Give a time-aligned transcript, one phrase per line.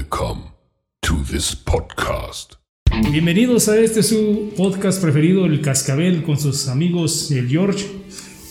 [0.00, 0.44] Welcome
[1.00, 2.54] to this podcast.
[3.12, 7.84] Bienvenidos a este su podcast preferido, El Cascabel, con sus amigos el George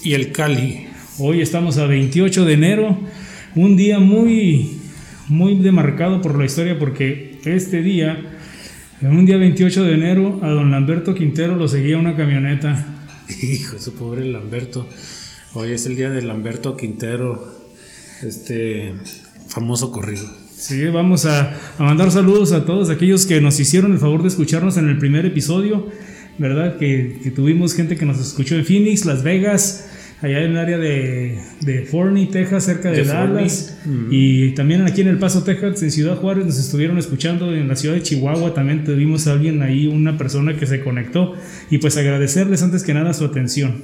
[0.04, 0.86] y el Cali.
[1.18, 3.00] Hoy estamos a 28 de enero,
[3.56, 4.80] un día muy,
[5.28, 8.40] muy demarcado por la historia porque este día,
[9.02, 13.08] en un día 28 de enero, a don Lamberto Quintero lo seguía una camioneta.
[13.42, 14.88] Hijo, su pobre Lamberto.
[15.56, 17.44] Hoy es el día de Lamberto Quintero,
[18.22, 18.94] este
[19.48, 20.30] famoso corrido.
[20.60, 24.76] Sí, vamos a, mandar saludos a todos aquellos que nos hicieron el favor de escucharnos
[24.76, 25.88] en el primer episodio,
[26.38, 26.78] ¿verdad?
[26.78, 29.90] Que, tuvimos gente que nos escuchó en Phoenix, Las Vegas,
[30.22, 34.08] allá en el área de, de Forney, Texas, cerca de, Dallas, mm.
[34.12, 37.78] y también aquí en El Paso, Texas, en Ciudad Juárez, nos estuvieron escuchando en la
[37.78, 41.36] ciudad de Chihuahua, también tuvimos a alguien ahí, una persona que se conectó,
[41.70, 43.76] y pues agradecerles antes que nada su atención.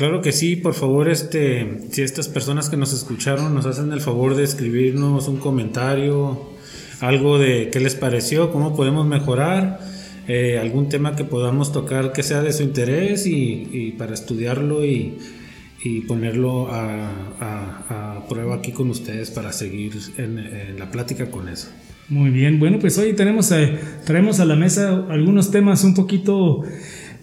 [0.00, 4.00] Claro que sí, por favor, este, si estas personas que nos escucharon nos hacen el
[4.00, 6.40] favor de escribirnos un comentario,
[7.00, 9.78] algo de qué les pareció, cómo podemos mejorar,
[10.26, 15.18] eh, algún tema que podamos tocar que sea de su interés y, para estudiarlo y,
[16.08, 21.68] ponerlo a, prueba aquí con ustedes para seguir en, la plática con eso.
[22.08, 26.62] Muy bien, bueno, pues hoy tenemos, eh, traemos a la mesa algunos temas un poquito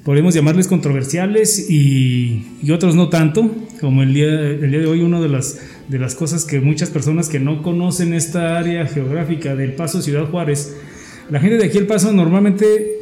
[0.07, 5.19] podemos llamarles controversiales y, otros no tanto, como el día, el día de hoy una
[5.19, 9.73] de las, de las cosas que muchas personas que no conocen esta área geográfica del
[9.73, 10.77] Paso Ciudad Juárez,
[11.29, 12.99] la gente de aquí el Paso normalmente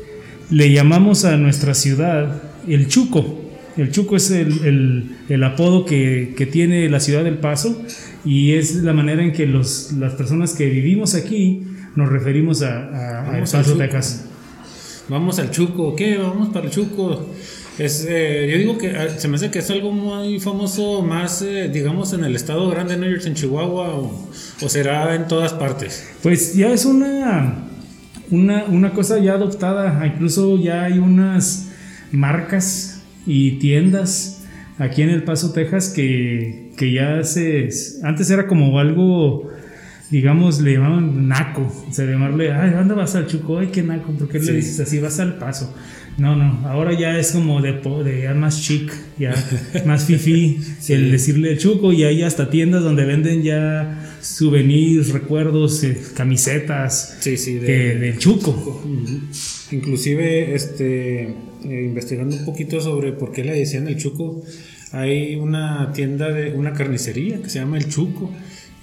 [0.49, 3.39] le llamamos a nuestra ciudad el Chuco.
[3.77, 7.83] El Chuco es el, el, apodo que, que, tiene la ciudad del Paso
[8.25, 13.29] y es la manera en que los, las personas que vivimos aquí nos referimos a,
[13.29, 14.25] a, El Paso, Texas.
[15.07, 16.17] Vamos al Chuco, ¿qué?
[16.17, 17.27] Vamos para el Chuco.
[17.77, 21.43] Es, eh, yo digo que ah, se me hace que es algo muy famoso más,
[21.43, 24.29] eh, digamos, en el estado grande de New York, en Chihuahua, o,
[24.67, 26.07] será en todas partes.
[26.23, 27.67] Pues ya es una,
[28.31, 31.69] una, una, cosa ya adoptada, incluso ya hay unas
[32.11, 34.43] marcas y tiendas
[34.79, 37.69] aquí en El Paso, Texas, que, que ya se...
[38.01, 39.51] Antes era como algo
[40.09, 43.59] digamos, le llamaban naco, o sea, llamarle, ay, ¿dónde vas al Chuco?
[43.59, 44.99] Ay, qué naco, ¿por qué le dices así?
[44.99, 45.73] Vas al paso.
[46.17, 49.33] No, no, ahora ya es como de, de ya más chic, ya
[49.85, 55.83] más fifi, el decirle el Chuco, y hay hasta tiendas donde venden ya souvenirs, recuerdos,
[55.83, 58.81] eh, camisetas sí, sí, de, del Chuco.
[59.71, 61.33] Inclusive, este, eh,
[61.63, 64.43] investigando un poquito sobre por qué le decían el Chuco,
[64.91, 68.31] hay una tienda de una carnicería que se llama El Chuco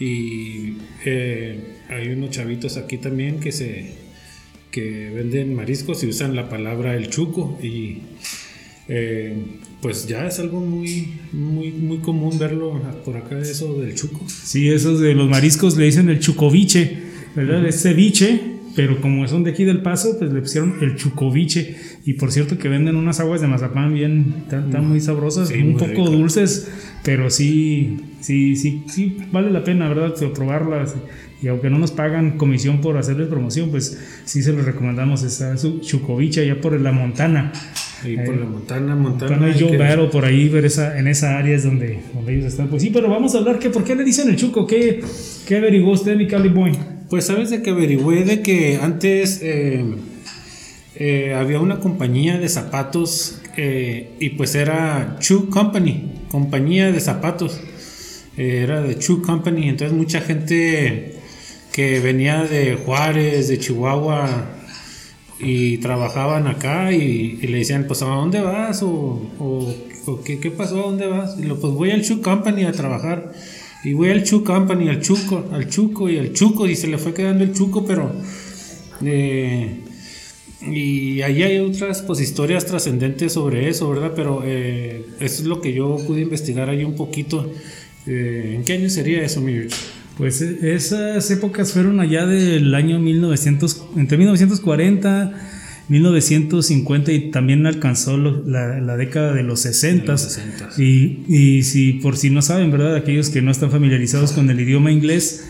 [0.02, 3.92] y eh, hay unos chavitos aquí también que se
[4.72, 7.98] que venden mariscos y usan la palabra el chuco y
[8.88, 9.36] eh,
[9.80, 14.26] pues ya es algo muy muy muy común verlo por acá eso del chuco.
[14.28, 16.98] Sí, esos de los mariscos le dicen el chucoviche,
[17.36, 17.64] ¿verdad?
[17.64, 18.41] Es ceviche,
[18.74, 22.58] pero como son de aquí del Paso, pues le pusieron el chucoviche y por cierto
[22.58, 26.68] que venden unas aguas de mazapán bien tan, muy sabrosas, un poco dulces,
[27.04, 30.15] pero sí sí, sí, sí, vale la pena, ¿verdad?
[30.33, 30.94] Probarlas.
[31.43, 35.56] Y aunque no nos pagan comisión por hacerles promoción, pues sí se les recomendamos esa
[35.59, 37.53] su Chucovicha allá por la Montana.
[38.05, 39.55] Y por la Montana, Montana.
[39.55, 40.09] yo que...
[40.12, 42.69] por ahí, ver esa, en esa área es donde, donde ellos están.
[42.69, 45.03] Pues sí, pero vamos a hablar que por qué le dicen el Chuco, ¿qué,
[45.47, 46.78] qué averiguó usted, mi Cali Boy?
[47.10, 49.84] Pues sabes de que averigüé de que antes eh,
[50.94, 57.60] eh, había una compañía de zapatos eh, y pues era Chu Company, compañía de zapatos
[58.37, 61.16] era de True Company, entonces mucha gente
[61.72, 64.28] que venía de Juárez, de Chihuahua
[65.38, 68.82] y trabajaban acá y, le decían, pues ¿a dónde vas?
[68.82, 69.21] o,
[70.25, 70.81] ¿qué, ¿qué, pasó?
[70.81, 71.37] ¿A dónde vas?
[71.38, 73.32] Y lo, pues voy al True Company a trabajar.
[73.84, 76.98] Y voy al True Company, al Chuco, al Chuco y al Chuco, y se le
[76.98, 78.12] fue quedando el Chuco, pero...
[79.04, 79.81] Eh,
[80.65, 84.12] y ahí hay otras pues historias trascendentes sobre eso, ¿verdad?
[84.15, 87.50] Pero eh, eso es lo que yo pude investigar ahí un poquito.
[88.06, 89.68] Eh, ¿En qué año sería eso, Mir?
[90.16, 95.32] Pues e, esas épocas fueron allá del año 1900, entre 1940,
[95.88, 100.16] 1950 y también alcanzó la, década de los 60.
[100.78, 102.97] Y, y, si por si no saben, ¿verdad?
[102.97, 105.48] Aquellos que no están familiarizados con el idioma inglés,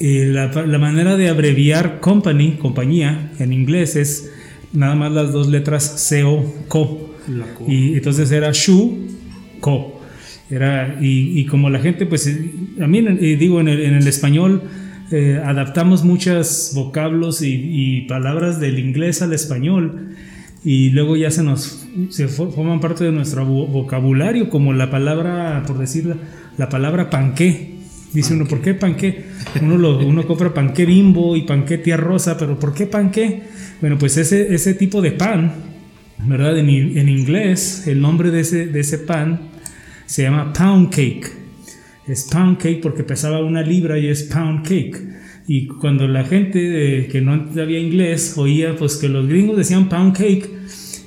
[0.00, 4.30] eh, la, la, manera de abreviar company, compañía, en inglés es
[4.72, 7.14] nada más las dos letras CO, co.
[7.68, 8.98] Y entonces era shu,
[9.60, 10.01] co.
[10.50, 12.30] Era, y, como la gente, pues,
[12.78, 14.62] también eh, digo, en el, español
[15.10, 20.10] eh, adaptamos muchos vocablos y, palabras del inglés al español
[20.64, 25.78] y luego ya se nos se forman parte de nuestro vocabulario, como la palabra, por
[25.78, 26.14] decir,
[26.58, 27.76] la palabra panqué.
[28.12, 29.24] Dice uno, ¿por qué panqué?
[29.60, 33.42] Uno, lo, uno compra panqué bimbo y panqué tía rosa, pero ¿por qué panqué?
[33.80, 35.52] Bueno, pues ese, ese tipo de pan,
[36.26, 36.58] ¿verdad?
[36.58, 39.51] En, en inglés, el nombre de ese, de ese pan
[40.06, 41.30] se llama pound cake.
[42.06, 44.96] Es pound cake porque pesaba una libra y es pound cake.
[45.46, 50.16] Y cuando la gente que no sabía inglés oía pues que los gringos decían pound
[50.16, 50.48] cake,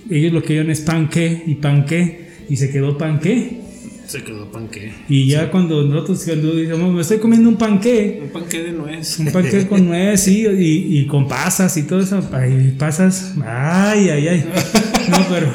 [0.10, 3.62] ellos lo que oían es panqué y panqué y se quedó panqué.
[4.06, 4.94] Se quedó panqué.
[5.10, 8.22] Y ya cuando nosotros cuando decimos, me estoy comiendo un panqué.
[8.24, 9.18] Un panqué de nuez.
[9.20, 12.28] Un panqué con nuez, sí, y, y con pasas y todo eso.
[12.32, 13.34] Ay, pasas.
[13.44, 14.46] Ay, ay, ay.
[15.10, 15.48] No, pero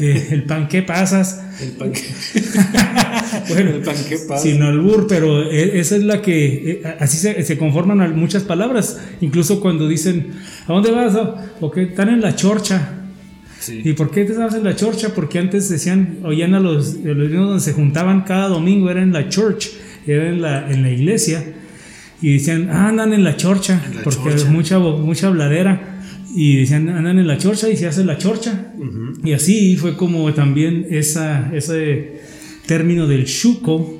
[0.00, 1.42] eh, el panqué pasas.
[1.62, 2.00] El panqué.
[3.48, 4.42] bueno, el panqué pasas.
[4.42, 6.80] Sin albur, pero e- esa es la que.
[6.84, 9.00] eh, Así se, se conforman a muchas palabras.
[9.20, 10.30] Incluso cuando dicen,
[10.66, 11.14] ¿a dónde vas?
[11.14, 12.94] Oh, Porque están en la chorcha.
[13.60, 13.80] Sí.
[13.84, 15.10] ¿Y por qué te estabas en la chorcha?
[15.14, 19.02] Porque antes decían, oían a los, a los niños donde se juntaban cada domingo, era
[19.02, 19.68] en la church,
[20.06, 21.44] era en la, en la iglesia.
[22.20, 24.50] Y decían, ah, andan en la chorcha, En la porque chorcha.
[24.50, 25.91] mucha mucha habladera.
[26.34, 28.72] Y decían, andan en la chorcha y se hace la chorcha.
[29.22, 32.20] Y así fue como también esa, ese
[32.66, 33.98] término del chuco,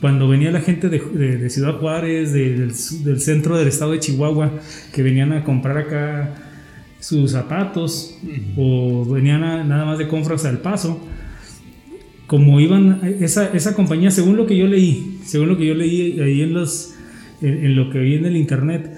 [0.00, 2.72] cuando venía la gente de, de- de Ciudad Juárez, de- del,
[3.04, 4.60] del centro del estado de Chihuahua,
[4.92, 6.34] que venían a comprar acá
[7.00, 8.18] sus zapatos
[8.56, 11.00] o venían a- nada más de compras al paso.
[12.26, 16.20] Como iban, esa, esa compañía, según lo que yo leí, según lo que yo leí
[16.20, 16.94] ahí en, los,
[17.40, 18.90] en, en lo que vi en el internet,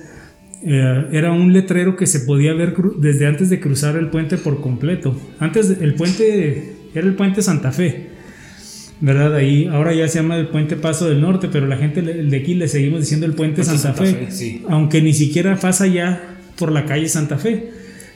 [0.63, 4.61] eh, era un letrero que se podía ver desde antes de cruzar el puente por
[4.61, 5.19] completo.
[5.39, 8.09] Antes de- el puente era el puente Santa Fe,
[9.01, 9.35] ¿verdad?
[9.37, 12.55] Ahí ahora ya se llama el puente Paso del Norte, pero la gente de aquí
[12.55, 14.63] le seguimos diciendo el puente, Puente Santa, Santa Fe, Fe, sí.
[14.69, 17.71] aunque ni siquiera pasa ya por la calle Santa Fe.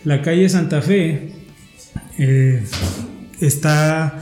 [0.04, 1.30] La calle Santa Fe
[2.18, 2.62] eh,
[3.40, 4.20] está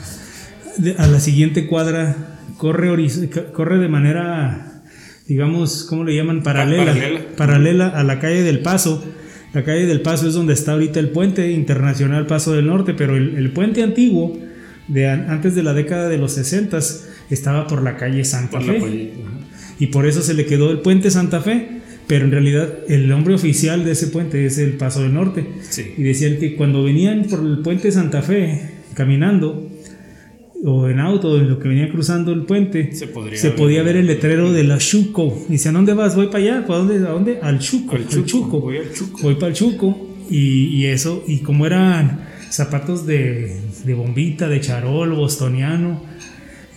[0.99, 4.72] a la siguiente cuadra, corre de manera,
[5.33, 6.43] digamos, ¿cómo le llaman?
[6.43, 7.21] Paralela, paralela.
[7.37, 9.05] paralela a la calle del Paso.
[9.55, 13.17] La calle del Paso es donde está ahorita el puente internacional Paso del Norte, pero
[13.17, 14.39] el, el puente antiguo,
[14.89, 16.79] de an- antes de la década de los 60,
[17.31, 19.13] estaba por la calle Santa Por Fe.
[19.79, 21.69] Y por eso se le quedó el puente Santa Fe,
[22.07, 25.45] pero en realidad el nombre oficial de ese puente es el Paso del Norte.
[25.69, 25.95] Sí.
[25.97, 28.61] Y decían que cuando venían por el puente Santa Fe
[28.95, 29.69] caminando,
[30.65, 33.57] o en auto, en lo que venían cruzando el puente, Se podría se ver.
[33.57, 35.45] podía ver el letrero de la Chuco.
[35.49, 36.15] Y decían, ¿a dónde vas?
[36.15, 36.67] Voy para allá.
[36.67, 36.97] ¿Para dónde?
[37.07, 37.39] ¿A dónde?
[37.43, 37.97] Al Chuco.
[37.97, 39.19] Al al Chuco, voy al Chuco.
[39.23, 40.09] Voy para el Chuco.
[40.31, 42.21] Y, y eso, y como eran
[42.51, 46.03] zapatos de, de bombita, de charol, bostoniano,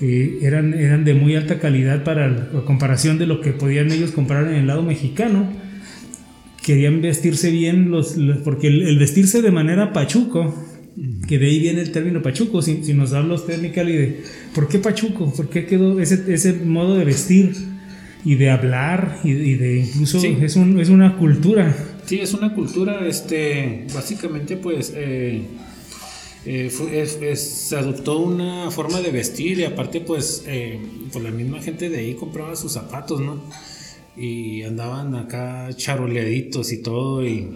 [0.02, 3.92] eh, eran, eran de muy alta calidad para el- a comparación de lo que podían
[3.92, 5.48] ellos comprar en el lado mexicano.
[6.64, 10.56] Querían vestirse bien, los, los- porque el, el vestirse de manera pachuco,
[11.28, 14.68] que de ahí viene el término pachuco, si, si nos habla usted, Micali, de por
[14.68, 17.54] qué pachuco, por qué quedó ese, ese modo de vestir
[18.24, 20.38] y de hablar y, y de incluso Sí.
[20.42, 21.76] es, un- es una cultura.
[22.06, 25.42] Sí, es una cultura, este, básicamente, pues, eh,
[26.46, 30.80] eh, fue- es- es- se adoptó una forma de vestir y aparte, pues, eh,
[31.12, 33.44] pues la misma gente de ahí compraba sus zapatos, ¿no?
[34.18, 37.48] Y andaban acá charoleaditos y todo y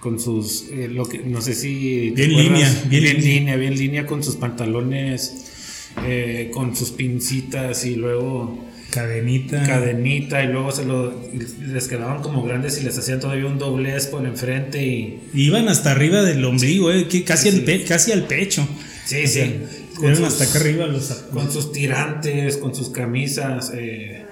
[0.00, 2.10] con sus, eh, lo que, no sé si...
[2.10, 3.56] Bien línea, bien bien, línea.
[3.56, 9.62] bien línea con sus pantalones, eh, con sus pincitas y luego Cadenita.
[9.64, 11.14] cadenita y luego se lo
[11.60, 15.92] les quedaban como grandes y les hacían todavía un doblez por enfrente y Iban hasta
[15.92, 18.66] arriba del ombligo, eh, que casi, Sí, al pe- casi al pecho.
[19.06, 19.54] sí O sea, sí
[19.94, 24.24] con sus, hasta acá arriba los con sus tirantes con sus camisas eh,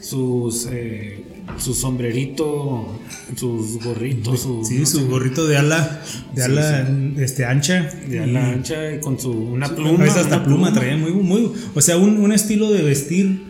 [0.00, 1.18] sus eh,
[1.56, 2.98] su sombrerito
[3.36, 6.02] sus gorritos su, Sí, no su sé, gorrito de ala,
[6.34, 6.88] de Sí, ala
[7.18, 7.90] este, ancha.
[8.08, 11.80] de ala ancha y con su una pluma hasta una pluma, traía muy, muy, o
[11.80, 13.42] sea, un, un estilo de vestir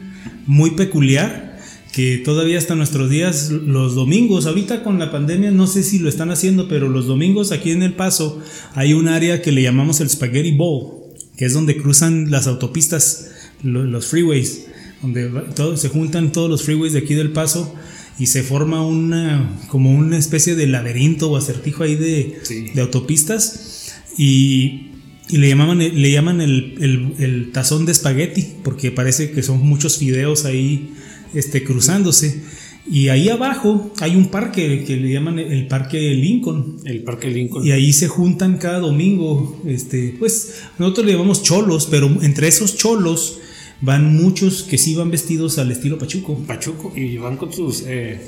[0.46, 1.58] muy peculiar
[1.92, 6.08] que todavía hasta nuestros días, los domingos, ahorita con la pandemia no sé si lo
[6.08, 8.40] están haciendo, pero los domingos aquí en El Paso
[8.74, 13.30] hay un área que le llamamos el Spaghetti Bowl, que es donde cruzan las autopistas,
[13.62, 14.66] lo- los freeways,
[15.02, 17.74] donde todo- se juntan todos los freeways de aquí del Paso
[18.18, 22.70] y se forma una como una especie de laberinto o acertijo ahí de, Sí.
[22.74, 24.88] de autopistas y,
[25.28, 29.64] y le llamaban le llaman el, el- el tazón de espagueti porque parece que son
[29.66, 30.90] muchos fideos ahí
[31.34, 32.42] este cruzándose.
[32.90, 36.78] Y ahí abajo hay un parque que le llaman el parque Lincoln.
[36.86, 37.66] El parque Lincoln.
[37.66, 42.76] Y ahí se juntan cada domingo este pues nosotros le llamamos cholos pero entre esos
[42.78, 43.40] cholos
[43.80, 48.20] van muchos que sí van vestidos al estilo pachuco Pachuco y van con sus eh,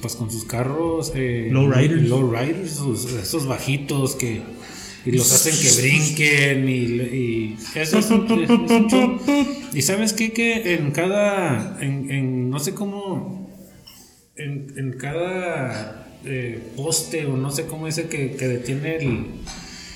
[0.00, 2.08] pues con sus carros eh, Lowriders.
[2.08, 4.40] lowriders, sus- esos bajitos que
[5.04, 6.72] y los hacen que brinquen y,
[7.16, 9.18] y eso es un, es un show.
[9.74, 10.32] Y sabes qué?
[10.32, 13.50] Que en cada, en, en no sé cómo,
[14.36, 19.24] en, en cada eh, poste o no sé cómo ese que, que detiene el...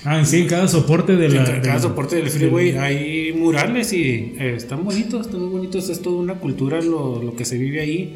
[0.03, 1.43] Ah, sí, en cada soporte de la...
[1.55, 5.89] en cada soporte del freeway hay murales y eh, están bonitos, están muy bonitos.
[5.89, 8.15] Es toda una cultura lo, lo que se vive ahí.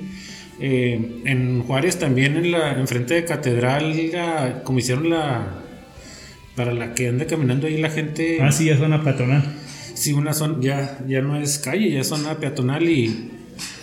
[0.59, 5.57] Eh, en Juárez también, en la enfrente de Catedral, la- como hicieron la...
[6.55, 8.37] Para la que anda caminando ahí la gente...
[8.41, 9.43] Ah, sí, ya zona patronal.
[9.93, 13.31] Sí, una zona, ya, ya no es calle, ya es zona peatonal y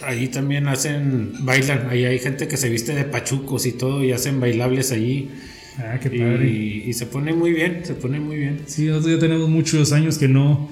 [0.05, 4.13] ahí también hacen, bailan, ahí hay gente que se viste de pachucos y todo y
[4.13, 5.31] hacen bailables allí
[5.79, 6.49] Ah, qué padre.
[6.51, 8.61] y, y se pone muy bien, se pone muy bien.
[8.67, 10.69] Sí, nosotros ya tenemos muchos años que no.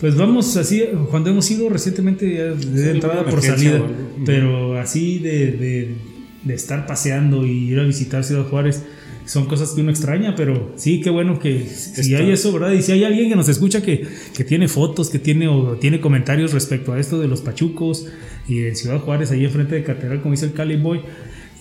[0.00, 3.82] Pues vamos así, cuando hemos ido recientemente, de entrada por salida,
[4.24, 5.94] pero así de, de,
[6.42, 8.82] de estar paseando y ir a visitar Ciudad Juárez,
[9.26, 12.72] son cosas que uno extraña, pero sí, qué bueno que si Está- hay eso, ¿verdad?
[12.72, 14.04] Y si hay alguien que nos escucha que,
[14.34, 18.06] que tiene fotos, que tiene o tiene comentarios respecto a esto de los pachucos
[18.48, 21.02] y de Ciudad Juárez, ahí enfrente de Catedral, como dice el Cali Boy,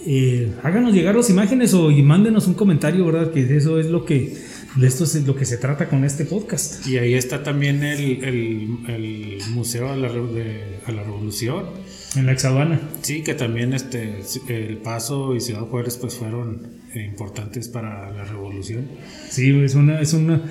[0.06, 3.32] eh, háganos llegar las imágenes o y mándenos un comentario, ¿verdad?
[3.32, 4.36] Que eso es lo que,
[4.75, 6.86] de esto es lo que se trata con este podcast.
[6.88, 11.65] Y ahí está también el, el, el Museo a la, de- a la Revolución,
[12.15, 12.79] En la Exabana.
[13.01, 18.86] sí, que también este, El Paso y Ciudad Juárez pues fueron importantes para la Revolución.
[19.29, 20.41] Sí, es una, es una.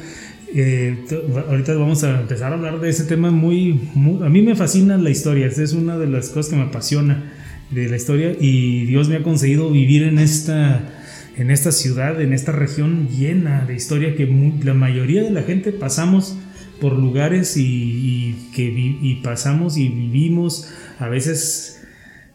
[0.54, 1.04] eh,
[1.48, 4.96] ahorita vamos a empezar a hablar de ese tema muy, muy- A mí me fascina
[4.98, 7.32] la historia, es una de las cosas que me apasiona
[7.70, 10.88] de la historia y Dios me ha conseguido vivir en esta,
[11.36, 15.42] en esta ciudad, en esta región llena de historia que mu- la mayoría de la
[15.42, 16.36] gente pasamos
[16.80, 21.74] por lugares y, y que vi- y pasamos y vivimos a veces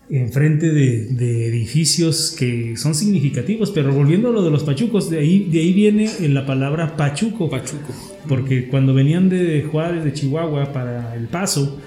[0.09, 5.19] enfrente de, de edificios que son significativos, pero volviendo a lo de los pachucos, de
[5.19, 7.93] ahí, de ahí viene la palabra pachuco, Pachuco.
[8.27, 11.79] porque cuando venían de Juárez, de Chihuahua, para El Paso,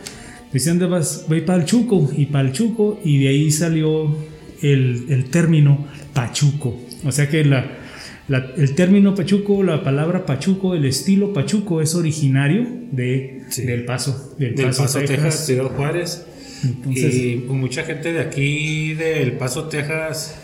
[0.58, 4.16] decían de voy para el Chuco y para el Chuco, y de ahí salió
[4.62, 6.78] el, el término pachuco.
[7.04, 7.78] O sea que la,
[8.28, 13.62] la- el término pachuco, la palabra pachuco, el estilo pachuco es originario de, Sí.
[13.62, 15.46] del Paso, del, Del Paso, Paso, Texas, Texas.
[15.46, 16.26] Ciudad Juárez.
[16.64, 20.36] Entonces, y mucha gente de aquí, del Paso, Texas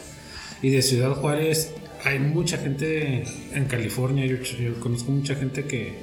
[0.62, 1.72] y de Ciudad Juárez,
[2.04, 4.26] hay mucha gente en California.
[4.26, 5.94] Yo, yo conozco mucha gente que,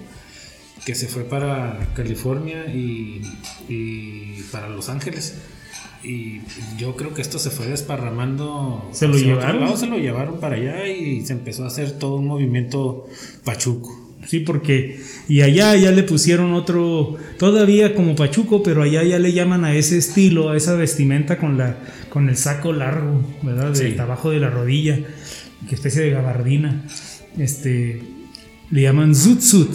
[0.85, 3.21] que se fue para California y,
[3.67, 5.35] y para Los Ángeles.
[6.03, 6.39] Y
[6.77, 8.89] yo creo que esto se fue desparramando.
[8.93, 9.61] ¿Se lo llevaron?
[9.61, 13.07] lado, se lo llevaron para allá y se empezó a hacer todo un movimiento
[13.43, 14.07] pachuco.
[14.25, 19.31] Sí, porque y allá ya le pusieron otro, todavía como pachuco, pero allá ya le
[19.33, 21.77] llaman a ese estilo, a esa vestimenta con la
[22.09, 23.71] con el saco largo, ¿verdad?
[23.71, 23.97] De Sí.
[23.99, 24.99] abajo de la rodilla,
[25.67, 26.85] que especie de gabardina.
[27.37, 28.01] Este
[28.71, 29.71] le llaman zutsut,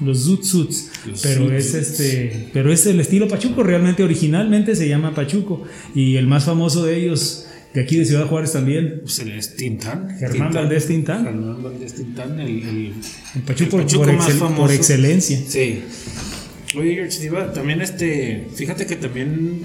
[0.00, 5.14] los zutsuts, Los pero es este, pero es el estilo pachuco, realmente originalmente se llama
[5.14, 5.64] pachuco
[5.94, 9.54] y el más famoso de ellos de aquí de Ciudad Juárez también, Pues el es
[9.56, 10.08] Tintán.
[10.18, 11.24] Germán Valdés Tintán.
[11.24, 12.92] Germán Valdés Tintán, el- el
[13.34, 14.72] el pachuco, El pachuco por, más excel- por famoso.
[14.72, 15.40] excelencia.
[15.46, 15.82] Sí.
[16.76, 19.62] Oye, George, Diva, también este, fíjate que también,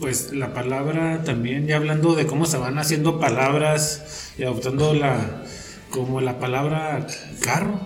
[0.00, 5.44] pues la palabra también, ya hablando de cómo se van haciendo palabras y adoptando la,
[5.90, 7.06] como la palabra
[7.40, 7.80] carro,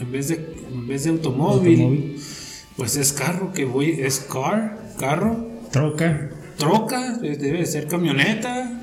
[0.00, 0.34] en vez de,
[0.72, 2.16] en vez de automóvil, Automóvil.
[2.76, 8.80] pues es carro, que voy, es car, carro, Troca, troca, eh, debe ser camioneta.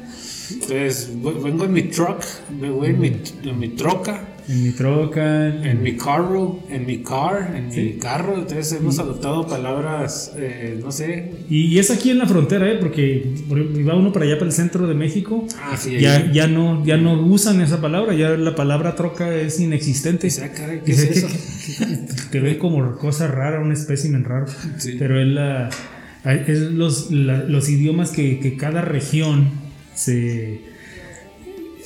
[0.49, 2.23] Entonces, vengo en mi truck,
[2.61, 7.03] me voy en mi, en mi troca, en mi troca, en mi carro, en mi
[7.03, 8.35] car, en mi carro.
[8.35, 11.33] Entonces hemos adoptado palabras, eh, no sé.
[11.49, 12.77] Y, y es aquí en la frontera, ¿eh?
[12.79, 13.33] porque
[13.75, 15.45] iba uno para allá, para el centro de México.
[15.61, 16.31] Ah, sí, Ya, ahí.
[16.33, 20.27] ya, no, ya no usan esa palabra, ya la palabra troca es inexistente.
[20.27, 21.27] Dice, ah, caray, ¿qué es eso?
[21.27, 21.97] que-
[22.31, 24.45] Te ve como cosa rara, un espécimen raro.
[24.77, 24.95] Sí.
[24.97, 25.69] Pero es, la,
[26.25, 29.49] es los, la- los idiomas que, que cada región
[29.93, 30.61] se,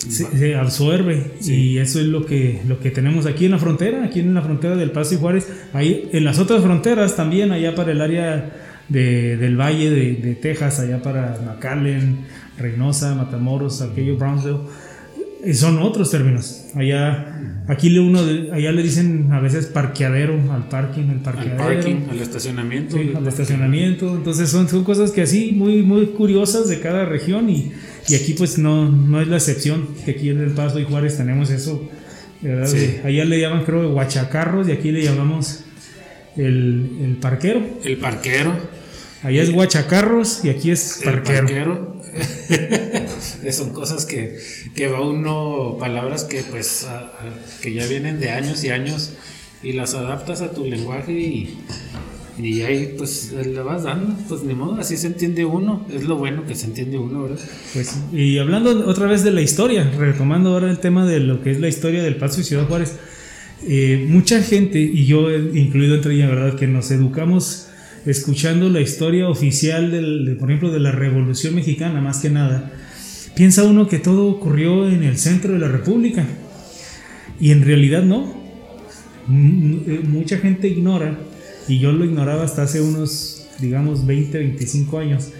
[0.09, 1.31] se, se absorbe.
[1.41, 4.41] Y eso es lo que, lo que tenemos aquí en la frontera, aquí en la
[4.41, 5.47] frontera del Paso y Juárez.
[5.73, 8.51] Ahí, en las otras fronteras también, allá para el área
[8.89, 12.25] de- del valle de, de Texas, allá para McAllen,
[12.57, 14.59] Reynosa, Matamoros, aquello, Brownsville.
[15.53, 16.65] Son otros términos.
[16.75, 21.19] Allá, aquí le uno, de- allá le dicen a veces parqueadero al parking, el Al
[21.21, 21.57] parqueadero.
[21.57, 22.95] parking, al estacionamiento.
[22.95, 24.15] Sí, al estacionamiento.
[24.15, 27.71] Entonces son, son cosas que así, muy, muy curiosas de cada región y,
[28.11, 31.17] y aquí pues no, no es la excepción, que aquí en El Paso y Juárez
[31.17, 31.87] tenemos eso.
[32.65, 32.97] Sí.
[33.03, 35.59] Allá le llaman creo guachacarros y aquí le llamamos
[36.37, 37.61] el, el parquero.
[37.83, 38.53] El parquero.
[39.23, 41.45] Allá es guachacarros y aquí es El parquero.
[41.45, 42.01] parquero.
[43.51, 44.37] Son cosas que,
[44.75, 49.13] que va uno, palabras que pues a- a- que ya vienen de años y años
[49.63, 51.57] y las adaptas a tu lenguaje y,
[52.39, 56.15] Y ahí pues le vas dando, pues ni modo, así se entiende uno, es lo
[56.15, 57.39] bueno que se entiende uno, ¿verdad?
[57.73, 61.51] Pues, y hablando otra vez de la historia, retomando ahora el tema de lo que
[61.51, 62.95] es la historia del Paso y Ciudad Juárez,
[63.67, 66.55] eh, mucha gente, y yo incluido entre ellas, ¿verdad?
[66.55, 67.67] Que nos educamos
[68.05, 72.71] escuchando la historia oficial, del, por ejemplo, de la Revolución Mexicana, más que nada,
[73.35, 76.25] piensa uno que todo ocurrió en el centro de la República.
[77.39, 78.39] Y en realidad no.
[79.29, 81.17] Eh, mucha gente ignora
[81.71, 85.31] y yo lo ignoraba hasta hace unos, digamos, 20, 25 años,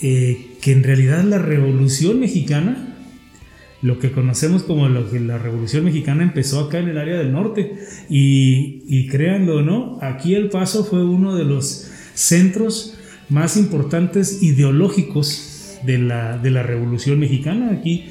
[0.00, 2.94] eh, que en realidad la Revolución Mexicana,
[3.82, 7.32] lo que conocemos como lo que la Revolución Mexicana empezó acá en el área del
[7.32, 7.74] norte,
[8.08, 12.96] y, y créanlo o no, aquí El Paso fue uno de los centros
[13.28, 17.72] más importantes ideológicos de la, de la Revolución Mexicana.
[17.72, 18.10] Aquí,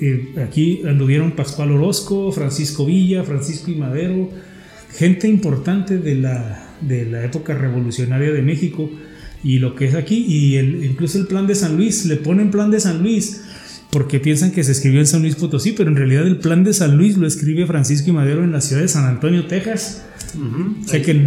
[0.00, 4.30] eh, aquí anduvieron Pascual Orozco, Francisco Villa, Francisco y Madero,
[4.96, 8.90] gente importante de la, de la época revolucionaria de México
[9.42, 12.50] y lo que es aquí, y el, incluso el plan de San Luis, le ponen
[12.50, 13.42] plan de San Luis
[13.90, 16.74] porque piensan que se escribió en San Luis Potosí, pero en realidad el plan de
[16.74, 20.04] San Luis lo escribe Francisco y Madero en la ciudad de San Antonio, Texas.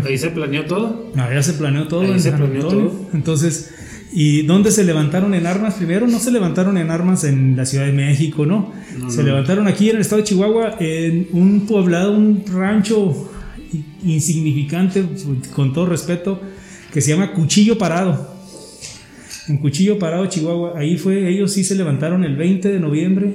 [0.05, 1.11] ahí, se planeó todo.
[1.15, 3.09] Allá se planeó todo en San Antonio.
[3.13, 3.71] Entonces,
[4.11, 6.05] ¿y dónde se levantaron en armas primero?
[6.05, 8.73] No se levantaron en armas en la Ciudad de México, no.
[9.07, 13.28] se levantaron aquí en el estado de Chihuahua, en un poblado, un rancho
[14.03, 15.03] insignificante,
[15.55, 16.41] con todo respeto,
[16.93, 18.35] que se llama Cuchillo Parado.
[19.47, 23.33] En Cuchillo Parado, Chihuahua, ahí fue, ellos sí se levantaron el 20 de noviembre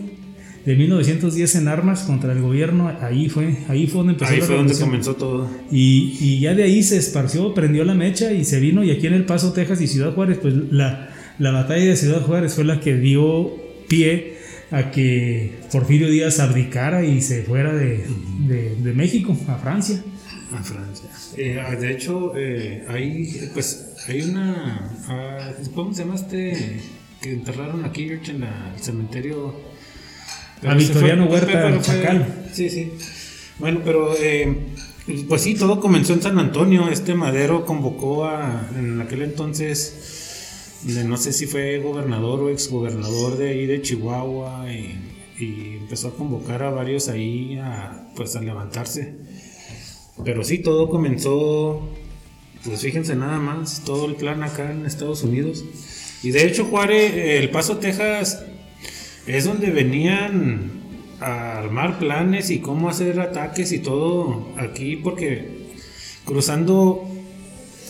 [0.64, 4.56] de 1910 en armas contra el gobierno, ahí fue, ahí fue donde empezó Ahí fue
[4.56, 5.50] donde comenzó todo.
[5.70, 9.06] Y, y, ya de ahí se esparció, prendió la mecha y se vino, y aquí
[9.06, 12.64] en El Paso, Texas y Ciudad Juárez, pues la, la batalla de Ciudad Juárez fue
[12.64, 13.52] la que dio
[13.88, 14.38] pie
[14.70, 18.06] a que Porfirio Díaz abdicara y se fuera de,
[18.48, 20.02] de, de México a Francia.
[20.52, 21.08] A Francia.
[21.36, 24.90] Eh, ah, de hecho, eh, hay, pues, hay una.
[25.08, 26.80] Ah, ¿Cómo se llama este?
[27.20, 29.54] Que enterraron aquí en el cementerio.
[30.62, 32.48] a Victoriano Huerta, Chacal.
[32.52, 32.92] Sí, sí.
[33.58, 34.14] Bueno, pero.
[34.18, 34.54] Eh,
[35.28, 36.88] pues sí, todo comenzó en San Antonio.
[36.88, 38.68] Este Madero convocó a.
[38.76, 40.82] En aquel entonces.
[41.06, 44.70] no sé si fue gobernador o exgobernador de ahí de Chihuahua.
[44.70, 44.98] Y,
[45.42, 49.14] y empezó a convocar a varios ahí a, pues, a levantarse
[50.22, 51.88] pero sí, todo comenzó,
[52.64, 55.64] pues fíjense nada más, todo el plan acá en Estados Unidos.
[56.22, 58.44] Y de hecho, Juárez, El Paso, Texas,
[59.26, 60.70] es donde venían
[61.20, 65.64] a armar planes y cómo hacer ataques y todo aquí, porque
[66.24, 67.04] cruzando,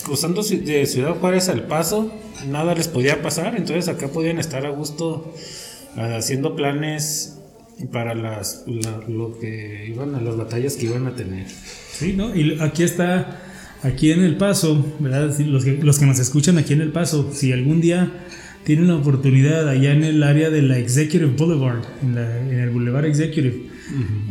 [0.03, 2.11] cruzando de Ciudad Juárez al Paso,
[2.47, 5.33] nada les podía pasar, entonces acá podían estar a gusto
[5.95, 7.37] haciendo planes
[7.91, 8.63] para las,
[9.07, 11.47] lo que iban a las batallas que iban a tener.
[11.97, 12.35] Sí, ¿no?
[12.35, 13.39] Y aquí está,
[13.81, 15.33] aquí en El Paso, ¿verdad?
[15.39, 18.11] Los que, los que nos escuchan aquí en El Paso, si algún día
[18.65, 23.69] tienen la oportunidad allá en el área de la Executive Boulevard, en, el Boulevard Executive,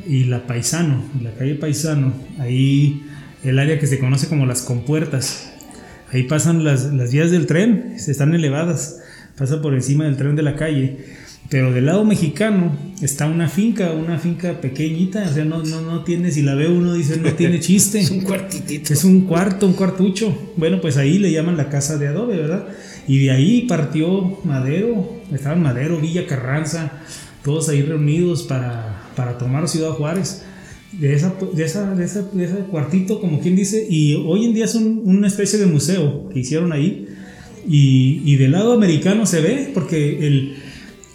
[0.06, 3.02] y la Paisano, la calle Paisano, ahí
[3.42, 5.50] el área que se conoce como las compuertas,
[6.12, 9.00] ahí pasan las, las vías del tren, están elevadas,
[9.38, 10.98] pasa por encima del tren de la calle
[11.50, 16.02] pero del lado mexicano está una finca, una finca pequeñita, o sea, no, no, no
[16.02, 18.00] tiene, si la ve uno dice, no tiene chiste.
[18.00, 18.92] es un cuartitito.
[18.92, 20.52] Es un cuarto, un cuartucho.
[20.56, 22.66] Bueno, pues ahí le llaman la casa de adobe, ¿verdad?
[23.06, 27.02] Y de ahí partió Madero, estaban Madero, Villa Carranza,
[27.42, 30.44] todos ahí reunidos para, para tomar Ciudad Juárez.
[30.92, 34.54] De, esa, de, esa, de, esa, de ese cuartito, como quien dice, y hoy en
[34.54, 37.08] día es una especie de museo que hicieron ahí.
[37.68, 40.56] Y, y del lado americano se ve, porque el,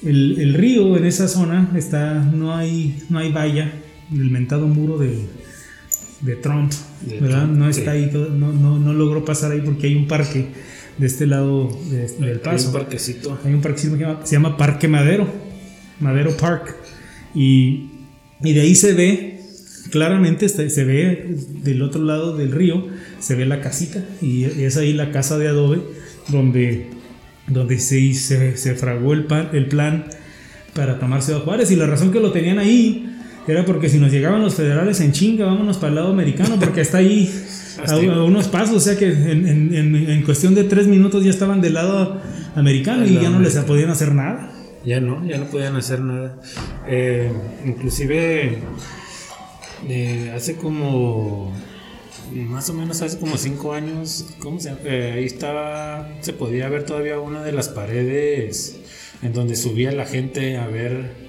[0.03, 3.71] el, el, río en esa zona está, no hay, no hay valla,
[4.11, 5.25] el mentado muro de,
[6.21, 6.71] de Trump,
[7.21, 7.47] ¿verdad?
[7.47, 10.47] no está ahí, no, no, no, logró pasar ahí porque hay un parque
[10.97, 12.69] de este lado del paso.
[12.69, 13.39] Hay un parquecito.
[13.43, 15.27] Hay un parquecito que se llama, Parque Madero,
[15.99, 16.75] Madero Park.
[17.33, 17.89] Y,
[18.41, 19.41] y de ahí se ve,
[19.91, 22.87] claramente se ve del otro lado del río,
[23.19, 25.81] se ve la casita y es ahí la casa de adobe
[26.29, 26.98] donde
[27.49, 30.05] donde se, se, se fragó el, el plan
[30.73, 31.71] para tomar Ciudad Juárez.
[31.71, 33.09] Y la razón que lo tenían ahí
[33.47, 36.81] era porque si nos llegaban los federales en chinga, vámonos para el lado americano, porque
[36.81, 37.33] está ahí
[37.87, 41.61] a, unos pasos, o sea que en, en, en, cuestión de tres minutos ya estaban
[41.61, 42.21] del lado
[42.55, 44.51] americano y ya no les podían hacer nada.
[44.85, 46.35] Ya no, ya no podían hacer nada.
[46.87, 47.31] Eh,
[47.65, 48.59] inclusive
[49.87, 51.53] eh, hace como
[52.33, 56.85] más o menos hace como cinco años, ¿cómo se eh, ahí estaba, se podía ver
[56.85, 58.79] todavía una de las paredes
[59.21, 61.28] en donde subía la gente a ver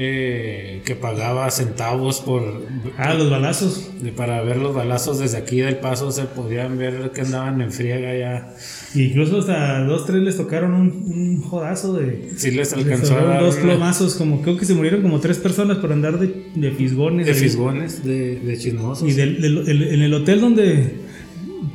[0.00, 2.62] eh, que pagaba centavos por
[2.96, 3.90] Ah, los balazos.
[4.16, 8.16] para ver los balazos desde aquí del paso se podían ver que andaban en friega
[8.16, 8.54] ya.
[8.94, 12.30] Incluso hasta dos, tres les tocaron un, un jodazo de.
[12.36, 15.38] Sí les les alcanzó a dar dos plomazos, como creo que se murieron como tres
[15.38, 17.26] personas por andar de, de fisgones.
[17.26, 17.38] de ahí.
[17.38, 19.08] fisgones, de, de chismosos.
[19.08, 21.08] Y del- del- el- en el hotel donde.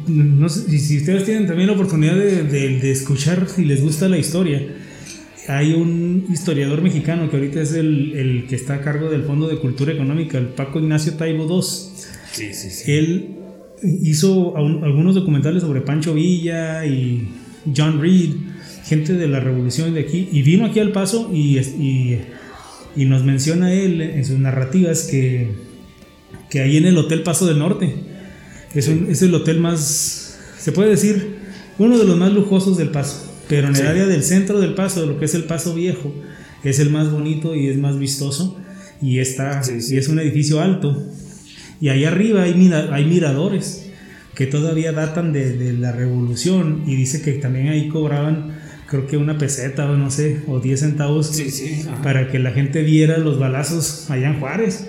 [0.08, 3.82] No sé si, si ustedes tienen también la oportunidad de, de- de escuchar y les
[3.82, 4.62] gusta la historia.
[5.48, 9.48] Hay un historiador mexicano que ahorita es el, el que está a cargo del Fondo
[9.48, 11.62] de Cultura Económica, el Paco Ignacio Taibo II.
[12.32, 12.92] Sí, sí, sí.
[12.92, 13.30] Él
[14.02, 17.28] hizo algunos documentales sobre Pancho Villa y
[17.76, 18.30] John Reed,
[18.86, 22.20] gente de la revolución de aquí, y vino aquí al paso y, es- y,
[22.96, 25.50] y nos menciona él en sus narrativas que,
[26.50, 27.94] que ahí en el Hotel Paso del Norte
[28.74, 31.36] es, un- es el hotel más, se puede decir,
[31.80, 33.88] uno de los más lujosos del paso, pero en el Sí.
[33.88, 36.14] área del centro del paso, de lo que es el paso viejo,
[36.64, 38.58] es el más bonito y es más vistoso
[39.02, 39.96] y está Sí, sí.
[39.96, 41.02] y es un edificio alto
[41.82, 43.90] y ahí arriba hay, mira- hay miradores
[44.36, 49.18] que todavía datan de, de la revolución y dice que también ahí cobraban creo que
[49.18, 51.32] una peseta o no sé o 10 centavos
[52.04, 54.88] para que la gente viera los balazos allá en Juárez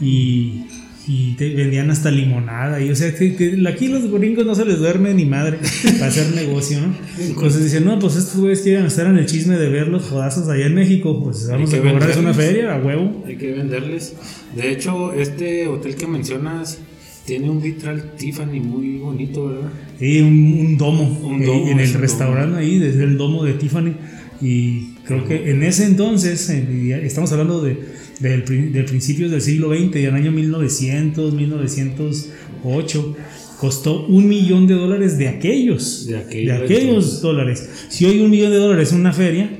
[0.00, 0.66] y,
[1.08, 4.64] y te vendían hasta limonada y o sea que, que aquí los gringos no se
[4.64, 5.58] les duerme ni madre
[5.98, 6.94] para hacer negocio ¿no?
[7.18, 10.48] entonces dicen no pues estos güeyes quieren estar en el chisme de ver los jodazos
[10.48, 14.14] allá en México pues vamos a cobrarles una feria a huevo Hay que venderles.
[14.54, 16.78] De hecho, este hotel que mencionas
[17.24, 19.70] tiene un vitral Tiffany muy bonito, ¿verdad?
[19.98, 23.54] Sí, un, un domo, Un eh, domo, en el restaurante ahí, desde el domo de
[23.54, 23.94] Tiffany.
[24.40, 27.78] Y creo que en ese entonces, estamos hablando de,
[28.20, 33.16] del, de principios del siglo XX, y en el año 1900, 1908,
[33.58, 36.06] costó un millón de dólares de aquellos.
[36.06, 37.68] De aquellos dólares.
[37.88, 39.50] Si hoy un millón de dólares es una feria,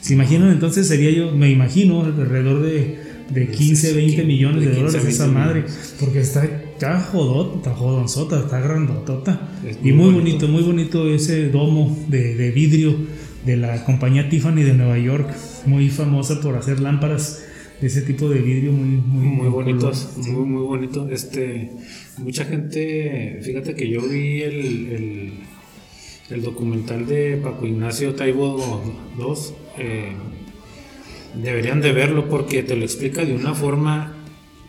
[0.00, 0.50] ¿se imaginan?
[0.50, 2.98] Entonces sería yo, me imagino, alrededor de,
[3.30, 5.64] de 15, 20 millones de, de 15, dólares esa 20 madre.
[6.00, 9.48] Porque está, está jodota, está jodonzota, está grandotota.
[9.66, 10.46] Es Y muy muy bonito.
[10.46, 12.96] bonito, muy bonito ese domo de, de vidrio
[13.46, 15.28] de la compañía Tiffany de Nueva York,
[15.66, 17.42] muy famosa por hacer lámparas
[17.86, 20.28] ese tipo de vidrio muy, muy, Muy bonitos, color.
[20.30, 21.08] muy, muy bonito.
[21.10, 21.70] Este,
[22.18, 24.54] mucha gente, fíjate que yo vi el,
[24.92, 25.32] el,
[26.30, 28.82] el documental de Paco Ignacio Taibo
[29.18, 29.24] II.
[29.78, 30.12] eh,
[31.34, 34.14] deberían de verlo porque te lo explica de una forma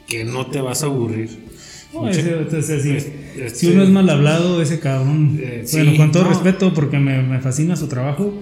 [0.08, 1.30] que no te vas a aburrir.
[1.93, 5.39] No, ese- sí, este- si uno es mal hablado, ese cabrón.
[5.41, 6.30] Eh, bueno, sí, con todo no.
[6.30, 8.34] respeto, porque me, me fascina su trabajo.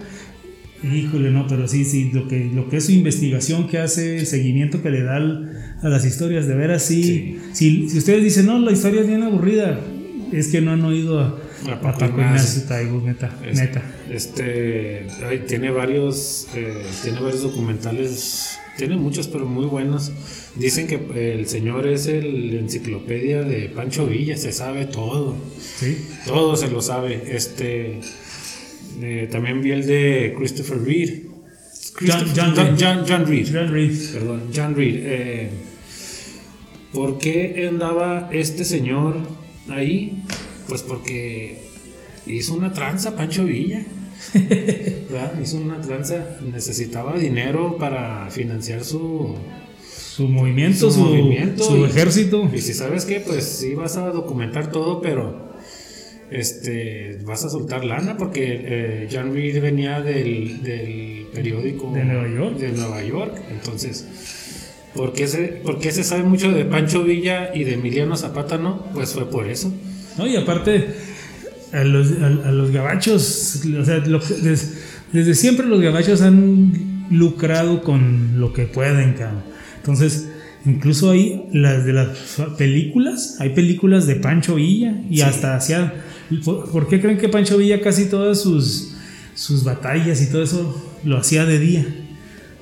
[0.84, 4.26] Híjole, no, pero sí, sí, lo que, lo que es su investigación que hace, el
[4.26, 7.38] seguimiento que le da al- a las historias, de veras, sí.
[7.54, 9.80] Si, si ustedes dicen, no, la historia es bien aburrida,
[10.32, 12.24] es que no han oído a, A a Paco Ignacio.
[12.24, 13.84] Ignacio Taibo, neta, Es- neta.
[14.10, 20.12] Este, ay, tiene varios, eh, tiene varios documentales, tiene muchos, pero muy buenos.
[20.56, 21.00] Dicen que
[21.40, 25.36] el señor es el enciclopedia de Pancho Villa, se sabe todo,
[25.80, 25.98] Sí.
[26.26, 27.22] todo se lo sabe.
[27.36, 28.00] Este,
[29.02, 31.24] eh, también vi el de Christopher Reed.
[32.00, 32.76] John- John John, Reed.
[32.80, 33.48] John- John Reed.
[33.54, 33.98] John Reed.
[34.14, 34.96] Perdón, John Reed.
[35.04, 35.50] eh,
[36.94, 39.18] ¿Por qué andaba este señor
[39.70, 40.24] ahí?
[40.68, 41.58] Pues porque
[42.26, 43.86] hizo una tranza, Pancho Villa.
[44.34, 45.34] ¿verdad?
[45.42, 49.36] Hizo una tranza, necesitaba dinero para financiar su,
[50.16, 52.50] Su movimiento, Su su, movimiento su y- ejército.
[52.54, 55.51] Y si sabes que, pues sí vas a documentar todo, pero
[56.32, 62.28] este vas a soltar lana porque eh, John Reed venía del, del periódico De Nueva
[62.30, 62.58] York.
[62.58, 63.36] de Nueva York.
[63.52, 64.08] Entonces,
[64.96, 68.58] ¿por qué, se, por qué se sabe mucho de Pancho Villa y de Emiliano Zapata
[68.58, 68.86] no?
[68.94, 69.74] Pues fue por eso.
[70.18, 70.88] No, y aparte,
[71.74, 74.78] a los, a, a los gabachos, o sea, lo que- des-
[75.14, 79.44] desde siempre los gabachos han lucrado con lo que pueden, cabrón.
[79.78, 80.30] Entonces,
[80.66, 82.10] incluso hay las de las
[82.58, 85.94] películas, hay películas de Pancho Villa y hasta hacía.
[86.44, 88.96] ¿Por, por qué creen que Pancho Villa casi todas sus,
[89.36, 91.86] sus batallas y todo eso lo hacía de día?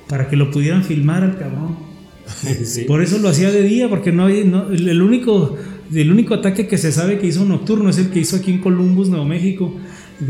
[0.08, 1.76] Para que lo pudieran filmar al cabrón.
[2.64, 2.84] Sí.
[2.84, 5.56] Por eso lo hacía de día, porque no no- el, único,
[5.92, 8.60] el único ataque que se sabe que hizo nocturno es el que hizo aquí en
[8.60, 9.74] Columbus, Nuevo México,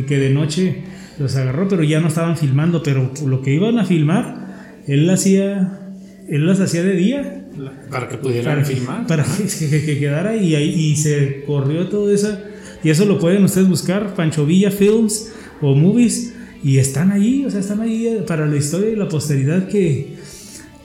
[0.07, 0.83] que de noche
[1.19, 5.79] los agarró, pero ya no estaban filmando, pero lo que iban a filmar, él hacía,
[6.27, 7.49] él las hacía de día
[7.91, 9.07] Para que pudieran para, filmar.
[9.07, 12.39] para que, que- que quedara y, y se corrió todo eso.
[12.83, 17.51] Y eso lo pueden ustedes buscar, Pancho Villa Films o Movies, y están ahí, o
[17.51, 20.17] sea, están ahí para la historia y la posteridad que,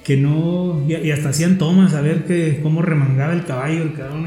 [0.04, 0.84] que no.
[0.88, 4.26] Y, hasta hacían tomas a ver que, cómo remangaba el caballo, el cabrón,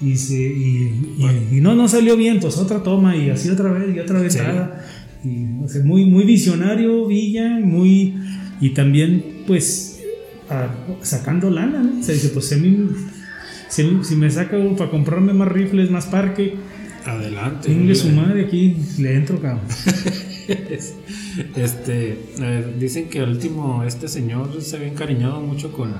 [0.00, 3.48] y, y, se- y- y- y no, no salió bien, pues otra toma, y así
[3.50, 4.38] otra vez, y otra vez Sí.
[4.40, 4.84] nada.
[5.24, 8.14] Y, o sea, muy, muy visionario, Villa, muy.
[8.60, 10.02] Y también, pues
[10.50, 12.00] a- sacando lana, ¿no?
[12.00, 12.88] O sea, dice, pues a mí-
[13.68, 16.54] si, si me saca para comprarme más rifles, más parque,
[17.06, 17.68] Adelante.
[17.68, 19.60] tenga su madre aquí, le entro, cabrón.
[21.56, 25.92] Este, eh, dicen que al último este señor se había encariñado mucho con,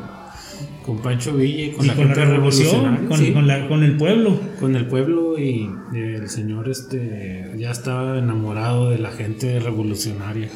[0.84, 3.68] con Pancho Villa y con Y la con la gente revolución, con, sí, con la-
[3.68, 4.38] con el pueblo.
[4.60, 10.48] con el pueblo y eh, el señor este ya estaba enamorado de la gente revolucionaria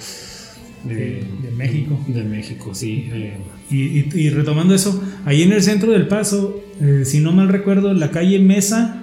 [0.85, 1.99] de, de México.
[2.07, 3.09] De México, sí.
[3.11, 3.37] eh,
[3.71, 7.49] Y, y- y retomando eso, ahí en el centro del Paso, eh, si no mal
[7.49, 8.98] recuerdo, la calle Mesa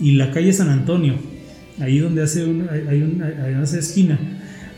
[0.00, 1.14] y la calle San Antonio,
[1.80, 4.18] ahí donde hace una, hay, un- hay- esa esquina,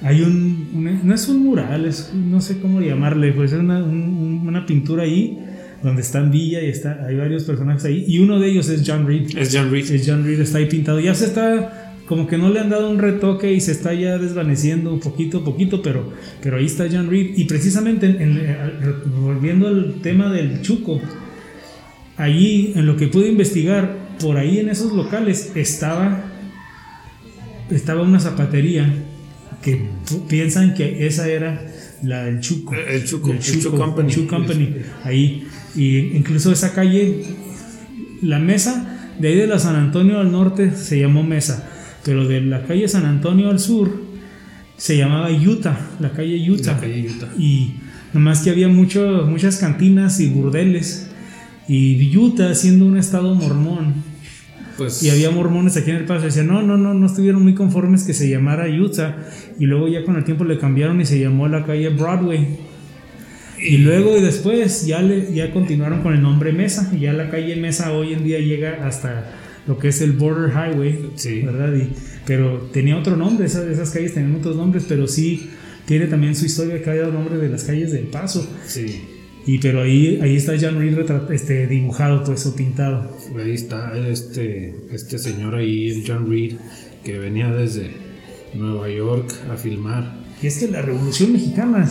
[0.02, 3.82] hay un, un- no es un mural, es, no sé cómo llamarle, pues es una,
[3.82, 5.38] un- un- una pintura ahí
[5.82, 8.82] donde está en Villa y está, hay varios personajes ahí, y uno de ellos es
[8.86, 9.36] John Reed.
[9.38, 9.90] es John Reed.
[9.90, 10.98] El John Reed está ahí pintado.
[11.00, 14.18] Ya se está, como que no le han dado un retoque y se está ya
[14.18, 17.36] desvaneciendo un poquito a poquito, pero, pero ahí está John Reed.
[17.36, 18.56] Y precisamente, en- en- eh,
[19.20, 21.00] volviendo al tema del Chuco,
[22.16, 26.24] allí en lo que pude investigar, por ahí en esos locales estaba,
[27.70, 28.92] estaba una zapatería
[29.62, 29.88] que
[30.28, 31.66] piensan que esa era
[32.02, 32.74] la del Chuco.
[32.74, 34.12] El Chuco, Del el Chu Company.
[34.12, 34.76] Chu Company.
[35.04, 35.46] Ahí.
[35.74, 37.24] Y incluso esa calle
[38.22, 41.68] la mesa de ahí de la San Antonio al norte se llamó Mesa,
[42.04, 44.08] pero de la calle San Antonio al sur
[44.76, 46.74] se llamaba Utah, la calle Utah.
[46.74, 47.28] La calle Utah.
[47.36, 47.74] Y
[48.12, 51.07] nomás que había mucho, muchas cantinas y burdeles.
[51.68, 53.94] Y Utah siendo un estado mormón,
[54.78, 56.24] Pues, y había mormones aquí en el paso.
[56.24, 59.16] Decían, no, no, no, no estuvieron muy conformes que se llamara Utah.
[59.58, 62.46] Y luego ya con el tiempo le cambiaron y se llamó la calle Broadway.
[63.60, 66.90] Y luego y después ya, le, ya continuaron con el nombre Mesa.
[66.96, 69.34] Y ya la calle Mesa hoy en día llega hasta
[69.66, 71.10] lo que es el Border Highway.
[71.16, 71.42] Sí.
[71.42, 71.74] ¿Verdad?
[71.76, 71.90] Y-
[72.24, 75.48] pero tenía otro nombre, esas, esas calles tenían otros nombres, pero sí
[75.86, 78.46] tiene también su historia cada nombre de las calles del paso.
[78.66, 79.02] sí.
[79.48, 80.98] Y pero ahí, ahí está John Reed
[81.30, 83.16] este, dibujado, pues, o pintado.
[83.42, 86.56] Ahí está este, este señor ahí, el John Reed,
[87.02, 87.92] que venía desde
[88.54, 90.18] Nueva York a filmar.
[90.42, 91.90] Y es que la revolución mexicana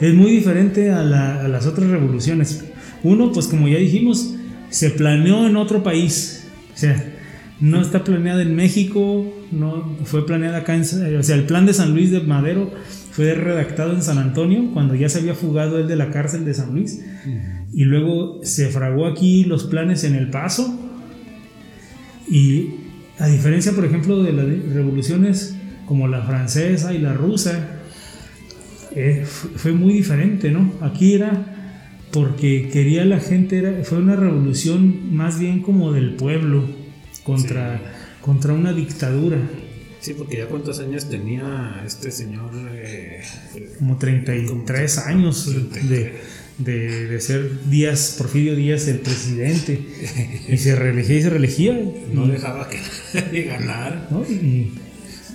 [0.00, 2.64] es muy diferente a, la- a las otras revoluciones.
[3.04, 4.34] Uno, pues como ya dijimos,
[4.68, 6.48] se planeó en otro país.
[6.74, 7.14] O sea,
[7.60, 10.82] no está planeada en México, no fue planeada acá en...
[10.82, 12.72] O sea, el plan de San Luis de Madero
[13.18, 16.54] fue redactado en San Antonio, cuando ya se había fugado él de la cárcel de
[16.54, 17.04] San Luis.
[17.74, 20.78] Y luego se fraguó aquí los planes en El Paso.
[22.30, 22.68] Y
[23.18, 27.80] a diferencia, por ejemplo, de las revoluciones como la francesa y la rusa,
[28.94, 30.72] eh, fu- fue muy diferente, ¿no?
[30.80, 31.54] Aquí era
[32.12, 36.64] porque quería la gente, era, fue una revolución más bien como del pueblo
[37.24, 37.80] contra,
[38.22, 39.38] contra una dictadura,
[40.00, 42.50] Sí, porque ya cuántos años tenía este señor.
[42.72, 43.20] eh,
[43.78, 45.52] como 33 años
[45.88, 46.12] de,
[46.58, 49.80] de, de ser Díaz, Porfirio Díaz el presidente,
[50.48, 51.72] y se reelegía y se reelegía.
[52.12, 52.78] no y- dejaba que
[53.14, 54.06] nadie ganara.
[54.10, 54.24] ¿no?
[54.28, 54.72] Y,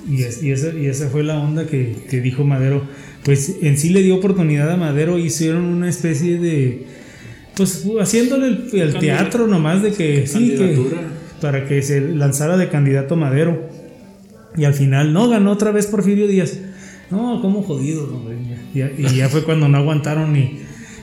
[0.10, 2.88] y, es- y esa, y esa fue la onda que, que dijo Madero.
[3.23, 6.86] Pues en sí le dio oportunidad a Madero, hicieron una especie de.
[7.56, 10.78] Pues haciéndole el, el teatro nomás de que sí, que,
[11.39, 13.69] para que se lanzara de candidato Madero.
[14.58, 16.60] Y al final, no, ganó otra vez Porfirio Díaz.
[17.10, 18.38] No, como jodido, hombre.
[18.74, 20.60] Ya- y ya fue cuando no aguantaron y,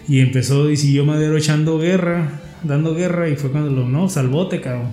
[0.08, 4.60] y empezó y siguió Madero echando guerra, dando guerra, y fue cuando lo, no, salvote,
[4.60, 4.90] cabrón.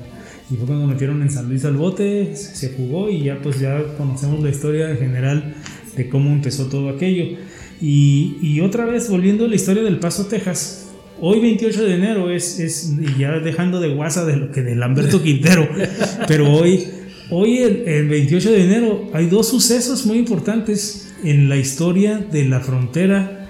[0.49, 3.83] Y fue cuando metieron en San Luis al bote, se jugó y ya pues ya
[3.97, 5.55] conocemos la historia en general
[5.95, 7.37] de cómo empezó todo aquello.
[7.81, 10.83] Y, y otra vez, volviendo a la historia del Paso, Texas.
[11.19, 14.75] Hoy 28 de enero es, es y ya dejando de guasa de lo que de
[14.75, 15.67] Lamberto Quintero,
[16.27, 16.83] pero hoy,
[17.29, 22.45] hoy el, el 28 de enero hay dos sucesos muy importantes en la historia de
[22.45, 23.47] la frontera,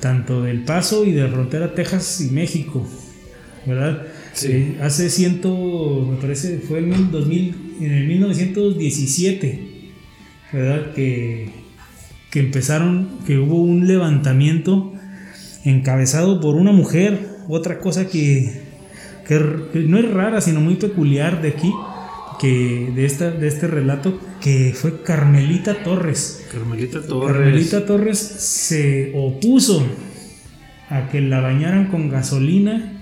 [0.00, 2.86] tanto del Paso y de la frontera Texas y México,
[3.66, 4.02] ¿verdad?
[4.32, 4.48] Sí.
[4.50, 9.90] Eh, hace ciento, me parece, fue en el 2000, en el 1917,
[10.52, 10.92] ¿verdad?
[10.94, 11.50] Que,
[12.30, 14.92] que empezaron, que hubo un levantamiento
[15.64, 18.62] encabezado por una mujer, otra cosa que,
[19.26, 19.38] que
[19.86, 21.72] no es rara, sino muy peculiar de aquí,
[22.40, 26.46] que de, esta, de este relato, que fue Carmelita Torres.
[26.52, 27.32] Carmelita Torres.
[27.36, 29.84] Carmelita Torres se opuso
[30.90, 32.94] a que la bañaran con gasolina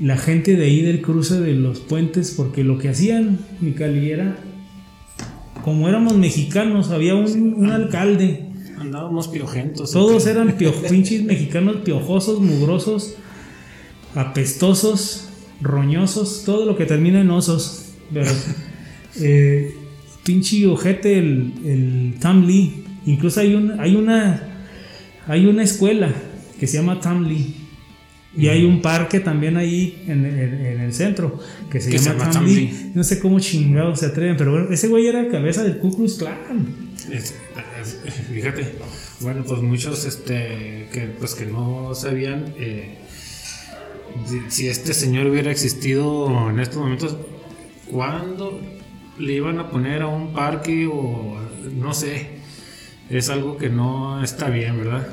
[0.00, 4.36] la gente de ahí del cruce de los puentes, porque lo que hacían, Micali, era,
[5.62, 8.46] como éramos mexicanos, había un, un alcalde,
[8.78, 9.90] Andábamos piojentos.
[9.90, 13.14] todos eran pio- pinches mexicanos piojosos, mugrosos,
[14.14, 15.28] apestosos,
[15.60, 17.89] roñosos, todo lo que termina en osos.
[18.12, 18.30] Pero,
[19.20, 19.74] eh,
[20.24, 22.84] pinche ojete el, el Tom Lee.
[23.06, 24.42] Incluso hay, un, hay, una,
[25.26, 26.12] hay una escuela
[26.58, 27.56] que se llama Tamley.
[28.36, 32.18] Y hay un parque también ahí en, en- en el centro que se Que llama,
[32.20, 32.66] llama Tamley.
[32.68, 32.92] Tamley.
[32.94, 36.14] No sé cómo chingados se atreven, pero bueno, ese güey era cabeza del Ku Klux
[36.14, 36.36] Klan.
[37.10, 37.34] Es-
[37.82, 37.98] es-
[38.32, 38.74] fíjate,
[39.20, 42.98] bueno, pues muchos este, que, pues que no sabían eh,
[44.26, 47.16] si, si este señor hubiera existido en estos momentos,
[47.90, 48.60] ¿cuándo
[49.18, 51.36] le iban a poner a un parque o
[51.76, 52.40] no sé?
[53.08, 55.06] Es algo que no está bien, ¿verdad?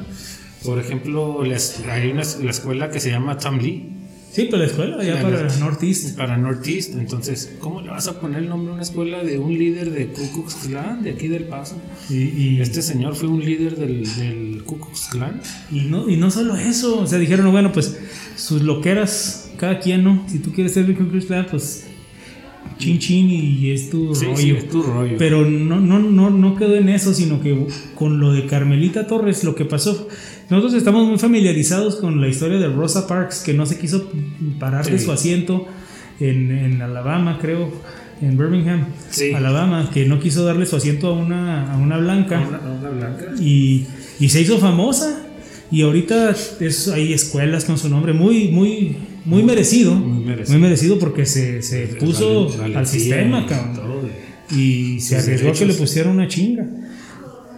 [0.64, 3.94] Por ejemplo, les- hay una la escuela que se llama Tamlee
[4.30, 6.16] Sí, pero la escuela, allá para la- Northeast.
[6.16, 6.94] para Northeast.
[6.94, 10.08] Entonces, ¿cómo le vas a poner el nombre a una escuela de un líder de
[10.08, 11.76] Ku Klux Klan de aquí del Paso?
[12.08, 12.16] Y,
[12.58, 15.42] y, Este señor fue un líder del, del Ku Klux Klan.
[15.72, 17.98] y no, y no solo eso, o sea, dijeron, bueno, pues
[18.36, 20.24] sus loqueras, cada quien, ¿no?
[20.30, 21.87] Si tú quieres ser del Ku Klux Klan, pues
[22.78, 24.38] chin chin y es tu Sí, rollo.
[24.38, 25.16] sí, es tu rollo.
[25.18, 29.44] Pero no, no, no, no quedó en eso, sino que con lo de Carmelita Torres,
[29.44, 30.08] lo que pasó.
[30.50, 34.10] Nosotros estamos muy familiarizados con la historia de Rosa Parks, que no se quiso
[34.60, 35.66] parar de su asiento
[36.20, 37.70] en, en Alabama, creo,
[38.22, 39.34] en Birmingham, Sí.
[39.34, 43.26] Alabama, que no quiso darle su asiento a una, a una blanca Una, una blanca.
[43.42, 43.86] y,
[44.20, 45.24] y se hizo famosa.
[45.70, 48.96] Y ahorita es, hay escuelas con su nombre muy, muy,
[49.28, 49.96] muy merecido.
[49.96, 50.58] muy merecido.
[50.58, 54.10] Muy merecido porque se, se puso Vale- al sistema, y cabrón.
[54.50, 56.66] Y se arriesgó a que le pusieran una chinga.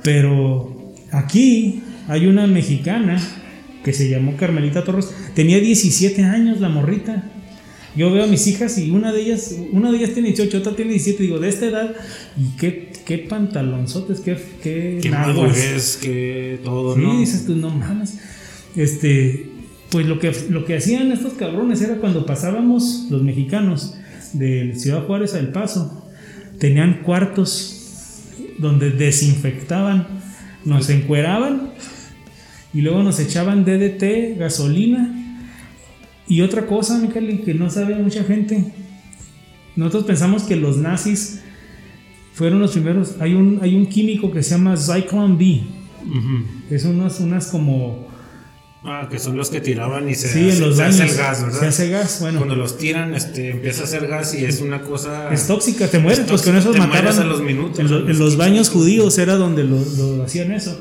[0.03, 3.21] Pero aquí hay una mexicana
[3.83, 5.09] que se llamó Carmelita Torres.
[5.35, 7.31] Tenía 17 años la morrita.
[7.95, 10.75] Yo veo a mis hijas y una de ellas, una de ellas tiene 18, otra
[10.75, 11.23] tiene 17.
[11.23, 11.95] Digo, de esta edad,
[12.37, 17.19] y qué, qué pantalonzotes, qué, qué, Qué madurez, que todo, Sí, ¿no?
[17.19, 18.19] dices tú, no mames.
[18.75, 19.48] Este,
[19.89, 23.95] pues lo que, lo que hacían estos cabrones era cuando pasábamos los mexicanos
[24.33, 26.07] de Ciudad Juárez a El Paso,
[26.59, 28.25] tenían cuartos
[28.59, 30.07] donde desinfectaban,
[30.65, 31.71] nos encueraban
[32.73, 35.15] y luego nos echaban DDT, gasolina
[36.29, 38.71] y otra cosa, Michael, que no sabe mucha gente.
[39.75, 41.41] Nosotros pensamos que los nazis
[42.33, 43.15] fueron los primeros.
[43.19, 45.63] Hay un, hay un químico que se llama Zyklon B.
[46.69, 48.08] Es unas, unas como.
[48.83, 51.15] Ah, que son los que tiraban y se, Sí, en hace, los se hace el
[51.15, 51.59] gas, ¿verdad?
[51.59, 52.37] Se hace gas, bueno.
[52.39, 55.33] Cuando los tiran, este, empieza a hacer gas y es una cosa...
[55.33, 57.19] Es tóxica, te mueres, Es pues con eso mataban.
[57.19, 60.53] a los minutos, en, lo- en los 15 baños judíos era donde lo, lo hacían
[60.53, 60.79] eso.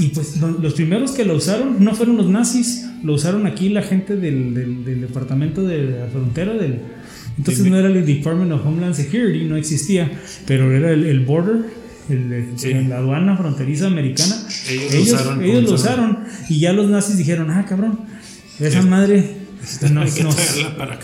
[0.00, 3.68] Y pues no- los primeros que lo usaron no fueron los nazis, lo usaron aquí
[3.68, 6.80] la gente del, del- del departamento de la frontera del.
[7.38, 10.10] Entonces Sí, no era el Department of Homeland Security, no existía,
[10.46, 11.60] pero era el, el border,
[12.08, 12.70] el, de- Sí.
[12.70, 14.34] en la aduana fronteriza americana.
[14.68, 16.18] Ellos lo ellos usaron ellos como lo usaron.
[16.48, 18.00] y ya los nazis dijeron, ah, cabrón,
[18.60, 19.36] esa madre
[19.90, 20.36] nos, nos-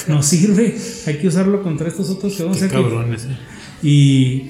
[0.08, 3.24] nos sirve, hay que usarlo contra estos otros que vamos a cabrones.
[3.24, 3.36] eh.
[3.82, 4.42] y,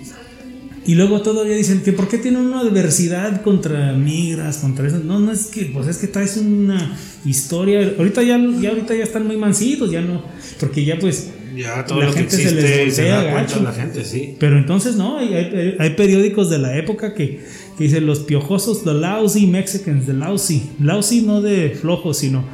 [0.90, 5.00] y luego todavía dicen que por qué tienen una adversidad contra migras, contra eso.
[5.04, 7.92] No, no es que, pues es que traes una historia.
[7.98, 10.22] Ahorita ya, ya ahorita ya están muy mansitos, ya no,
[10.58, 11.30] porque ya pues.
[11.56, 13.62] Ya todo La lo que gente se existe les y se da cuenta gacho.
[13.62, 14.36] la gente, sí.
[14.38, 17.44] Pero entonces no, hay, hay, hay periódicos de la época que,
[17.76, 20.70] que dicen los piojosos, the lousy Mexicans, the lousy.
[20.78, 22.44] Lousy no de flojos, sino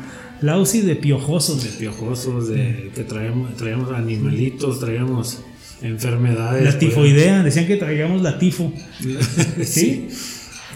[0.40, 1.64] lousy de piojosos.
[1.64, 5.40] De piojosos, de que traemos, traemos animalitos, traemos
[5.82, 6.64] enfermedades.
[6.64, 8.72] La tifoidea, decían que traigamos la tifo.
[9.56, 9.68] pues.
[9.68, 10.08] sí.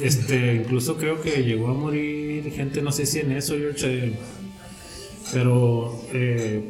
[0.01, 4.13] Este, incluso creo que llegó a morir gente, no sé si en eso, George, eh,
[5.33, 6.63] pero eh,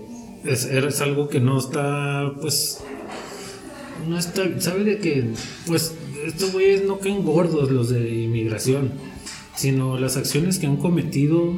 [0.49, 2.79] es, es algo que no está, pues,
[4.09, 5.25] no está, sabe de que,
[5.67, 5.93] pues,
[6.27, 8.93] estos güeyes no caen gordos los de inmigración,
[9.57, 11.55] sino las acciones que han cometido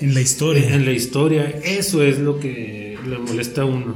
[0.00, 0.74] En la historia.
[0.74, 3.94] en la historia, eso es lo que le molesta a uno.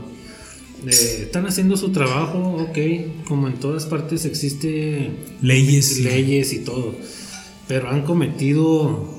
[0.87, 5.11] Eh, están haciendo su trabajo, ok, como en todas partes existe
[5.43, 5.99] Leyes.
[6.01, 6.95] leyes y todo,
[7.67, 9.16] pero han cometido.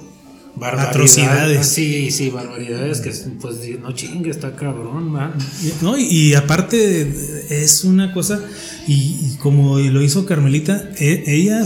[0.62, 1.68] Atrocidades.
[1.68, 5.34] Sí, sí, barbaridades que pues no chingue, está cabrón, man.
[5.82, 7.12] No, y, y aparte
[7.50, 8.40] es una cosa,
[8.88, 11.66] y, y como lo hizo Carmelita, e- ella,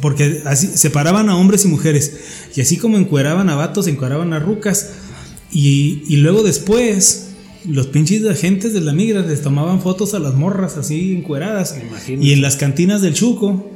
[0.00, 2.18] porque así separaban a hombres y mujeres,
[2.54, 4.90] y así como encueraban a vatos, encueraban a rucas,
[5.52, 7.28] y, y luego después
[7.66, 11.76] los pinches agentes de la migra les tomaban fotos a las morras así encueradas,
[12.08, 13.70] y en las cantinas del Chuco.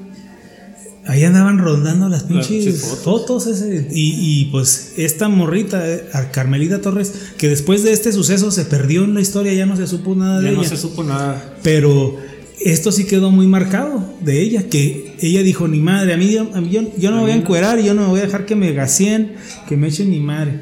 [1.06, 6.30] Ahí andaban rondando las pinches pinches fotos, ese, y, y, pues esta morrita, eh, a
[6.30, 9.86] Carmelita Torres, que después de este suceso se perdió en la historia, ya no se
[9.86, 10.68] supo nada Ya de no ella.
[10.70, 11.56] se supo nada.
[11.62, 12.16] Pero
[12.58, 16.60] esto sí quedó muy marcado de ella, que ella dijo, ni madre, a mí, a
[16.62, 18.56] mí yo, yo no me voy a encuerar, yo no me voy a dejar que
[18.56, 19.34] me gacien,
[19.68, 20.60] que me echen ni madre.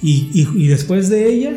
[0.00, 1.52] Y, y- y después de ella,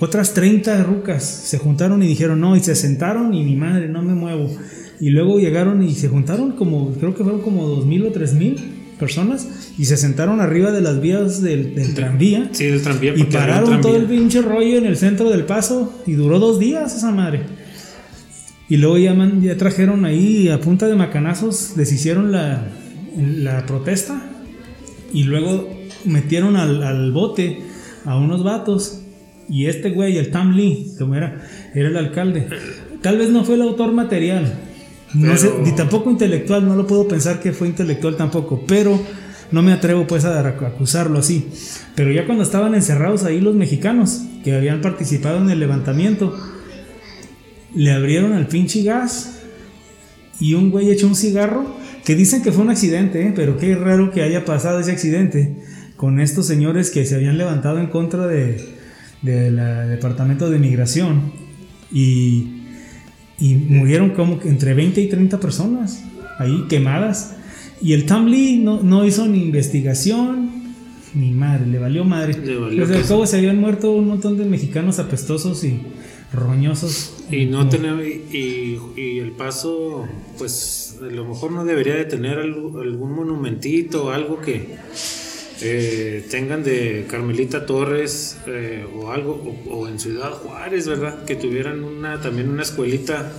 [0.00, 4.02] otras 30 rucas se juntaron y dijeron, no, y se sentaron y ni madre, no
[4.02, 4.54] me muevo.
[5.00, 8.56] Y luego llegaron y se juntaron como, creo que fueron como 2.000 o 3.000
[8.98, 13.12] personas y se sentaron arriba de las vías del, del tranvía Sí, el tranvía.
[13.16, 14.20] y pararon todo el tranvía.
[14.20, 17.40] pinche rollo en el centro del paso y duró dos días esa madre.
[18.68, 22.66] Y luego ya, man- ya trajeron ahí a punta de macanazos, deshicieron la,
[23.18, 24.22] la protesta
[25.12, 25.68] y luego
[26.04, 27.58] metieron al, al bote
[28.04, 29.00] a unos vatos.
[29.48, 31.42] Y este güey, el Tam Lee, como era,
[31.74, 32.46] era el alcalde,
[33.02, 34.50] tal vez no fue el autor material,
[35.14, 39.00] no sé, ni tampoco intelectual, no lo puedo pensar que fue intelectual tampoco, pero
[39.50, 41.48] no me atrevo pues a acusarlo así.
[41.94, 46.36] Pero ya cuando estaban encerrados ahí los mexicanos que habían participado en el levantamiento,
[47.74, 49.40] le abrieron al pinche gas
[50.40, 53.32] y un güey echó un cigarro que dicen que fue un accidente, ¿eh?
[53.34, 55.56] pero qué raro que haya pasado ese accidente
[55.96, 58.74] con estos señores que se habían levantado en contra de
[59.24, 59.56] del
[59.88, 61.32] departamento de migración
[61.90, 62.53] y,
[63.40, 66.02] y murieron como que entre 20 y 30 personas
[66.38, 67.36] ahí quemadas
[67.82, 70.50] y el Tom Lee no, no hizo ni investigación
[71.14, 72.36] ni madre, le valió madre.
[72.44, 75.78] Le valió Desde cabo se habían muerto un montón de mexicanos apestosos y
[76.32, 77.24] roñosos.
[77.30, 80.04] Y no tener y, y el paso,
[80.38, 84.74] pues a lo mejor no debería de tener algo- algún monumentito o algo que
[85.62, 89.32] eh, tengan de Carmelita Torres eh, o algo,
[89.68, 91.24] o, o en Ciudad Juárez, ¿verdad?
[91.24, 93.32] Que tuvieran una también una escuelita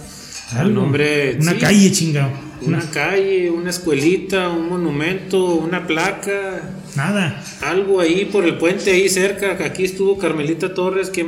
[0.53, 1.38] al nombre.
[1.41, 2.30] Una sí, calle chingado.
[2.61, 6.61] Una Una- calle, una escuelita, un monumento, una placa,
[6.95, 7.43] nada.
[7.61, 11.26] algo ahí por el puente ahí cerca, que aquí estuvo Carmelita Torres que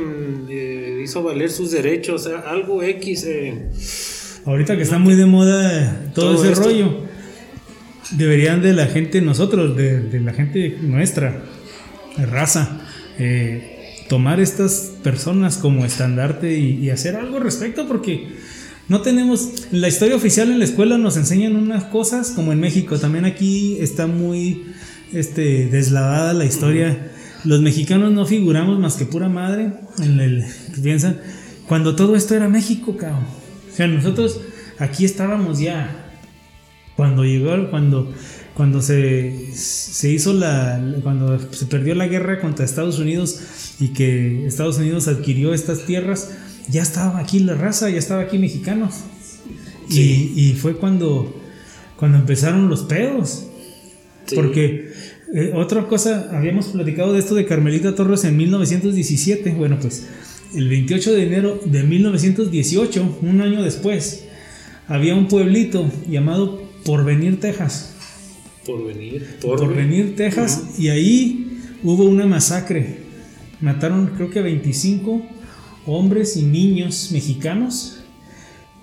[0.48, 3.26] eh, hizo valer sus derechos, algo X.
[4.46, 6.64] Ahorita que está muy de moda todo, Todo ese esto.
[6.64, 7.02] rollo,
[8.12, 11.42] deberían de la gente, nosotros, de, la gente nuestra,
[12.16, 12.80] de raza,
[13.18, 18.28] eh, tomar estas personas como estandarte y, y hacer algo al respecto porque
[18.88, 22.98] no tenemos, la historia oficial en la escuela nos enseñan unas cosas como en México,
[22.98, 24.64] también aquí está muy
[25.12, 27.10] este, deslavada la historia.
[27.44, 30.44] Los mexicanos no figuramos más que pura madre en el
[30.82, 31.20] piensan
[31.66, 33.26] cuando todo esto era México, cabrón.
[33.70, 34.40] O sea, nosotros
[34.78, 36.07] aquí estábamos ya
[36.98, 38.12] cuando llegó cuando
[38.54, 43.40] cuando se, se hizo la cuando se perdió la guerra contra Estados Unidos
[43.78, 46.32] y que Estados Unidos adquirió estas tierras
[46.68, 48.94] ya estaba aquí la raza ya estaba aquí mexicanos
[49.88, 50.32] Sí.
[50.34, 51.40] y, y fue cuando
[51.96, 53.44] cuando empezaron los pedos
[54.26, 54.34] Sí.
[54.34, 54.90] porque
[55.34, 59.52] eh, otra cosa, habíamos platicado de esto de Carmelita Torres en 1917.
[59.52, 60.06] Bueno, pues
[60.54, 64.24] el 28 de enero de 1918, un año después,
[64.86, 67.92] había un pueblito llamado Porvenir, Texas.
[68.64, 72.96] Por venir, Porvenir, Texas, y ahí hubo una masacre.
[73.60, 75.22] Mataron creo que 25
[75.86, 78.00] hombres y niños mexicanos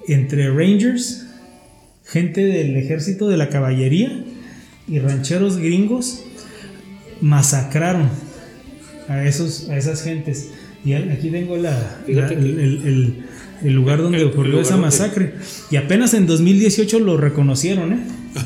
[0.08, 1.26] entre rangers,
[2.06, 4.24] gente del ejército de la caballería
[4.88, 6.22] y rancheros gringos
[7.22, 8.10] masacraron
[9.08, 10.52] a esos a esas gentes.
[10.84, 13.26] Y aquí tengo la, el-
[13.64, 15.34] el lugar donde El- ocurrió lugar esa donde- masacre.
[15.72, 18.00] Y apenas en 2018 lo reconocieron, ¿eh?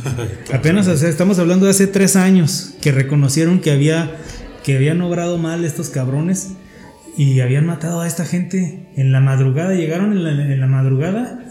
[0.53, 4.15] Apenas, o sea, estamos hablando de hace tres años que reconocieron que había
[4.63, 6.49] que habían obrado mal estos cabrones
[7.17, 9.73] y habían matado a esta gente en la madrugada.
[9.73, 11.43] Llegaron en la, en la madrugada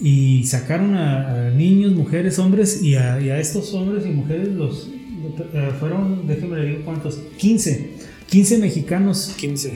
[0.00, 4.48] y sacaron a, a niños, mujeres, hombres y a, y a estos hombres y mujeres
[4.48, 4.88] los
[5.52, 7.90] eh, fueron, déjenme le digo cuántos, 15,
[8.28, 9.72] 15 mexicanos 15.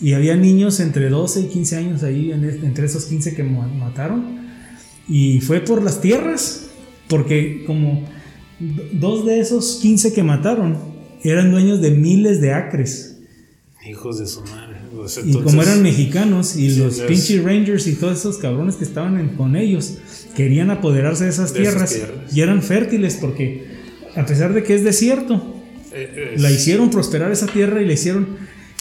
[0.00, 3.66] Y había niños entre 12 y 15 años ahí, en entre esos 15 que ma-
[3.68, 4.40] mataron.
[5.08, 6.66] Y fue por las tierras,
[7.08, 8.04] porque como
[8.58, 10.78] do- dos de esos 15 que mataron
[11.22, 13.18] eran dueños de miles de acres.
[13.88, 14.76] Hijos de su madre.
[14.94, 18.84] Pues, Y como eran mexicanos y los es- pinches rangers y todos esos cabrones que
[18.84, 19.98] estaban en- con ellos
[20.36, 22.36] querían apoderarse de esas De esas tierras tierras.
[22.36, 23.66] y eran fértiles porque
[24.16, 25.56] a pesar de que es desierto,
[25.92, 28.28] eh, eh, la hicieron prosperar esa tierra y la hicieron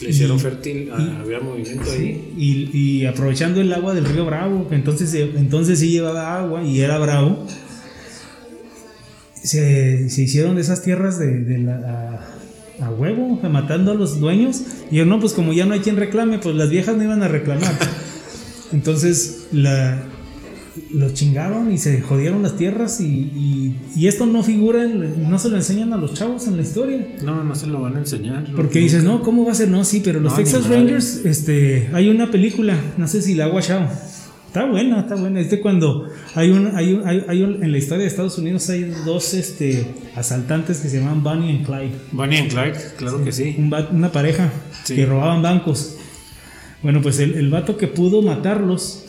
[0.01, 2.33] le hicieron y- fértil, ah, había movimiento ahí.
[2.37, 6.79] Y, y aprovechando el agua del río Bravo, que entonces, entonces sí llevaba agua y
[6.81, 7.45] era Bravo,
[9.41, 12.25] se, se hicieron esas tierras de, de la-
[12.81, 14.61] a, a huevo, matando a los dueños.
[14.91, 17.23] Y yo, no, pues como ya no hay quien reclame, pues las viejas no iban
[17.23, 17.73] a reclamar.
[18.71, 20.01] Entonces la,
[20.93, 25.39] los chingaron y se jodieron las tierras y, y- y esto no figura, en- no
[25.39, 27.15] se lo enseñan a los chavos en la historia.
[27.23, 28.45] No, no se lo van a enseñar.
[28.55, 29.69] Porque dices, no, ¿cómo va a ser?
[29.69, 30.67] No, sí, pero los No, Texas.
[30.67, 33.87] Rangers, este, hay una película, no sé si la ha guachado.
[34.47, 35.39] Está buena, está buena.
[35.41, 38.67] Este cuando hay un, hay un- hay- hay un- en la historia de Estados Unidos
[38.71, 41.91] hay dos este, asaltantes que se llaman Bonnie and Clyde.
[42.11, 43.55] Bonnie and Clyde, claro que sí.
[43.59, 44.51] Un una pareja
[44.85, 44.95] Sí.
[44.95, 45.97] que robaban bancos.
[46.81, 49.03] Bueno, pues el, el vato que pudo matarlos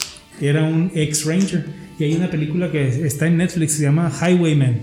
[0.48, 1.64] era un ex ranger.
[1.98, 4.78] Y hay una película que está en Netflix, se llama Highwayman.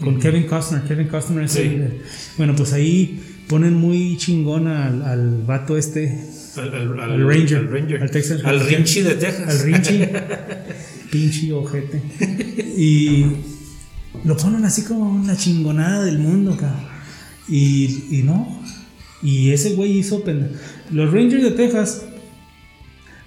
[0.00, 0.82] con Kevin Costner.
[0.82, 2.00] Kevin Costner es el-
[2.36, 3.18] Bueno, pues ahí
[3.48, 6.18] ponen muy chingón al, al vato este,
[6.56, 7.58] Al, al- al- Ranger.
[7.58, 8.02] Al Ranger.
[8.02, 8.60] Al Texas Al.
[8.60, 9.48] Rinchi de Texas.
[9.48, 10.10] al Richie.
[11.10, 12.02] Pinche ojete.
[12.76, 13.24] Y
[14.24, 16.84] lo ponen así como una chingonada del mundo, cabrón.
[17.48, 18.60] Y, y no.
[19.22, 20.50] Y ese güey hizo pende-
[20.90, 22.02] Los Rangers de Texas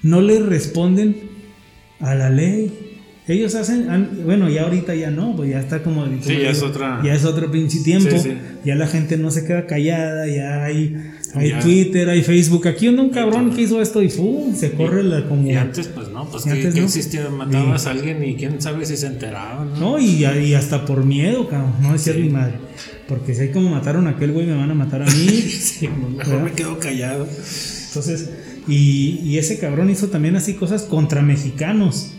[0.03, 1.28] no le responden
[1.99, 2.71] a la ley.
[3.27, 6.03] Ellos hacen, han- bueno, ya ahorita ya no, pues ya está como.
[6.03, 8.09] como ya es otra- Ya es otro pinche tiempo.
[8.09, 8.33] Sí, sí.
[8.65, 10.95] Ya la gente no se queda callada, ya hay,
[11.35, 11.59] hay Ya.
[11.59, 12.67] Twitter, hay Facebook.
[12.67, 14.55] Aquí anda un cabrón que hizo esto y ¡fum!
[14.55, 15.47] se corre la como.
[15.47, 16.87] Y antes, pues no, pues que, antes que no.
[16.87, 19.79] existía, matabas a alguien y quién sabe si se enteraba, ¿no?
[19.79, 22.55] No, y, y hasta por miedo, cabrón, no decir mi madre.
[23.07, 25.11] Porque si hay como mataron a aquel güey, me van a matar a mí.
[25.59, 25.87] Sí,
[26.17, 27.27] mejor me quedo callado.
[27.87, 28.29] Entonces,
[28.67, 32.13] y, ese cabrón hizo también así cosas contra mexicanos.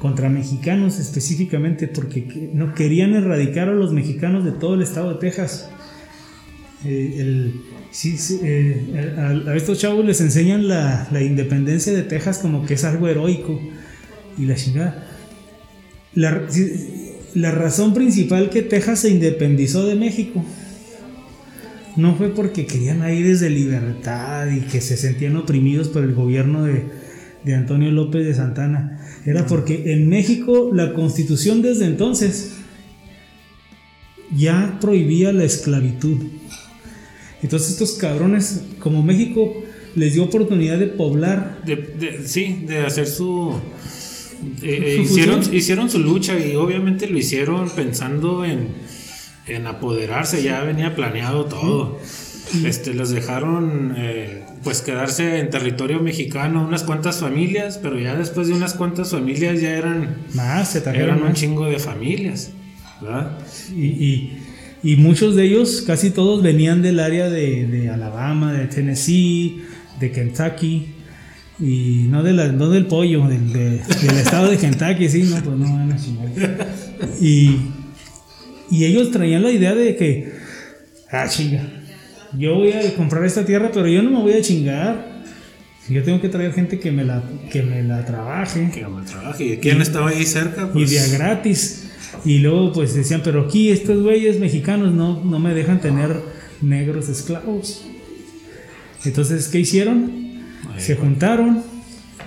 [0.00, 5.14] Contra mexicanos específicamente, porque que- no querían erradicar a los mexicanos de todo el estado
[5.14, 5.70] de Texas.
[6.84, 7.60] Eh, el-
[8.42, 13.60] eh, a, estos chavos les enseñan la, independencia de Texas como que es algo heroico.
[14.38, 15.06] Y la chingada.
[16.14, 16.46] La,
[17.34, 20.44] la razón principal que Texas se independizó de México
[21.96, 26.64] no fue porque querían aires de libertad y que se sentían oprimidos por el gobierno
[26.64, 26.84] de,
[27.44, 29.00] de Antonio López de Santana.
[29.24, 32.52] Era porque en México la constitución desde entonces
[34.36, 36.18] ya prohibía la esclavitud.
[37.42, 39.54] Entonces estos cabrones, como México
[39.94, 43.54] les dio oportunidad de poblar De, de- sí, de hacer su...
[44.62, 45.54] eh, eh, ¿Su hicieron, función?
[45.56, 48.68] hicieron su lucha y obviamente lo hicieron pensando en,
[49.46, 51.98] en apoderarse, ya venía planeado todo.
[52.64, 58.46] Este, los dejaron eh, pues quedarse en territorio mexicano unas cuantas familias, pero ya después
[58.48, 61.34] de unas cuantas familias ya eran, más, se eran un más.
[61.34, 62.50] chingo de familias.
[63.00, 63.38] ¿verdad?
[63.76, 64.42] Y, y-
[64.82, 69.62] y muchos de ellos, casi todos venían del área de, de Alabama, de Tennessee,
[69.98, 70.92] de Kentucky.
[71.58, 75.36] Y no, de la- no del pollo, del, de- del estado de Kentucky, sí, no,
[75.42, 76.68] pues no van a chingar.
[77.20, 77.56] Y,
[78.70, 80.32] y ellos traían la idea de que,
[81.10, 81.62] ah, chinga,
[82.38, 85.16] yo voy a comprar esta tierra, pero yo no me voy a chingar.
[85.88, 89.44] Yo tengo que traer gente que me la, que me la trabaje Que me trabaje.
[89.44, 90.64] ¿Y quién estaba ahí cerca?
[90.64, 91.92] y Pues, de a gratis.
[92.24, 96.16] Y luego pues decían, pero aquí estos güeyes mexicanos no, no me dejan tener
[96.60, 97.86] negros esclavos.
[99.04, 100.10] Entonces, ¿qué hicieron?
[100.74, 101.62] Ahí Se juntaron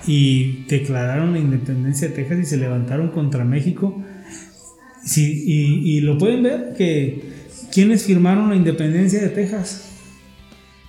[0.06, 4.02] y declararon la independencia de Texas y se levantaron contra México.
[5.04, 7.22] Sí, y, y lo pueden ver que
[7.72, 9.86] quienes firmaron la independencia de Texas.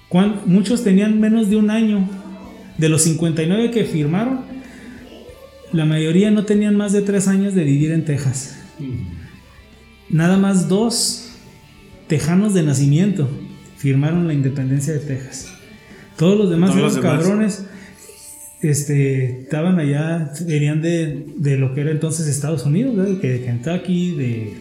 [0.10, 2.08] Cuán- muchos tenían menos de un año.
[2.78, 4.42] De los 59 que firmaron,
[5.72, 8.58] la mayoría no tenían más de tres años de vivir en Texas.
[10.10, 11.30] Nada más dos
[12.08, 13.30] tejanos de nacimiento
[13.78, 15.48] firmaron la independencia de Texas.
[16.18, 17.24] Todos los demás Todos eran los demás.
[17.24, 17.66] cabrones.
[18.62, 23.20] Este, estaban allá, venían de, de lo que era entonces Estados Unidos, ¿verdad?
[23.20, 24.54] que de Kentucky, de,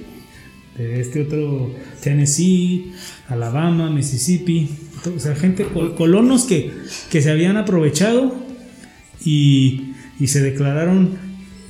[0.78, 2.92] de este otro Tennessee,
[3.28, 4.70] Alabama, Mississippi,
[5.14, 6.70] o sea, gente, col- colonos que,
[7.10, 8.34] que se habían aprovechado
[9.24, 11.18] y, y se declararon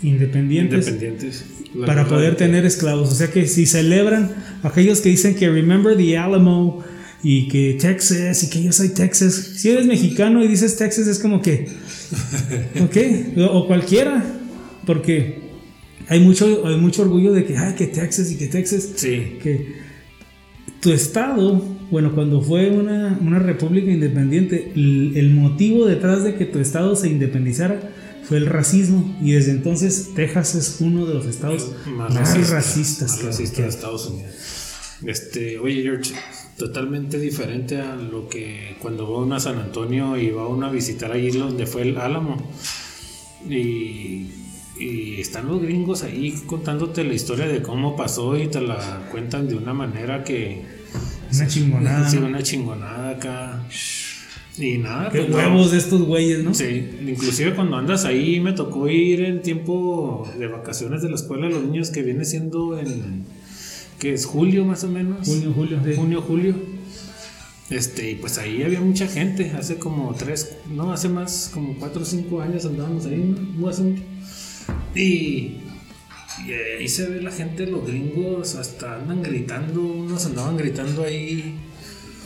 [0.02, 1.44] independientes Independientes.
[1.86, 3.10] Para poder tener esclavos.
[3.12, 4.30] O sea que si celebran
[4.64, 6.82] aquellos que dicen que remember the Alamo
[7.22, 11.18] y que Texas y que yo soy Texas, si eres mexicano y dices Texas es
[11.20, 11.68] como que,
[12.82, 12.96] ok,
[13.50, 14.24] o, cualquiera,
[14.86, 15.40] porque
[16.08, 19.38] hay mucho, hay mucho orgullo de que, ay, que Texas y que Texas, Sí.
[19.42, 19.90] que
[20.80, 26.46] tu estado, bueno, cuando fue una, una república independiente, el, el motivo detrás de que
[26.46, 27.80] tu estado se independizara
[28.24, 33.22] fue el racismo y desde entonces Texas es uno de los estados más, racista, racistas.
[33.24, 34.32] más que- de Estados Unidos.
[35.06, 36.12] Este, oye, George,
[36.60, 40.70] totalmente diferente a lo que cuando va uno a San Antonio y va uno a
[40.70, 42.36] visitar allí donde fue el Álamo.
[43.48, 44.28] Y,
[44.78, 49.48] y están los gringos ahí contándote la historia de cómo pasó y te la cuentan
[49.48, 50.62] de una manera que.
[51.32, 52.08] Una chingonada.
[52.10, 53.64] Sí, una chingonada acá.
[54.58, 55.36] Y nada, Qué pues, no.
[55.38, 56.52] huevos de estos güeyes, ¿no?
[56.52, 61.46] Sí, inclusive cuando andas ahí me tocó ir en tiempo de vacaciones de la escuela
[61.46, 63.24] de los niños que viene siendo en
[64.00, 65.28] que es julio más o menos.
[65.28, 65.92] Junio, julio, sí.
[65.94, 66.54] Junio, julio.
[67.68, 72.02] Este, y pues ahí había mucha gente, hace como tres, no, hace más, como cuatro
[72.02, 74.02] o cinco años andábamos ahí, no, hace mucho.
[74.96, 75.58] Y,
[76.44, 81.54] y ahí se ve la gente, los gringos, hasta andan gritando, unos andaban gritando ahí.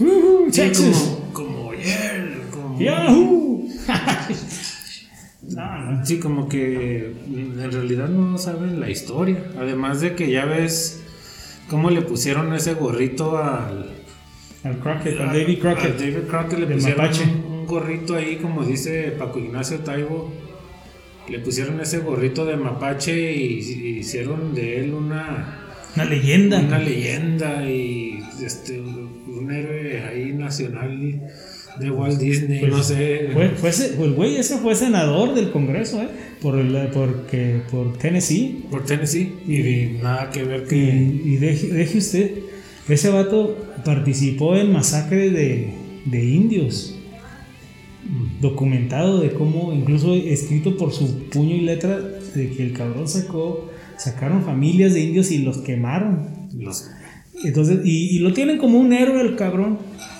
[0.00, 1.18] Woohoo, Sí, Texas.
[1.32, 3.68] como, como, yeah, como, Yahoo.
[5.42, 6.06] no, no.
[6.06, 9.44] Sí, como que en realidad no saben la historia.
[9.58, 11.03] Además de que ya ves
[11.68, 13.92] cómo le pusieron ese gorrito al.
[14.64, 15.92] Al Crockett, al David Crockett.
[15.92, 17.22] Al David Crockett le pusieron Mapache.
[17.24, 20.32] un, un gorrito ahí, como dice Paco Ignacio Taibo.
[21.28, 25.58] Le pusieron ese gorrito de mapache y, y hicieron de él una,
[25.96, 26.60] Una leyenda.
[26.60, 31.22] una leyenda y este, un héroe ahí nacional
[31.80, 33.28] de Walt Disney, Pues, no sé.
[33.32, 36.08] Fue, fue ese- el güey ese fue senador del Congreso, ¿eh?
[36.40, 38.64] Por, el- porque, por Tennessee.
[38.70, 40.76] por Tennessee y, nada que ver Y, que
[41.24, 42.30] y deje, deje usted,
[42.88, 45.72] ese vato participó en masacre de,
[46.06, 46.96] de indios.
[48.40, 53.70] Documentado de cómo, incluso escrito por su puño y letra, de que el cabrón sacó,
[53.96, 56.28] sacaron familias de indios y los quemaron.
[56.58, 56.90] los
[57.44, 59.78] Entonces, y, y lo tienen como un héroe el cabrón.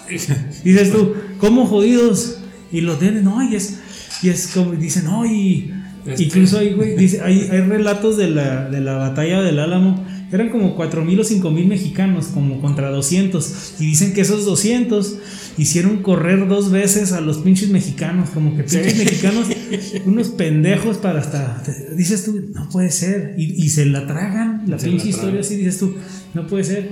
[0.64, 2.38] Dices tú, ¿cómo jodidos?
[2.72, 3.78] Y lo tienen, no, y es,
[4.22, 5.72] y es como, dicen, no, y
[6.06, 10.04] Este- incluso hay, güey, dice, hay, hay relatos de la, de la batalla del Álamo,
[10.32, 15.16] eran como 4.000 o 5.000 mexicanos, como contra 200, y dicen que esos 200
[15.58, 19.46] hicieron correr dos veces a los pinches mexicanos, como que pinches mexicanos,
[20.06, 21.62] unos pendejos para hasta,
[21.96, 25.40] dices tú, no puede ser, y, y se la tragan, la Se la pinche historia
[25.42, 25.94] así, dices tú,
[26.34, 26.90] no puede ser,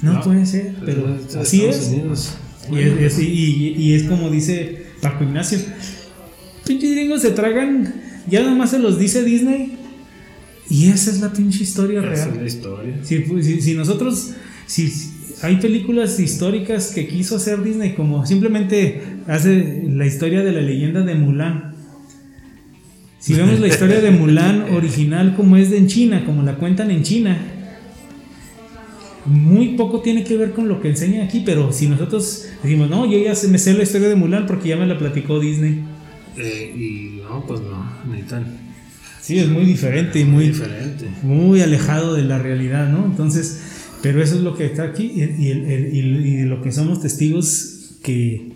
[0.00, 1.92] no, No, puede ser, pero es de así Estados es.
[1.92, 2.34] Unidos.
[2.72, 5.58] Y es, es- y- y es como dice Paco Ignacio.
[6.66, 7.94] Pinches gringos se tragan,
[8.30, 9.72] ya nomás se los dice Disney.
[10.70, 12.36] Y esa es la pinche historia Esa es real.
[12.40, 12.94] la historia.
[13.02, 14.32] Si, si- si nosotros,
[14.66, 15.10] si, si
[15.42, 21.00] hay películas históricas que quiso hacer Disney, como simplemente hace la historia de la leyenda
[21.02, 21.74] de Mulan.
[23.18, 26.90] Si vemos la historia de Mulan original como es de en China, como la cuentan
[26.90, 27.38] en China,
[29.26, 33.04] muy poco tiene que ver con lo que enseña aquí, pero si nosotros decimos, no,
[33.10, 35.80] yo ya me sé la historia de Mulan porque ya me la platicó Disney.
[36.36, 38.46] Eh, y no, pues no, ni tan
[39.20, 41.06] Sí, es muy diferente y muy, diferente.
[41.22, 43.04] muy alejado de la realidad, ¿no?
[43.04, 43.60] Entonces,
[44.02, 46.72] pero eso es lo que está aquí y, y el- el- y de lo que
[46.72, 48.52] somos testigos que,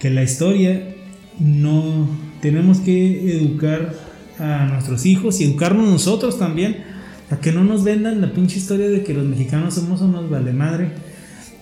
[0.00, 0.94] que la historia
[1.38, 2.08] no
[2.40, 3.94] tenemos que educar
[4.38, 6.84] a nuestros hijos y educarnos nosotros también
[7.32, 10.52] a que no nos vendan la pinche historia de que los mexicanos somos unos vale
[10.52, 10.90] madre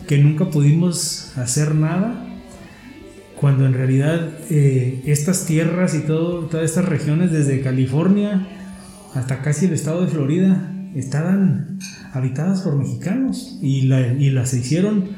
[0.09, 2.27] que nunca pudimos hacer nada
[3.39, 8.47] cuando en realidad eh, estas tierras y todo, todas estas regiones, desde California
[9.15, 11.79] hasta casi el estado de Florida, estaban
[12.13, 15.09] habitadas por mexicanos y, la- y las hicieron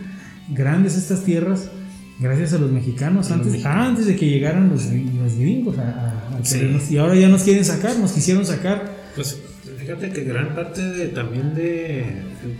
[0.50, 1.70] grandes estas tierras
[2.20, 3.88] gracias a los mexicanos A los antes, mexicanos.
[3.88, 6.56] antes de que llegaran los, los gringos a- a- a Sí.
[6.58, 8.94] querernos- y ahora ya nos quieren sacar, nos quisieron sacar.
[9.16, 9.36] Pues
[9.82, 12.04] fíjate que gran parte de también de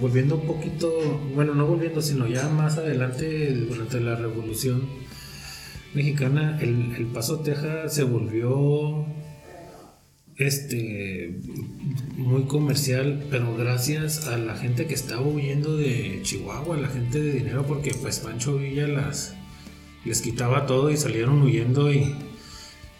[0.01, 0.91] volviendo un poquito,
[1.35, 4.83] bueno, no volviendo, sino ya más adelante durante la Revolución
[5.95, 9.07] Mexicana, el, el Paso Texas se volvió
[10.37, 11.39] este
[12.17, 17.35] muy comercial, pero gracias a la gente que estaba huyendo de Chihuahua, la gente de
[17.35, 19.37] dinero, porque pues Pancho Villa las
[20.05, 22.17] les quitaba todo y salieron huyendo y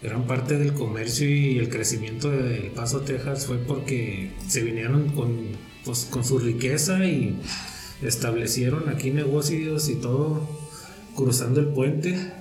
[0.03, 5.09] gran parte del comercio y el crecimiento de El Paso, Texas fue porque se vinieron
[5.09, 5.47] con,
[5.85, 7.39] pues, con su riqueza y
[8.01, 10.47] establecieron aquí negocios y todo
[11.15, 12.33] cruzando el puente.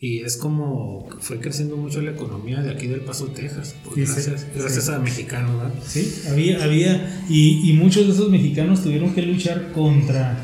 [0.00, 4.14] Y es como fue creciendo mucho la economía de aquí del Paso, Texas, pues, sí,
[4.14, 4.46] gracias, sí.
[4.54, 5.74] gracias a mexicanos, ¿verdad?
[5.86, 10.38] Sí, había, había y, y muchos de esos mexicanos tuvieron que luchar contra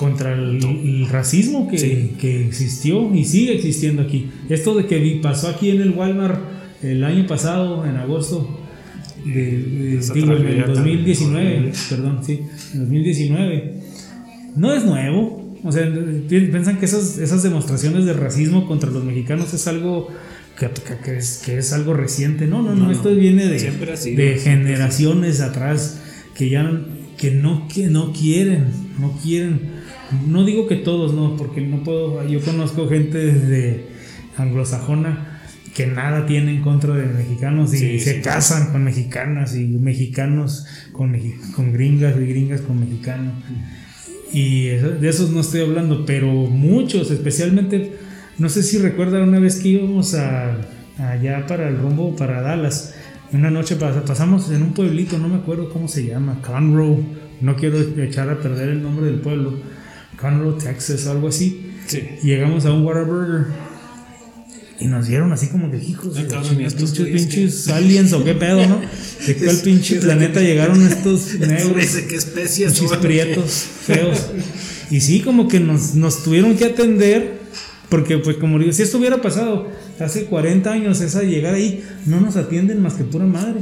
[0.00, 2.12] contra el, el racismo que, Sí.
[2.18, 4.30] que existió y sigue existiendo aquí.
[4.48, 6.40] Esto de que pasó aquí en el Walmart
[6.82, 8.58] el año pasado, en agosto,
[9.26, 11.72] de, de- digo, en el tragedia tan 2019, horrible.
[11.90, 12.40] perdón, sí,
[12.72, 13.74] en 2019,
[14.56, 15.54] no es nuevo.
[15.62, 15.84] O sea,
[16.28, 20.08] pi- piensan que esas, esas demostraciones de racismo contra los mexicanos es algo
[20.58, 20.70] que,
[21.04, 22.46] que- es, que es algo reciente.
[22.46, 24.16] No, no, no, No, esto viene de, sido.
[24.16, 26.00] de generaciones atrás
[26.34, 26.62] que ya
[27.18, 28.64] que no, que no quieren,
[28.98, 29.78] no quieren.
[30.28, 32.26] No digo que todos, no, porque no puedo.
[32.26, 33.86] Yo conozco gente de
[34.36, 35.40] anglosajona
[35.74, 38.20] que nada tiene en contra de mexicanos y Sí, se sí.
[38.22, 41.16] casan con mexicanas y mexicanos con,
[41.54, 43.34] con gringas y gringas con mexicanos.
[44.32, 47.92] Y eso- de esos no estoy hablando, pero muchos, especialmente,
[48.38, 50.56] no sé si recuerdan una vez que íbamos a,
[50.98, 52.94] allá para el rumbo, para Dallas.
[53.32, 56.98] Una noche pas- pasamos en un pueblito, no me acuerdo cómo se llama, Conroe.
[57.40, 59.54] No quiero echar a perder el nombre del pueblo.
[60.20, 61.72] Conroe, Texas, algo así.
[61.86, 62.02] Sí.
[62.22, 63.46] Y llegamos a un Whataburger
[64.80, 67.26] y nos dieron así como que hijos de Ah, la cabrón, chingada, ¿y estos pinches,
[67.26, 67.32] qué?
[67.34, 68.80] pinches aliens o qué pedo, ¿no?
[69.26, 71.94] ¿De cuál pinche planeta llegaron estos negros?
[71.94, 73.52] ¿De qué especies Pinches prietos,
[73.82, 74.26] feos.
[74.90, 77.40] Y sí, como que nos, nos tuvieron que atender,
[77.90, 79.68] porque pues como digo, si esto hubiera pasado
[79.98, 83.60] hace 40 años, esa llegada ahí, no nos atienden más que pura madre.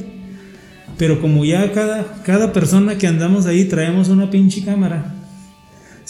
[0.99, 5.17] Pero como ya cada, cada persona que andamos ahí traemos una pinche cámara,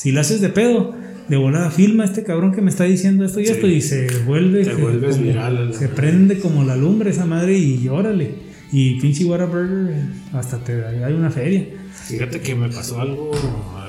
[0.01, 0.95] si la haces de pedo,
[1.29, 3.53] de volada filma a este cabrón que me está diciendo esto y Sí.
[3.53, 4.65] esto y se vuelve.
[4.65, 8.31] Te se- vuelves como- viral, Se prende como la lumbre esa madre y órale.
[8.71, 9.95] Y pinche Whataburger
[10.33, 11.67] hasta te hay una feria.
[12.07, 13.33] Fíjate que me pasó algo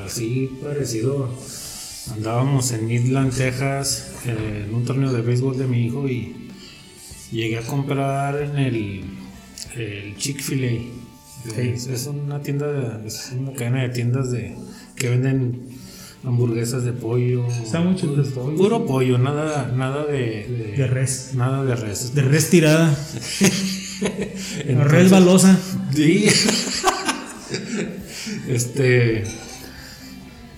[0.05, 1.29] así parecido.
[2.15, 6.33] Andábamos en Midland, Texas, en un torneo de béisbol de mi hijo y
[7.31, 9.01] llegué a comprar en el,
[9.77, 11.59] el Chick-fil-A.
[11.61, 14.55] Es, es una tienda, es una cadena de tiendas de
[14.95, 15.61] que venden
[16.23, 17.45] hamburguesas de pollo.
[17.65, 18.57] Sándwiches de pollo.
[18.57, 21.31] Puro pollo, nada, nada de, De res.
[21.35, 22.13] Nada de res.
[22.13, 22.89] De res tirada.
[24.01, 25.59] Entonces- res balosa.
[25.93, 26.25] Sí.
[28.47, 29.23] este.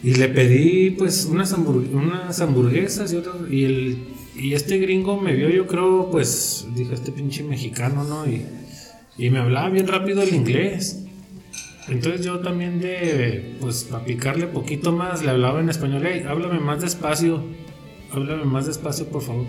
[0.03, 3.36] Y le pedí pues unas, hamburg- unas hamburguesas y otras.
[3.51, 8.26] Y, el, y este gringo me vio, yo creo, pues, dijo este pinche mexicano, ¿no?
[8.26, 8.45] Y,
[9.18, 11.03] y me hablaba bien rápido el inglés.
[11.88, 16.60] Entonces yo también de, pues, para picarle poquito más, le hablaba en español, hey, háblame
[16.60, 17.44] más despacio,
[18.12, 19.46] háblame más despacio, por favor.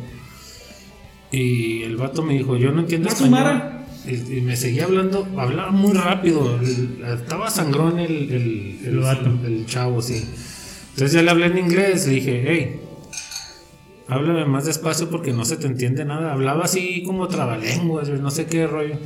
[1.31, 3.63] Y el vato me dijo, yo no entiendo ¿Más español.
[4.07, 9.31] Y, y me seguía hablando, hablaba muy rápido, el- estaba sangrón el, el, El vato.
[9.47, 10.25] el chavo, sí.
[10.91, 12.81] Entonces ya le hablé en inglés, le dije, hey,
[14.09, 16.33] háblame más despacio porque no se te entiende nada.
[16.33, 18.97] Hablaba así como trabalenguas, no sé qué rollo.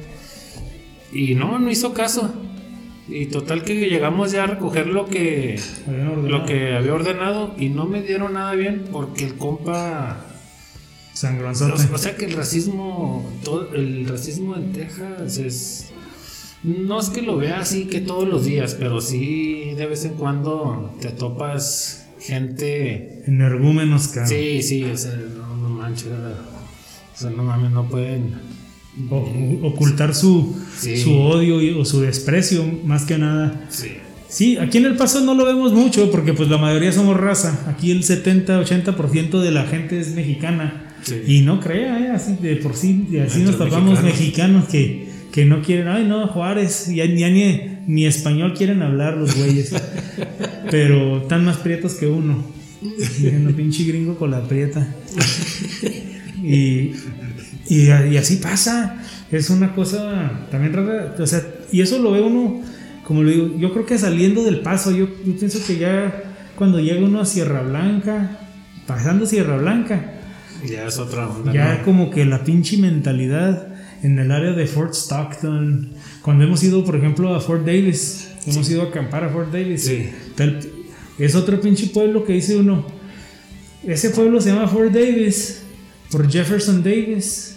[1.12, 2.32] Y no, no hizo caso.
[3.08, 5.60] Y total que llegamos ya a recoger lo que,
[6.24, 10.24] lo que había ordenado y no me dieron nada bien porque el compa...
[11.12, 11.94] Sangronzote.
[11.94, 15.90] O, sea que el racismo, todo, el racismo en Texas es...
[16.62, 20.14] No es que lo vea así que todos los días, pero sí de vez en
[20.14, 23.22] cuando te topas gente...
[23.26, 24.28] Energúmenos, cabrón.
[24.28, 26.08] Sí, sí, o sea, no, no manches.
[26.08, 28.55] O sea, no mames, no pueden...
[29.10, 30.96] O- ocultar su, Sí.
[30.96, 33.66] su odio y- o su desprecio, más que nada.
[33.68, 33.88] Sí.
[34.28, 37.64] Sí, aquí en El Paso no lo vemos mucho porque pues la mayoría somos raza.
[37.68, 40.82] Aquí el 70-80% de la gente es mexicana.
[41.02, 41.14] Sí.
[41.26, 42.10] Y no crea, ¿eh?
[42.10, 44.64] así de por sí, así nos topamos mexicanos.
[44.64, 49.16] mexicanos, que, que no quieren, ay no, Juárez, ya, ya ni, ni español quieren hablar
[49.16, 49.72] los güeyes.
[50.70, 52.44] Pero están más prietos que uno.
[52.80, 54.86] Diciendo pinche gringo con la prieta.
[56.42, 56.92] Y,
[57.68, 59.02] y, y así pasa.
[59.30, 61.14] Es una cosa también rara.
[61.18, 61.42] O sea,
[61.72, 62.62] y eso lo ve uno,
[63.04, 66.22] como le digo, yo creo que saliendo del paso, yo, yo pienso que ya
[66.56, 68.38] cuando llega uno a Sierra Blanca,
[68.86, 70.12] pasando Sierra Blanca,
[70.66, 71.52] Ya es otra onda.
[71.52, 71.84] ya ¿no?
[71.84, 73.68] como que la pinche mentalidad
[74.02, 75.90] en el área de Fort Stockton,
[76.22, 79.84] cuando hemos ido, por ejemplo, a Fort Davis, hemos ido a acampar a Fort Davis,
[79.84, 80.08] Sí.
[81.18, 82.86] es otro pinche pueblo que dice uno,
[83.84, 85.62] ese pueblo se llama Fort Davis
[86.10, 87.55] por Jefferson Davis,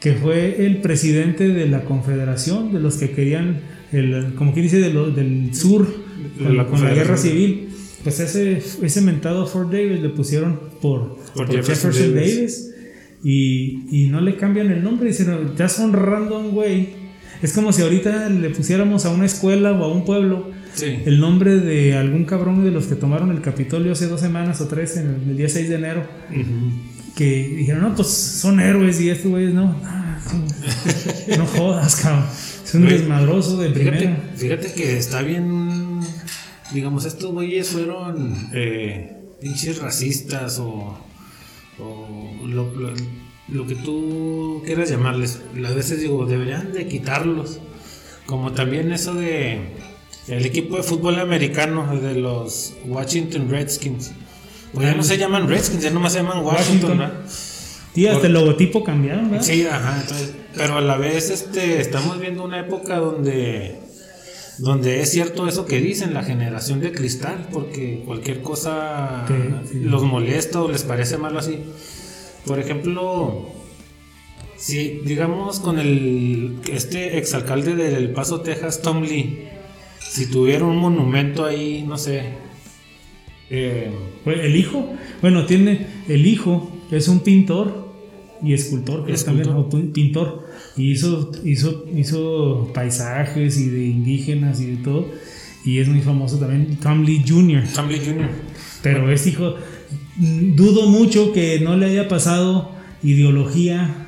[0.00, 3.60] que fue el presidente de la confederación, de los que querían,
[3.92, 5.86] el, como quien dice, de lo- del sur,
[6.38, 7.68] De con, la con la guerra civil.
[8.02, 12.36] Pues ese, ese mentado Fort Davis le pusieron por, Por por Jefferson Jefferson, Davis.
[12.36, 12.74] Davis.
[13.22, 16.88] Y, y no le cambian el nombre, dicen, estás honrando a un güey.
[17.42, 20.86] Es como si ahorita le pusiéramos a una escuela o a un pueblo Sí.
[21.04, 24.68] el nombre de algún cabrón de los que tomaron el Capitolio hace dos semanas o
[24.68, 26.44] tres, en el, el día 6 de enero, Ujú.
[27.20, 32.24] Que dijeron, no, pues son héroes y estos güeyes, no, no, no jodas, cabrón.
[32.64, 34.32] Es un desmadroso de Fíjate, primera.
[34.36, 36.00] fíjate que está bien.
[36.72, 40.98] Digamos, estos güeyes fueron eh, pinches racistas o,
[41.78, 42.94] o lo, lo-
[43.48, 45.42] lo que tú quieras llamarles.
[45.66, 47.58] A veces digo, deberían de quitarlos.
[48.24, 49.58] Como también eso de
[50.28, 54.12] el equipo de fútbol americano de los Washington Redskins.
[54.72, 56.98] Pues ya no se llaman Redskins, ya nomás se llaman Washington.
[56.98, 57.10] ¿no?
[57.94, 59.44] Sí, hasta el logotipo cambiaron, ¿verdad?
[59.44, 63.80] Sí, ajá, entonces, pero a la vez este, estamos viendo una época donde,
[64.58, 69.80] donde es cierto eso que dicen, la generación de cristal, porque cualquier cosa sí.
[69.80, 71.64] los molesta o les parece malo así.
[72.46, 73.50] Por ejemplo,
[74.56, 79.48] si digamos con el este exalcalde del Paso, Texas, Tom Lee,
[79.98, 82.34] si tuviera un monumento ahí, no sé,
[83.50, 83.90] eh,
[84.26, 87.88] el hijo, bueno, tiene el hijo, es un pintor
[88.42, 90.46] y escultor, que también, o pin- pintor,
[90.76, 95.08] y hizo, hizo, hizo paisajes y de indígenas y de todo,
[95.64, 98.28] y es muy famoso también, Tom Lee Jr., Tom Lee Jr.
[98.82, 99.56] pero es hijo,
[100.16, 102.70] dudo mucho que no le haya pasado
[103.02, 104.06] ideología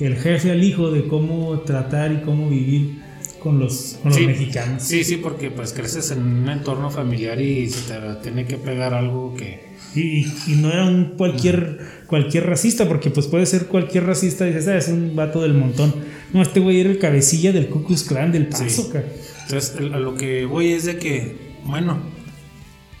[0.00, 3.02] el jefe al hijo de cómo tratar y cómo vivir
[3.44, 4.82] con los, con los mexicanos.
[4.82, 8.94] Sí, sí, porque pues creces en un entorno familiar y se te tiene que pegar
[8.94, 9.74] algo que...
[9.94, 14.54] Y, y no era un cualquier, cualquier racista, porque pues puede ser cualquier racista y
[14.54, 15.94] dices, ah, es un vato del montón.
[16.32, 18.98] No, este güey era el cabecilla del Ku Klux Klan del Paso, Sí.
[19.42, 21.98] Entonces, a lo que voy es de que, bueno,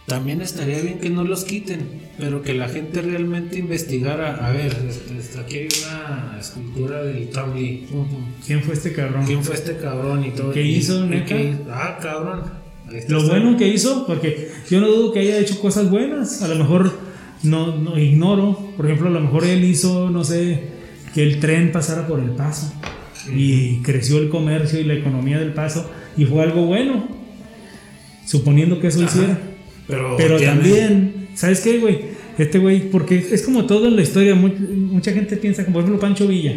[0.06, 1.80] también estaría bien que no los quiten,
[2.18, 4.46] pero que la gente realmente investigara.
[4.46, 7.86] A ver, este, este, aquí hay una escultura del Tom Lee.
[8.46, 9.24] ¿Quién fue este cabrón?
[9.26, 10.52] ¿Quién fue este cabrón y todo?
[10.52, 11.24] ¿Qué Y- hizo, y neta?
[11.26, 11.64] qué hizo?
[11.70, 12.42] Ah, cabrón.
[13.08, 16.42] Lo bueno que hizo, porque yo no dudo que haya hecho cosas buenas.
[16.42, 16.92] A lo mejor
[17.42, 18.72] no, no ignoro.
[18.76, 20.64] Por ejemplo, a lo mejor él hizo, no sé,
[21.14, 22.72] que el tren pasara por el paso.
[23.34, 25.90] Y creció el comercio y la economía del paso.
[26.18, 27.08] Y fue algo bueno.
[28.26, 29.08] Suponiendo que eso Ajá.
[29.10, 29.38] hiciera.
[29.86, 31.98] Pero, Pero también, ¿sabes qué, güey?
[32.38, 35.82] Este güey, porque es como todo en la historia, mu- mucha gente piensa, como por
[35.84, 36.54] ejemplo Pancho Villa,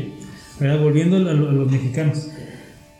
[0.60, 0.80] ¿verdad?
[0.82, 2.30] Volviendo a, lo- a los mexicanos.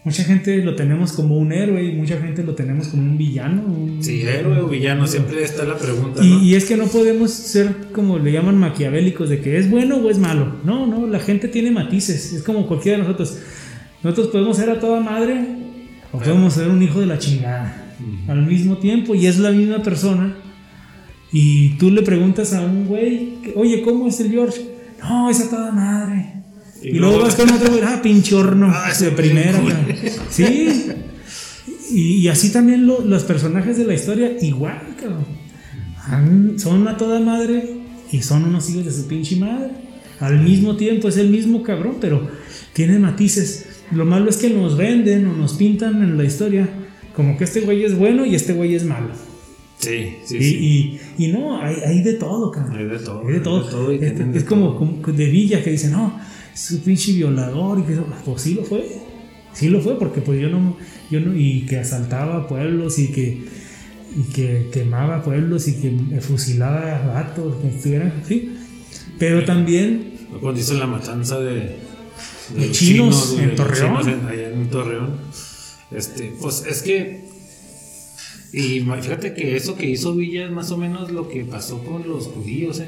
[0.04, 3.64] Mucha gente lo tenemos como un héroe y mucha gente lo tenemos como un villano.
[3.66, 6.44] un- Sí, héroe o villano, siempre está la pregunta, y, ¿no?
[6.44, 10.10] y es que no podemos ser como le llaman maquiavélicos, de que es bueno o
[10.10, 10.54] es malo.
[10.64, 12.32] No, no, la gente tiene matices.
[12.34, 13.38] Es como cualquiera de nosotros.
[14.04, 15.46] Nosotros podemos ser a toda madre
[16.14, 17.87] o podemos ser un hijo de la chingada
[18.28, 20.36] al mismo tiempo y es la misma persona.
[21.32, 24.62] Y tú le preguntas a un güey, que, oye, ¿cómo es el George?
[25.02, 26.34] No, es a toda madre.
[26.82, 29.60] Y Y, luego vas con otro güey, ah, pinche horno, Ah, de primera.
[30.30, 30.86] Sí.
[31.92, 35.26] Y, y así también lo- los personajes de la historia, igual, cabrón.
[36.58, 37.78] Son a toda madre
[38.12, 39.72] y son unos hijos de su pinche madre.
[40.20, 42.28] Al mismo tiempo es el mismo cabrón, pero
[42.74, 43.66] tiene matices.
[43.92, 46.70] Lo malo es que nos venden o nos pintan en la historia
[47.18, 49.10] como que este güey es bueno y este güey es malo.
[49.80, 51.00] Sí, sí, y, sí.
[51.18, 52.78] y- y no, hay, hay de todo, cabrón.
[52.78, 53.90] Hay de todo, Hay de hay todo.
[53.90, 55.02] de de es como, todo.
[55.02, 56.18] como de Villa que dice, no,
[56.54, 57.80] es un pinche violador.
[57.80, 58.88] Y que, pues sí lo fue.
[59.54, 60.78] Sí lo fue, porque pues yo no,
[61.12, 63.44] yo no, y que asaltaba pueblos y que,
[64.16, 68.56] y que quemaba pueblos y que fusilaba vatos, que estuvieran así.
[69.20, 71.76] Pero también Cuando hizo la matanza de,
[72.56, 73.98] De chinos en Torreón.
[74.02, 75.10] chinos en- allá en Torreón.
[75.92, 77.26] Este, pues es que.
[78.54, 82.08] Y fíjate que eso que hizo Villa es más o menos lo que pasó con
[82.08, 82.88] los judíos, ¿eh?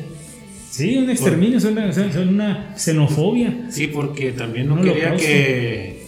[0.69, 3.67] Sí, un exterminio, es una, xenofobia.
[3.69, 6.07] Sí, porque también no quería que.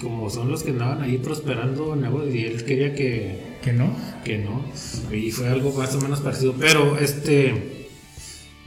[0.00, 1.96] Como son los que andaban ahí prosperando,
[2.32, 3.96] y él quería que, Que no.
[4.24, 4.64] que no.
[5.12, 6.54] Y fue algo más o menos parecido.
[6.58, 7.80] Pero este.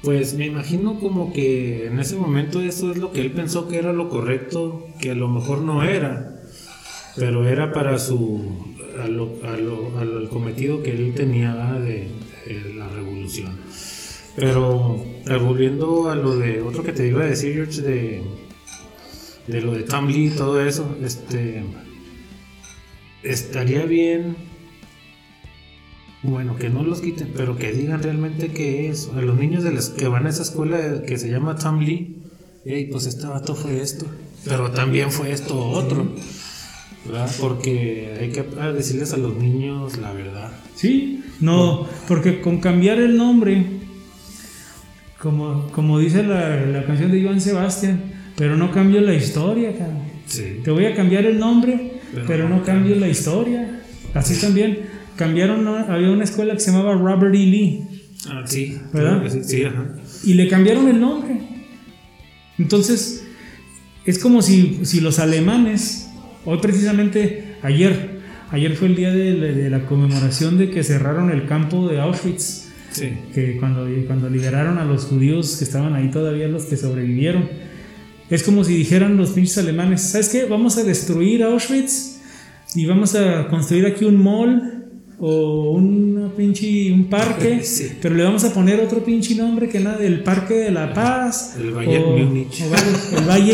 [0.01, 3.77] Pues me imagino como que en ese momento eso es lo que él pensó que
[3.77, 6.34] era lo correcto, que a lo mejor no era,
[7.17, 12.07] pero era para su a lo- a lo- al cometido que él tenía de,
[12.75, 13.51] la revolución.
[14.35, 18.21] Pero eh, volviendo a lo de otro que te iba a decir, George, de,
[19.47, 21.63] de lo de Tom Lee y todo eso, este
[23.23, 24.35] estaría bien
[26.23, 29.09] bueno, que no los quiten, pero que digan realmente qué es.
[29.15, 32.17] A los niños de las que van a esa escuela que se llama Tom Lee,
[32.65, 34.07] "Ey, pues este vato fue esto,
[34.43, 36.07] pero también fue esto otro.
[37.05, 37.29] ¿Verdad?
[37.39, 38.43] Porque hay que
[38.73, 40.51] decirles a los niños la verdad.
[40.75, 43.65] Sí, no, porque con cambiar el nombre,
[45.19, 48.03] como, como dice la, la canción de Joan Sebastián,
[48.35, 50.03] pero no cambio la historia, cabrón.
[50.27, 50.59] Sí.
[50.63, 53.81] Te voy a cambiar el nombre, Pero pero, no cambio la historia.
[54.13, 54.79] Así también
[55.15, 57.37] cambiaron, había una escuela que se llamaba Robert E.
[57.37, 57.81] Lee
[58.27, 59.23] Ah, sí, ¿Verdad?
[59.43, 59.85] sí, ajá.
[60.23, 61.39] y le cambiaron el nombre.
[62.57, 63.23] Entonces,
[64.05, 66.04] es como si, si los alemanes,
[66.45, 68.19] hoy precisamente ayer,
[68.51, 71.99] ayer fue el día de, la- de la conmemoración de que cerraron el campo de
[71.99, 73.09] Auschwitz, Sí.
[73.33, 77.49] que cuando, cuando liberaron a los judíos que estaban ahí todavía, los que sobrevivieron.
[78.29, 80.45] Es como si dijeran los pinches alemanes, ¿sabes qué?
[80.45, 82.21] Vamos a destruir Auschwitz
[82.73, 84.74] y vamos a construir aquí un mall
[85.19, 87.93] o un pinche un parque, Sí.
[88.01, 91.55] pero le vamos a poner otro pinche nombre que nada, el Parque de la Paz.
[91.57, 92.61] El Bayern o- Múnich.
[92.61, 93.53] o Valle- el Valle,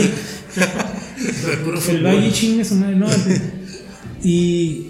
[1.90, 2.04] el.
[2.04, 2.32] Valle
[2.76, 3.08] madre, no.
[4.24, 4.88] ¿Y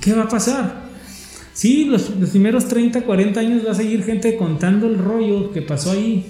[0.00, 0.88] qué va a pasar?
[1.52, 5.62] Sí, los, los primeros 30, 40 años va a seguir gente contando el rollo que
[5.62, 6.24] pasó ahí.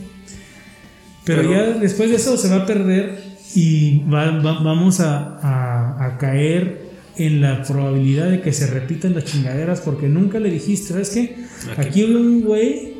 [1.24, 3.22] Pero, Pero- ya después de eso se va a perder
[3.54, 6.87] y va- va- vamos a, a- a caer
[7.18, 11.36] en la probabilidad de que se repitan las chingaderas porque nunca le dijiste, ¿sabes qué?
[11.76, 12.94] Aquí hubo un güey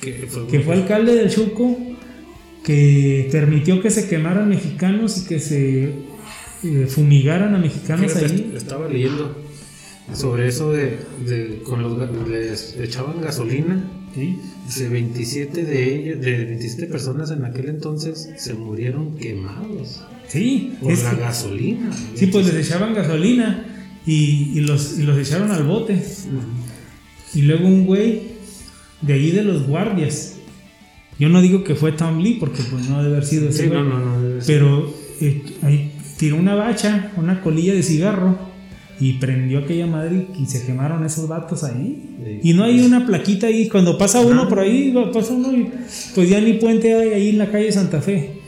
[0.00, 1.76] Que fue, que fue alcalde del Chuco,
[2.64, 5.84] que permitió que se quemaran mexicanos y que se
[6.64, 8.52] eh, fumigaran a mexicanos ahí.
[8.56, 9.36] Estaba leyendo
[10.12, 14.40] sobre eso de, de con los les echaban gasolina Sí.
[14.66, 20.92] Dice 27 de ellos, de 27 personas en aquel entonces se murieron quemados Sí, por
[20.92, 21.90] es la que- gasolina.
[22.14, 23.64] sí, pues les echaban gasolina
[24.04, 26.02] y, y los, y los echaron al bote.
[27.34, 28.22] Y luego un güey
[29.02, 30.34] de ahí de los guardias.
[31.18, 33.68] Yo no digo que fue Tom Lee porque pues no debe haber sido ese Sí,
[33.68, 33.80] güey.
[33.80, 34.22] no, no, no.
[34.22, 34.54] debe ser.
[34.58, 38.38] Pero eh, ahí tiró una bacha, una colilla de cigarro
[39.00, 42.16] y prendió aquella madre y se quemaron esos vatos ahí.
[42.24, 42.50] Sí.
[42.50, 45.70] Y no hay una plaquita ahí, cuando pasa uno por ahí, pasa uno y
[46.14, 48.40] pues ya ni puente hay ahí en la calle Santa Fe.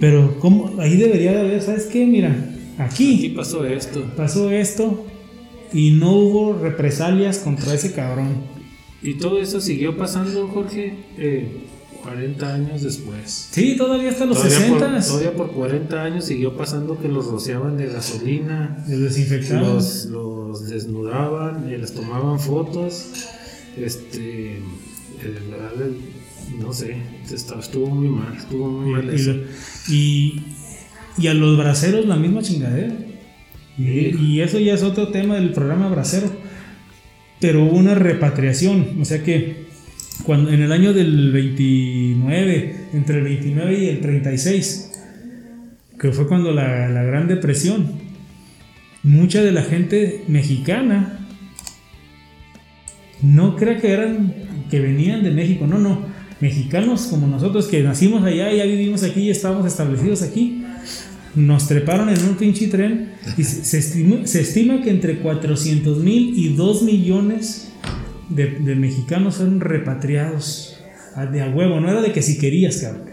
[0.00, 0.80] Pero ¿cómo?
[0.80, 2.06] ahí debería de haber, ¿sabes qué?
[2.06, 2.34] Mira,
[2.78, 4.04] Aquí aquí pasó esto.
[4.16, 5.06] pasó esto
[5.72, 8.28] y no hubo represalias contra ese cabrón.
[9.02, 11.48] Y todo eso siguió pasando, Jorge, eh,
[12.02, 13.48] 40 años después.
[13.50, 17.26] Sí, todavía hasta los todavía, 60 por, todavía por 40 años siguió pasando que los
[17.26, 19.74] rociaban de gasolina, los desinfectaron.
[19.74, 23.10] los, los desnudaban, eh, les tomaban fotos.
[23.76, 24.58] Este,
[26.58, 26.96] no sé,
[27.32, 29.34] estuvo muy mal, estuvo muy mal Y, eso.
[31.18, 32.94] y a los braceros la misma chingadera.
[33.78, 36.30] Y, y eso ya es otro tema del programa bracero.
[37.40, 38.98] Pero hubo una repatriación.
[39.00, 39.71] O sea que
[40.24, 44.92] cuando en el año del 29, entre el 29 y el 36,
[45.98, 47.92] que fue cuando la, la Gran Depresión,
[49.02, 51.18] mucha de la gente mexicana
[53.20, 54.34] no crea que eran
[54.70, 56.02] que venían de México, no, no,
[56.40, 60.64] mexicanos como nosotros que nacimos allá, ya vivimos aquí y estamos establecidos aquí.
[61.34, 65.98] Nos treparon en un pinche tren y se, se estima, se estima que entre 400
[65.98, 67.71] mil y 2 millones
[68.34, 70.78] de, de mexicanos fueron repatriados
[71.32, 71.80] de a huevo.
[71.80, 73.04] No era de que si querías, cabrón.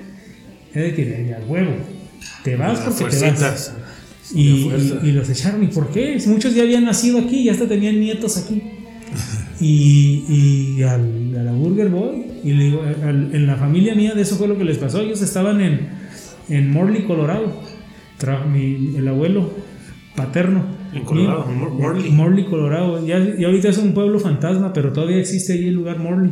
[0.74, 1.72] Era de que de, a huevo.
[2.44, 3.16] Te vas porque te vas.
[3.20, 3.74] fuercitas.
[4.34, 5.64] Y, y- y los echaron.
[5.64, 6.20] ¿Y por qué?
[6.20, 8.62] Si muchos ya habían nacido aquí y hasta tenían nietos aquí.
[9.62, 10.24] Y,
[10.78, 14.22] y al, a la Burger Boy, y le digo, al- en la familia mía de
[14.22, 15.02] eso fue lo que les pasó.
[15.02, 15.90] Ellos estaban en,
[16.48, 17.62] en Morley, Colorado.
[18.18, 19.52] Tra- mi- el abuelo
[20.16, 20.64] paterno.
[20.94, 22.12] En Colorado, Morley.
[22.12, 23.06] Morley, Colorado.
[23.06, 26.32] Ya, ya ahorita es un pueblo fantasma, pero todavía existe ahí el lugar Morley.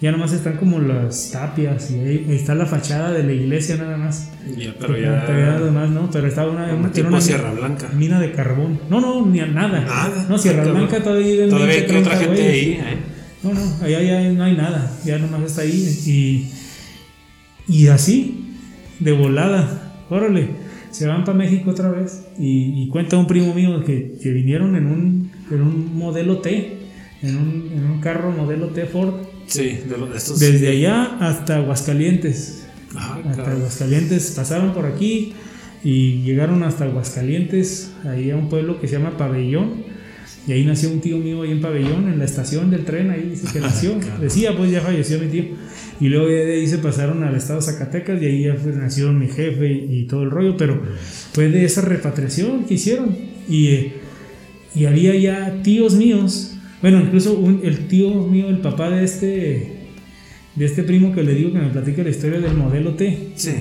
[0.00, 3.76] Ya nomás están como las tapias y ahí, ahí está la fachada de la iglesia
[3.76, 4.32] nada más.
[4.56, 5.60] Ya, pero ya ya.
[5.60, 7.88] demás no, pero estaba una, una, tipo una Sierra Blanca.
[7.94, 8.80] mina de carbón.
[8.90, 9.80] No, no, ni a nada.
[9.82, 10.26] Nada.
[10.28, 10.88] No, Sierra Cabrón.
[10.88, 12.96] Blanca todavía Todavía hay 20, que otra 30 gente ahí, ¿eh?
[13.44, 16.48] No, no, allá ya no hay nada, ya nomás está ahí y,
[17.68, 18.56] y así,
[19.00, 20.48] de volada, órale,
[20.92, 24.76] se van para México otra vez y, y cuenta un primo mío que, que vinieron
[24.76, 26.78] en un, en un modelo T,
[27.22, 29.14] en un, en un carro modelo T Ford,
[29.46, 30.38] Sí, de, los, de estos.
[30.38, 33.50] desde allá hasta Aguascalientes, Ah, hasta.
[33.52, 35.32] Aguascalientes, pasaron por aquí
[35.82, 39.90] y llegaron hasta Aguascalientes, ahí a un pueblo que se llama Pabellón.
[40.46, 43.28] Y ahí nació un tío mío ahí en Pabellón, en la estación del tren, ahí
[43.30, 43.94] dice que nació.
[44.20, 45.44] Decía, pues ya falleció mi tío.
[46.02, 48.72] Y luego ya de ahí se pasaron al estado de Zacatecas y ahí ya fue-
[48.72, 50.56] nació mi jefe y, y todo el rollo.
[50.56, 50.82] Pero
[51.32, 53.16] fue de esa repatriación que hicieron.
[53.48, 53.92] Y, eh,
[54.74, 59.72] y había ya tíos míos, bueno, incluso un- el tío mío, el papá de este,
[60.56, 63.28] de este primo que le digo que me platica la historia del modelo T.
[63.36, 63.52] Sí.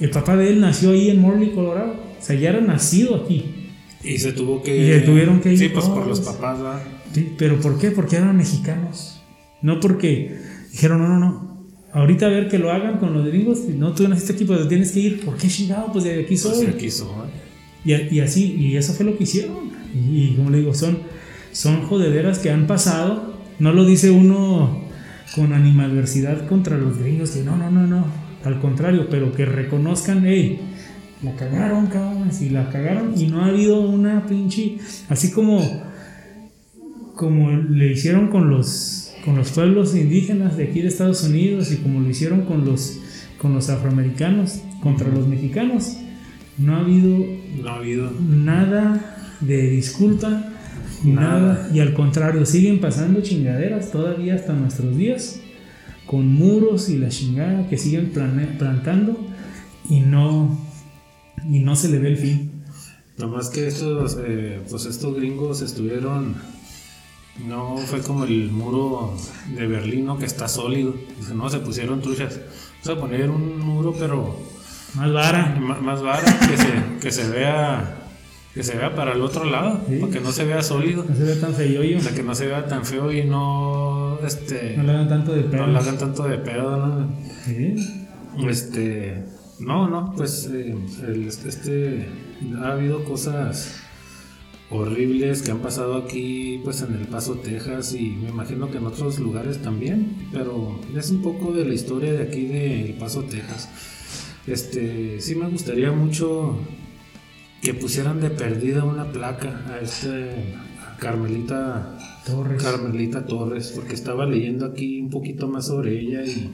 [0.00, 1.92] El papá de él nació ahí en Morley, Colorado.
[2.20, 3.44] O sea, ya era nacido aquí.
[4.02, 4.74] Y se tuvo que.
[4.76, 6.82] Y se tuvieron que ir Sí, pues por los papás, ¿verdad?
[7.12, 7.90] Sí, pero ¿por qué?
[7.90, 9.20] Porque eran mexicanos.
[9.62, 10.34] No porque
[10.72, 11.53] dijeron, no, no, no.
[11.94, 13.60] Ahorita a ver que lo hagan con los gringos.
[13.68, 15.24] No, tú naciste aquí, pero tienes que ir.
[15.24, 15.90] ¿Por qué chingado?
[15.92, 16.66] Pues de aquí Pues soy.
[16.66, 17.30] se quiso, ¿eh?
[17.86, 19.70] Y, a- y así, y eso fue lo que hicieron.
[19.94, 20.98] Y, y como le digo, son,
[21.52, 23.34] son jodederas que han pasado.
[23.60, 24.82] No lo dice uno
[25.36, 28.06] con animadversidad contra los gringos, que no, no, no, no.
[28.44, 30.60] Al contrario, pero que reconozcan, hey,
[31.22, 34.78] la cagaron, cabrón, y la cagaron y no ha habido una pinche.
[35.08, 35.62] Así como,
[37.14, 41.76] como le hicieron con los, con los pueblos indígenas de aquí de Estados Unidos y
[41.78, 42.98] como lo hicieron con los,
[43.38, 45.96] con los afroamericanos contra los mexicanos.
[46.58, 47.18] No ha habido
[47.62, 48.10] No ha habido.
[48.20, 50.52] nada de disculpa,
[51.02, 51.38] Nada.
[51.40, 51.70] nada.
[51.74, 55.40] Y al contrario, siguen pasando chingaderas todavía hasta nuestros días,
[56.06, 59.18] con muros y la chingada que siguen plantando
[59.90, 60.58] y no,
[61.50, 62.50] y no se le ve el fin.
[63.18, 66.34] Nomás que estos, eh, pues estos gringos estuvieron.
[67.38, 69.16] No fue como el muro
[69.56, 70.18] de Berlín, ¿no?
[70.18, 70.94] Que está sólido.
[71.18, 72.38] Dice, no, se pusieron truchas.
[72.84, 74.36] Vamos a poner un muro, pero
[74.94, 75.56] Más vara.
[75.58, 78.00] más vara, que se, que se vea.
[78.54, 79.96] Que se vea para el otro lado, Sí.
[79.96, 81.04] para que no se vea sólido.
[81.08, 81.98] No se ve tan feo yo.
[81.98, 84.16] Para que no se vea tan feo y no.
[84.24, 84.76] Este.
[84.76, 85.66] No le hagan tanto de pedo.
[85.66, 87.08] no le hagan tanto de pedo, ¿no?
[87.44, 87.74] Sí.
[88.48, 89.24] Este,
[89.58, 90.74] no, no, pues eh,
[91.06, 92.08] el- este,
[92.62, 93.80] ha habido cosas
[94.74, 98.86] horribles que han pasado aquí, pues en El Paso, Texas, y me imagino que en
[98.86, 103.22] otros lugares también, pero es un poco de la historia de aquí de El Paso,
[103.22, 103.68] Texas.
[104.46, 106.58] Este, sí me gustaría mucho
[107.62, 110.54] que pusieran de perdida una placa a este
[110.98, 111.96] Carmelita
[112.26, 112.62] Torres.
[112.62, 116.50] Carmelita Torres, porque estaba leyendo aquí un poquito más sobre ella y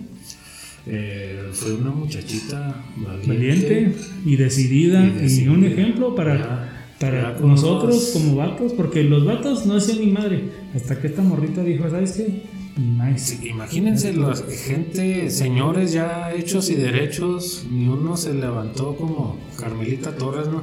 [0.87, 3.95] eh, fue una muchachita valiente, Valiente
[4.25, 6.70] y decidida, Y un ejemplo para, Ya,
[7.01, 10.51] para nosotros como vatos, porque los vatos no hacían ni madre.
[10.75, 12.43] Hasta que esta morrita dijo, ¿sabes qué?
[12.77, 13.21] Ni más.
[13.23, 20.15] Sí, imagínense la gente, señores ya hechos y derechos, ni uno se levantó como Carmelita
[20.17, 20.63] Torres, ¿no?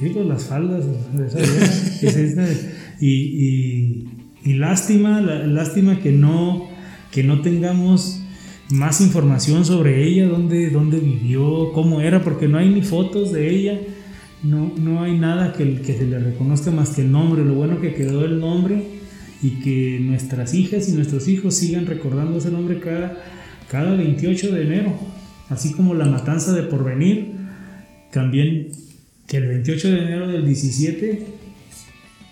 [0.00, 0.84] Sí, pues las faldas.
[1.14, 2.46] de esa vieja, que es esta,
[3.00, 4.08] y, y-
[4.42, 6.68] y lástima, la- lástima que no,
[7.12, 8.22] que no tengamos
[8.70, 13.50] más información sobre ella, dónde, dónde vivió, cómo era, porque no hay ni fotos de
[13.54, 13.80] ella,
[14.42, 17.94] no, no hay nada que, se le reconozca más que el nombre, lo bueno que
[17.94, 18.84] quedó el nombre
[19.42, 23.22] y que nuestras hijas y nuestros hijos sigan recordando ese nombre cada,
[23.70, 24.94] cada 28 de enero,
[25.48, 27.32] así como la matanza de porvenir,
[28.10, 28.68] también
[29.26, 31.26] que el 28 de enero del 17,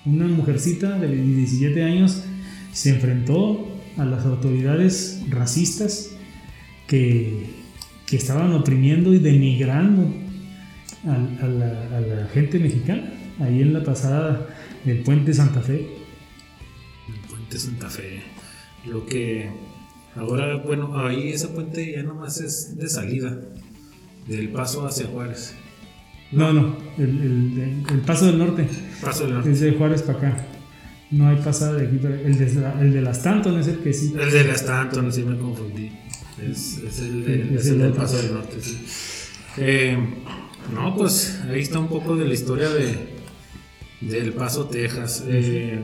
[0.06, 2.24] una mujercita de 17 años
[2.72, 6.10] se enfrentó a las autoridades racistas
[6.86, 7.46] que,
[8.06, 10.27] que estaban oprimiendo y denigrando
[11.08, 14.46] al- a, la, a la gente mexicana, ahí en la pasada
[14.84, 15.86] del puente Santa Fe.
[17.08, 18.22] El puente Santa Fe.
[18.86, 19.50] Lo que
[20.16, 23.38] ahora, bueno, ahí ese puente ya nomás es de salida,
[24.26, 25.54] del paso hacia Juárez.
[26.30, 28.66] No, no, el, el- el paso del norte,
[29.00, 29.52] Paso del norte.
[29.52, 30.44] es de Juárez para acá.
[31.10, 34.12] No hay pasada de aquí El de, el de las Tanton es el que sí.
[34.20, 35.90] El de la Stanton, sí me confundí.
[36.38, 37.92] Es, es el, de, Es es el el del.
[37.94, 38.76] Paso del Norte, sí.
[39.56, 39.96] Eh,
[40.72, 43.18] no, pues ahí está un poco de la historia de
[44.00, 45.24] del Paso, Texas.
[45.26, 45.80] Eh,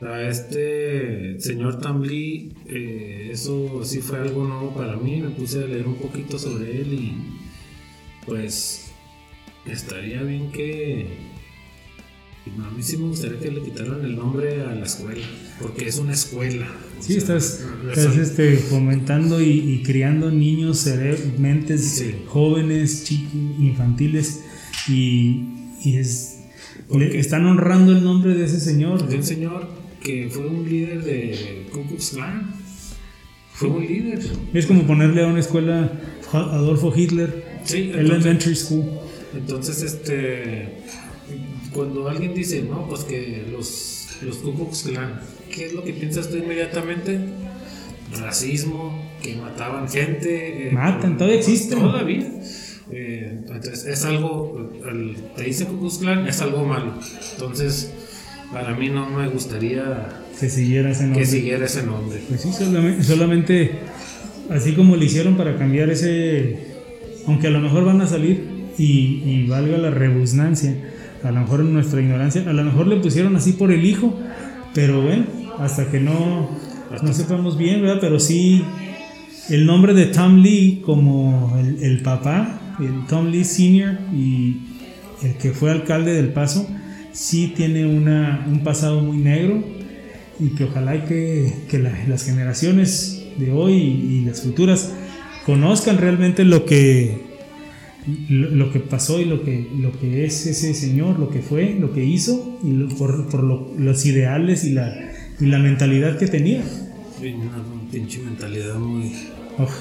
[0.00, 5.20] a este señor Tambly, eh, eso sí fue algo nuevo para mí.
[5.20, 7.16] Me puse a leer un poquito sobre él y
[8.26, 8.92] pues
[9.66, 11.06] estaría bien que
[12.64, 15.26] a mí sí me gustaría que le quitaran el nombre a la escuela,
[15.60, 16.66] porque es una escuela.
[16.98, 20.86] O Sí, sea, estás, es- estás este, fomentando y, y criando niños,
[21.38, 22.14] mentes Sí.
[22.26, 23.10] jóvenes,
[23.58, 24.40] infantiles,
[24.88, 25.44] y,
[25.84, 26.40] y es,
[27.14, 29.06] están honrando el nombre de ese señor.
[29.08, 29.68] de un señor
[30.02, 32.54] que fue un líder de Ku Klux Klan.
[33.52, 34.20] Fue un líder.
[34.54, 35.90] Es como ponerle a una escuela
[36.32, 38.84] Adolfo Hitler, Sí, entonces, Elementary School.
[39.36, 40.68] entonces, este,
[41.72, 45.20] cuando alguien dice, no, pues que los, los Klux Klan,
[45.54, 47.18] ¿qué es lo que piensas tú inmediatamente?
[48.20, 50.68] Racismo, que mataban gente.
[50.68, 51.78] eh, Matan, todavía existen.
[51.78, 52.26] Todavía.
[52.90, 56.94] Eh, entonces, es algo, el- te dice Klux Klan, es algo malo.
[57.32, 57.92] Entonces,
[58.52, 61.20] para mí no me gustaría Que siguiera ese nombre.
[61.20, 62.18] que siguiera ese nombre.
[62.28, 63.70] Pues sí, solamente, solamente
[64.48, 66.60] así como le hicieron para cambiar ese,
[67.26, 68.42] aunque a lo mejor van a salir
[68.78, 70.74] y, y valga la rebusnancia,
[71.22, 74.18] a lo mejor en nuestra ignorancia, a lo mejor le pusieron así por el hijo,
[74.74, 75.24] pero bueno,
[75.58, 76.50] hasta que no,
[77.02, 77.98] no sepamos bien, ¿verdad?
[78.00, 78.62] Pero sí,
[79.50, 83.98] el nombre de Tom Lee como el, papá, el Tom Lee Sr.
[84.14, 84.58] y
[85.22, 86.68] el que fue alcalde del Paso,
[87.12, 89.64] sí tiene una, un pasado muy negro
[90.38, 94.92] y que ojalá que, que la- las generaciones de hoy y, las futuras
[95.44, 97.27] conozcan realmente lo que
[98.28, 101.76] lo, lo que pasó y lo que, lo que es ese señor, lo que fue,
[101.78, 104.94] lo que hizo y lo- por, por lo- los ideales y la,
[105.40, 106.62] y la mentalidad que tenía.
[107.20, 109.12] Sí, Una pinche mentalidad muy,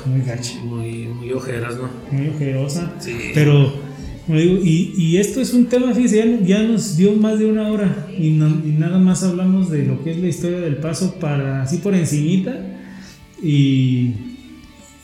[0.05, 1.89] muy gacho, muy, muy ojeras, ¿no?
[2.17, 2.95] muy ojerosa.
[2.99, 3.11] Sí.
[3.33, 3.73] Pero,
[4.25, 7.45] como digo, y, y esto es un tema, fíjese, ya, ya nos dio más de
[7.45, 10.77] una hora y, no- y nada más hablamos de lo que es la historia del
[10.77, 12.59] paso para así por encimita
[13.43, 14.13] y,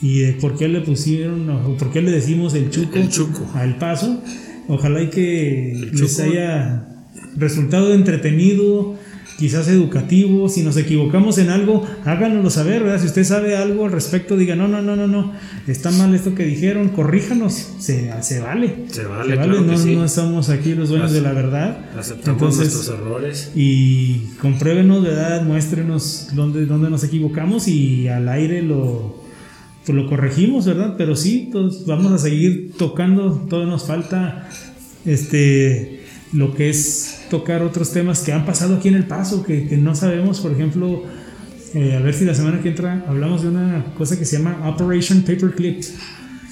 [0.04, 3.50] y de por qué le pusieron o por qué le decimos el chuco, El chuco.
[3.56, 4.22] al paso.
[4.68, 6.86] Ojalá y que les haya
[7.38, 8.96] resultado entretenido,
[9.40, 10.50] quizás educativo.
[10.50, 13.00] Si nos equivocamos en algo, háganoslo saber, ¿verdad?
[13.00, 15.32] Si usted sabe algo al respecto, diga, no, no, no, no, no,
[15.68, 18.76] está mal esto que dijeron, corríjanos, se, se vale.
[18.88, 19.96] Se vale, claro no, que sí.
[19.96, 21.78] no estamos aquí los dueños de la verdad.
[21.98, 23.52] Aceptamos Entonces, nuestros errores.
[23.56, 25.44] y compruébenos, ¿verdad?
[25.44, 29.23] Muéstrenos dónde, dónde nos equivocamos y al aire lo,
[29.86, 30.96] pues lo corregimos, ¿verdad?
[30.98, 34.50] Pero sí, pues vamos a seguir tocando, todavía nos falta
[35.06, 36.00] este
[36.32, 39.78] lo que es tocar otros temas que han pasado aquí en El Paso, que, que
[39.78, 41.04] no sabemos, por ejemplo,
[41.76, 44.68] eh, a ver si la semana que entra hablamos de una cosa que se llama
[44.68, 45.84] Operation Paperclip.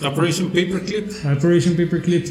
[0.06, 1.08] Operation Paperclip.
[1.36, 2.28] Operation Paperclip.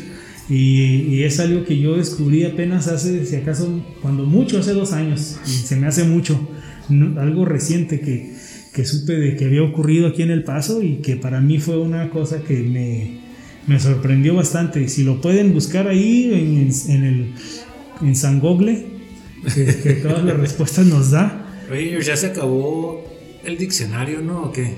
[0.49, 0.83] Y,
[1.15, 5.39] y es algo que yo descubrí apenas hace, si acaso, cuando mucho, hace dos años,
[5.47, 6.49] y se me hace mucho,
[6.89, 8.33] no- algo reciente que,
[8.73, 11.79] que supe de que había ocurrido aquí en El Paso y que para mí fue
[11.79, 13.21] una cosa que me,
[13.67, 14.89] me sorprendió bastante.
[14.89, 17.35] Si lo pueden buscar ahí en, en el
[18.03, 18.87] en San Google,
[19.55, 21.47] que, que todas las respuestas nos da.
[21.71, 23.05] Oye, ya se acabó
[23.45, 24.45] el diccionario, ¿no?
[24.45, 24.75] ¿O qué?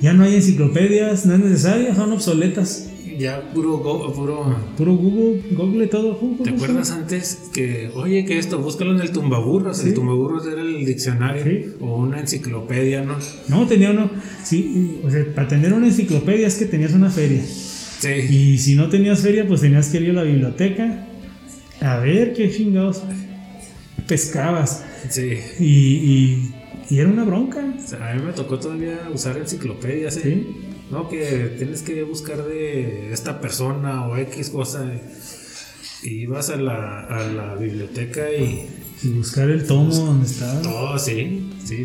[0.00, 2.90] Ya no hay enciclopedias, no es necesario, son obsoletas.
[3.18, 4.56] Ya puro, go- puro...
[4.76, 6.14] Puro Google, Google todo.
[6.16, 9.82] Google, ¿Te acuerdas antes que, oye, que esto, búscalo en el tumbaburros?
[9.84, 11.64] El tumbaburros era el diccionario Sí.
[11.80, 13.16] o una enciclopedia, ¿no?
[13.48, 14.10] No, tenía uno.
[14.44, 17.42] Sí, o sea, para tener una enciclopedia es que tenías una feria.
[17.44, 18.08] Sí.
[18.08, 21.06] Y si no tenías feria, pues tenías que ir a la biblioteca
[21.80, 23.02] a ver qué chingados
[24.06, 24.84] pescabas.
[25.08, 25.38] Sí.
[25.58, 26.54] Y, y,
[26.90, 27.64] y era una bronca.
[27.82, 30.20] O sea, a mí me tocó todavía usar enciclopedias, ¿eh?
[30.24, 30.46] Sí.
[30.90, 34.84] No, que tienes que buscar de esta persona o X cosa.
[36.02, 38.66] Y ibas a la, a la biblioteca y
[39.02, 40.62] Y buscar el tomo donde estaba.
[40.62, 41.50] todo, sí.
[41.64, 41.84] Sí,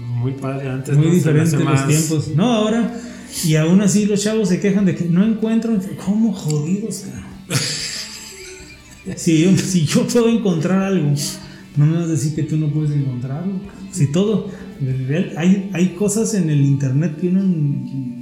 [0.00, 0.96] muy padre antes.
[0.96, 1.12] Muy ¿no?
[1.12, 2.28] Diferente los más- tiempos.
[2.34, 2.98] No, ahora.
[3.44, 5.80] Y aún así los chavos se quejan de que no encuentran.
[6.04, 7.24] ¿Cómo jodidos, cabrón?
[9.16, 11.14] Si yo, si yo puedo encontrar algo,
[11.76, 13.54] no me vas a decir que tú no puedes encontrarlo.
[13.90, 14.50] Si todo.
[15.36, 17.40] Hay, hay cosas en el internet que uno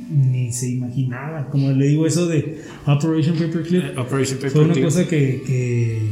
[0.09, 1.49] ni se imaginaba.
[1.49, 3.85] Como le digo, eso de Operation Paperclip.
[3.85, 6.03] Eh, Operation Fue una cosa que, que,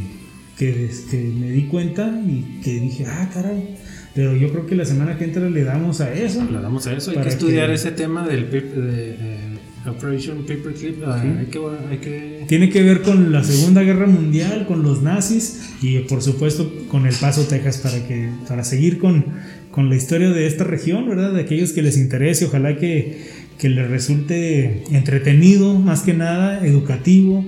[0.59, 3.77] que, que me di cuenta y que dije, ah, caray.
[4.15, 6.45] Pero yo creo que la semana que entra le damos a eso.
[6.51, 7.11] Le damos a eso.
[7.11, 9.39] Hay que estudiar ese tema del de, eh,
[9.87, 11.03] Operation Paperclip.
[11.05, 11.59] Ah, hay, que,
[11.91, 12.45] hay que.
[12.47, 17.07] Tiene que ver con la Segunda Guerra Mundial, con los nazis y por supuesto con
[17.07, 19.25] El Paso, Texas, para, que, para seguir con,
[19.73, 21.33] con la historia de esta región, ¿verdad?
[21.33, 23.19] De aquellos que les interese, ojalá que,
[23.59, 27.45] que les resulte entretenido, más que nada, educativo,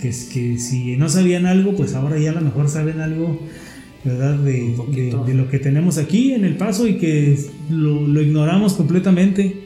[0.00, 3.40] que, es- que si no sabían algo, pues ahora ya a lo mejor saben algo,
[4.04, 4.36] ¿verdad?
[4.38, 7.38] De, de- de lo que tenemos aquí en El Paso y que
[7.70, 9.56] lo, lo ignoramos completamente.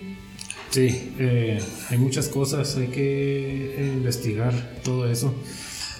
[0.71, 0.89] Sí,
[1.19, 1.59] eh,
[1.89, 4.53] hay muchas cosas, hay que eh, investigar
[4.85, 5.35] todo eso.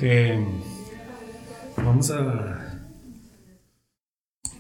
[0.01, 0.39] Eh,
[1.77, 2.66] vamos a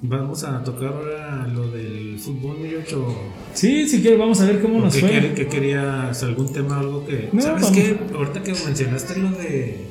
[0.02, 3.14] vamos a tocar ahora lo del fútbol, mi ocho.
[3.54, 5.32] Sí, si quieres, vamos a ver cómo nos ¿Qué, fue.
[5.34, 6.22] qué querías?
[6.22, 7.28] ¿Algún tema, algo que...
[7.32, 7.76] No, ¿Sabes vamos.
[7.78, 7.98] qué?
[8.14, 9.86] Ahorita que mencionaste lo de...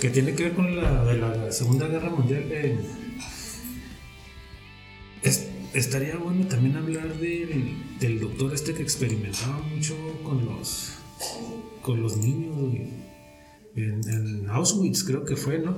[0.00, 2.78] que tiene que ver con la, de la Segunda Guerra Mundial, eh,
[5.22, 10.92] es- estaría bueno también hablar del, del doctor este que experimentaba mucho con los,
[11.82, 12.54] con los niños,
[13.76, 15.76] en Auschwitz creo que fue, ¿no?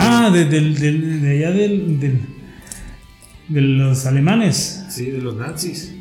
[0.00, 2.00] Ah, de, del- de allá del,
[3.48, 4.84] de los alemanes.
[4.88, 5.94] Sí, de los nazis.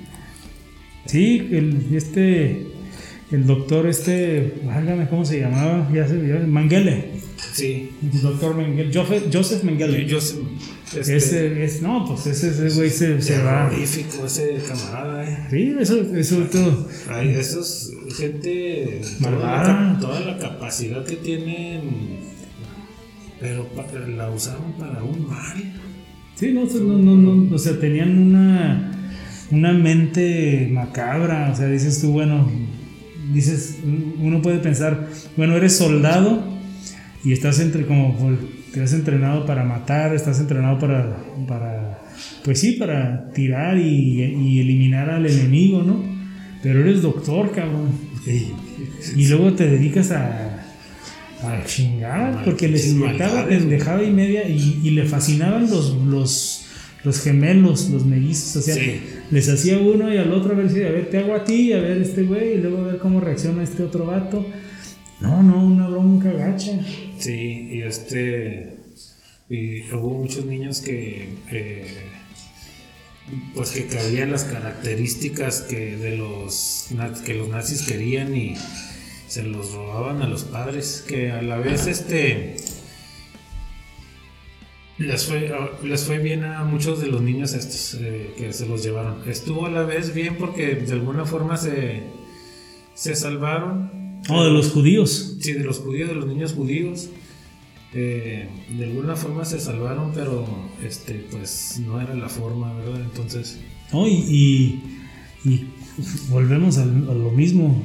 [1.05, 2.67] Sí, el, este,
[3.31, 5.89] el doctor este, válgame, ¿cómo se llamaba?
[5.93, 7.19] Ya se Mengele.
[7.53, 7.89] Sí.
[8.13, 10.07] El doctor Mengele, Joseph, Joseph Mengele.
[10.89, 13.69] Sé, este, ese, es, no, pues ese, ese güey se, se va.
[13.69, 15.47] terrorífico ese camarada, eh.
[15.51, 16.88] Sí, eso, eso todo.
[17.09, 19.01] Ay, eso es gente.
[19.21, 19.31] Toda
[19.63, 22.28] la, toda la capacidad que tienen.
[23.39, 23.67] Pero
[24.15, 25.57] la usaron para un mal.
[26.35, 28.91] Sí, no, no, no, no, o sea, tenían una,
[29.51, 32.49] una mente macabra, o sea, dices tú, bueno,
[33.33, 36.43] dices, uno puede pensar, bueno, eres soldado
[37.25, 38.15] y estás entre, como,
[38.73, 41.17] te has entrenado para matar, estás entrenado para,
[41.47, 41.99] para
[42.43, 46.01] pues sí, para tirar y, y eliminar al enemigo, ¿no?
[46.63, 47.89] Pero eres doctor, cabrón.
[49.15, 50.59] Y luego te dedicas a,
[51.43, 56.65] a chingar, porque les maldades, pendejada y media y, y le fascinaban los, los,
[57.03, 58.57] los gemelos, los mellizos.
[58.57, 58.99] O sea, Sí.
[59.31, 61.71] les hacía uno y al otro a ver si, a ver, te hago a ti,
[61.73, 64.45] a ver este güey, y luego a ver cómo reacciona este otro vato.
[65.21, 66.79] No, no, una bronca gacha.
[67.17, 68.75] Sí, y este.
[69.49, 71.29] Y hubo muchos niños que.
[71.51, 71.85] eh,
[73.53, 76.87] pues que cabían las características que de los
[77.25, 78.55] que los nazis querían y
[79.30, 82.57] se los robaban a los padres que a la vez este
[84.97, 85.49] les fue
[85.84, 89.65] les fue bien a muchos de los niños estos eh, que se los llevaron estuvo
[89.65, 92.03] a la vez bien porque de alguna forma se
[92.95, 93.97] se salvaron
[94.27, 95.38] Oh, de los judíos.
[95.39, 97.07] Sí, de los judíos, de los niños judíos.
[97.93, 100.45] eh, de alguna forma se salvaron, pero
[100.85, 102.99] este, pues no era la forma, ¿verdad?
[102.99, 103.57] Entonces,
[103.93, 104.06] ¿no?
[104.07, 104.84] Y, y-
[105.49, 105.68] y
[106.30, 107.81] volvemos al- a, lo mismo.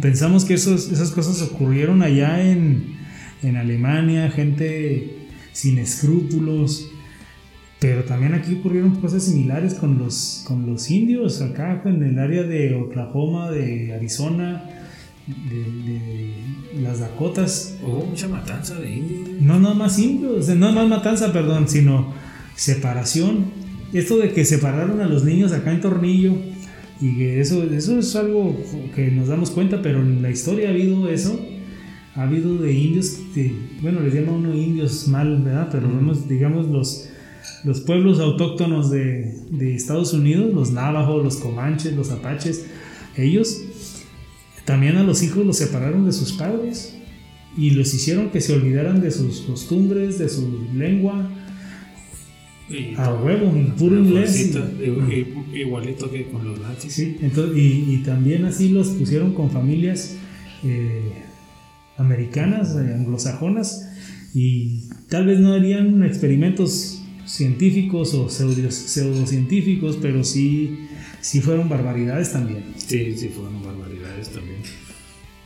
[0.00, 2.96] Pensamos que esos, esas cosas ocurrieron allá en,
[3.42, 6.90] en Alemania, gente sin escrúpulos.
[7.78, 12.42] Pero también aquí ocurrieron cosas similares con los, con los indios, acá en el área
[12.42, 14.64] de Oklahoma, de Arizona,
[15.26, 15.92] de,
[16.74, 17.78] de las Dakotas.
[17.82, 19.28] Hubo mucha matanza de indios.
[19.40, 22.12] No nada más indios, no más matanza, perdón, sino
[22.54, 23.46] separación.
[23.94, 26.36] Esto de que separaron a los niños acá en Tornillo
[27.00, 28.56] y que eso, eso es algo
[28.94, 31.40] que nos damos cuenta, pero en la historia ha habido eso.
[32.14, 33.18] Ha habido de indios,
[33.80, 35.68] bueno, les llama uno indios mal, ¿verdad?
[35.70, 37.08] Pero vemos, digamos, los,
[37.64, 42.66] los pueblos autóctonos de, de Estados Unidos, los navajos, los comanches, los apaches,
[43.16, 43.62] ellos
[44.64, 46.94] también a los hijos los separaron de sus padres
[47.56, 51.28] y los hicieron que se olvidaran de sus costumbres, de su lengua,
[52.70, 54.52] Y a huevo, en puro inglés.
[55.52, 56.92] Igualito que con los nazis.
[56.92, 60.16] Sí, entonces, y, y también así los pusieron con familias
[60.62, 61.12] eh,
[61.96, 63.88] americanas, eh, anglosajonas,
[64.34, 70.78] y tal vez no harían experimentos científicos o pseudo- pseudocientíficos, pero sí,
[71.20, 72.64] sí fueron barbaridades también.
[72.76, 74.60] Sí, sí, fueron barbaridades también.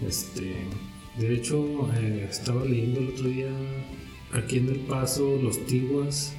[0.06, 0.52] Este,
[1.18, 3.48] de hecho, eh, estaba leyendo el otro día
[4.32, 6.34] aquí en El Paso los Tiguas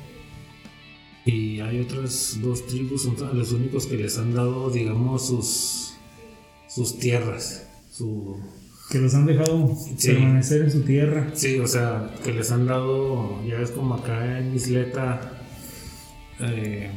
[1.25, 5.93] y hay otras dos tribus, son los únicos que les han dado, digamos, sus,
[6.67, 7.67] sus tierras.
[7.91, 8.37] Su,
[8.91, 10.09] Que los han dejado Sí.
[10.11, 11.31] permanecer en su tierra.
[11.33, 15.41] sí, o sea, que les han dado, ya ves como acá en Isleta,
[16.39, 16.91] eh,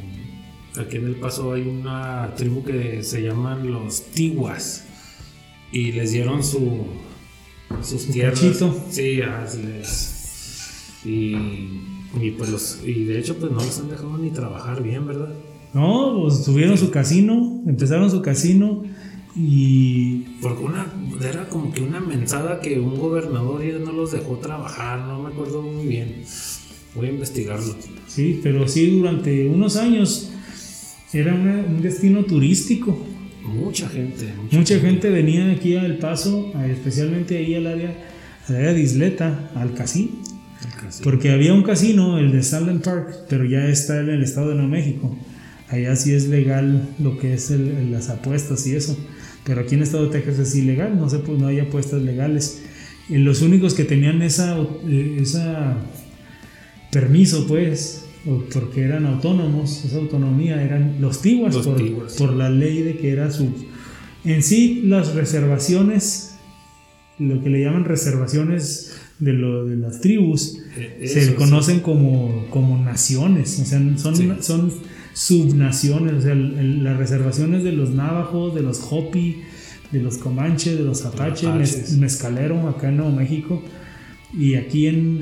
[0.77, 4.83] aquí en El Paso hay una tribu que se llaman los Tiguas
[5.71, 6.85] y les dieron su
[7.83, 8.39] sus Su tierras.
[8.39, 8.85] cachito.
[8.91, 11.33] Sí, se les- y,
[12.21, 15.33] y pues los, y de hecho pues no los han dejado ni trabajar bien, ¿verdad?
[15.73, 18.83] No, pues tuvieron su casino, empezaron su casino
[19.35, 20.87] y Porque una,
[21.21, 25.29] era como que una mensada que un gobernador ya no los dejó trabajar, no me
[25.29, 26.23] acuerdo muy bien.
[26.95, 27.75] Voy a investigarlo.
[28.07, 30.31] Sí, pero sí, durante unos años
[31.13, 32.97] era una- un destino turístico.
[33.45, 34.33] Mucha gente.
[34.43, 37.95] Mucha, Mucha gente venía aquí a El Paso, especialmente ahí al área,
[38.47, 40.09] al área de Isleta, al casino.
[41.03, 44.55] Porque había un casino, el de Salem Park, pero ya está en el estado de
[44.55, 45.17] Nuevo México.
[45.69, 48.97] Allá sí es legal lo que es el- las apuestas y eso.
[49.43, 52.01] Pero aquí en el estado de Texas es ilegal, no, se, pu- no hay apuestas
[52.01, 52.61] legales.
[53.07, 54.57] Y los únicos que tenían esa,
[54.87, 55.77] eh, esa
[56.91, 58.05] permiso, pues,
[58.53, 62.13] porque eran autónomos, esa autonomía, eran los tiguas, Los por, tiguas.
[62.15, 63.49] por la ley de que era su...
[64.25, 66.35] En sí, las reservaciones,
[67.19, 72.77] lo que le llaman reservaciones de, lo, de las tribus, Eh, se conocen como, como
[72.77, 74.29] naciones, o sea, son, Sí.
[74.41, 74.71] son
[75.13, 79.37] subnaciones, o sea, el- el- las reservaciones de los navajos, de los hopi,
[79.91, 81.49] de los comanches, de los apaches.
[81.49, 83.61] mez- mezcalero acá en Nuevo México,
[84.37, 85.21] y aquí en,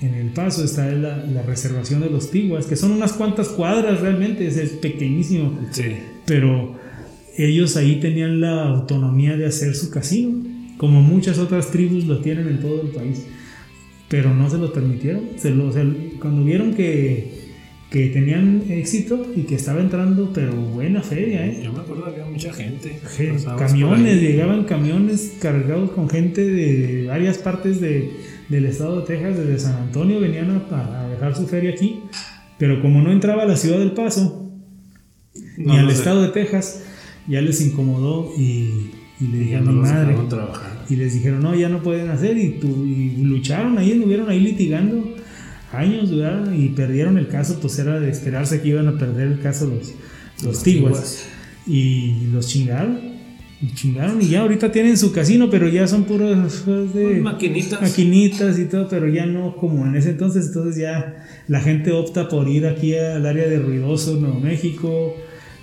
[0.00, 3.48] en, en El Paso está la, la reservación de los tiguas, que son unas cuantas
[3.48, 5.82] cuadras realmente, es, es pequeñísimo, Sí.
[6.26, 6.76] pero
[7.36, 10.42] ellos ahí tenían la autonomía de hacer su casino,
[10.76, 13.24] como muchas otras tribus lo tienen en todo el país,
[14.08, 15.22] pero no se los permitieron.
[15.36, 15.72] Se lo-
[16.20, 17.44] cuando vieron que,
[17.90, 21.60] que tenían éxito y que estaba entrando, pero buena feria, ¿eh?
[21.64, 22.98] Yo me acuerdo había mucha gente.
[23.58, 28.10] Camiones, llegaban camiones cargados con gente de varias partes de-
[28.48, 32.00] del estado de Texas, desde San Antonio, venían a, a dejar su feria aquí,
[32.58, 34.50] pero como no entraba a la ciudad del Paso,
[35.56, 35.94] No, ni al sé.
[35.98, 36.84] estado de Texas,
[37.26, 40.16] ya les incomodó y, y le dijeron no mi madre.
[40.90, 42.36] Y les dijeron, no, ya no pueden hacer.
[42.36, 45.14] Y, tu- y lucharon ahí, estuvieron ahí litigando.
[45.72, 47.58] Años duraron y perdieron el caso.
[47.60, 49.92] Pues era de esperarse que iban a perder el caso los,
[50.38, 50.92] los, Los tiguas.
[50.92, 51.28] tiguas.
[51.66, 52.98] Y los chingaron.
[53.62, 54.20] Y chingaron.
[54.20, 57.80] Y ya ahorita tienen su casino, pero ya son puros juegos de Maquinitas.
[57.80, 60.48] maquinitas y todo, pero ya no como en ese entonces.
[60.48, 65.16] Entonces ya la gente opta por ir aquí al área de Ruidoso, Nuevo México,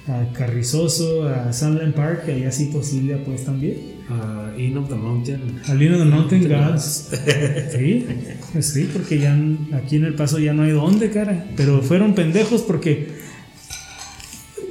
[0.07, 3.75] a Carrizoso, a Sunland Park, que allá sí posible apuestan bien.
[4.09, 5.39] Ah, Inn of the Mountain.
[5.67, 7.09] Al Vino de Mountain Mountain Gods.
[7.77, 8.05] Sí,
[8.51, 9.37] pues sí, porque ya
[9.73, 11.45] aquí en El Paso ya no hay dónde, cara.
[11.55, 13.07] Pero fueron pendejos porque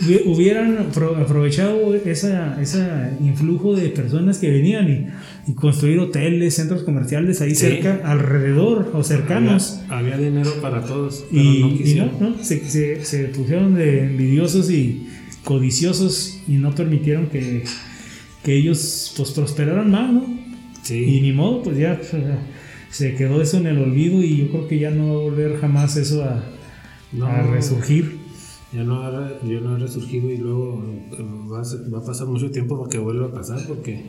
[0.03, 6.55] hubi- hubieran apro- aprovechado esa, esa influjo de personas que venían y, y construir hoteles,
[6.55, 7.67] centros comerciales ahí Sí.
[7.67, 9.81] cerca, alrededor o cercanos.
[9.89, 14.05] Había, había dinero para todos, pero Y, no y no, se, se- se pusieron de
[14.05, 15.07] envidiosos y
[15.45, 17.65] codiciosos y no permitieron que,
[18.45, 20.25] que ellos pues prosperaran más, ¿no?
[20.83, 20.97] Sí.
[21.05, 22.01] Y ni modo, pues ya
[22.91, 25.57] se quedó eso en el olvido y yo creo que ya no va a volver
[25.61, 26.45] jamás eso a,
[27.13, 27.27] No.
[27.27, 28.19] a resurgir.
[28.73, 30.81] Ya no, ha, ya no ha resurgido y luego
[31.53, 34.03] va a, va a pasar mucho tiempo para que vuelva a pasar porque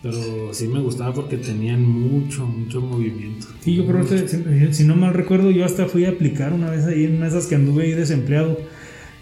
[0.00, 0.16] pero
[0.52, 4.94] sí me gustaba porque tenían mucho mucho movimiento Sí, yo creo que, si- si no
[4.94, 7.56] mal recuerdo, yo hasta fui a aplicar una vez ahí en una de esas que
[7.56, 8.56] anduve ahí desempleado,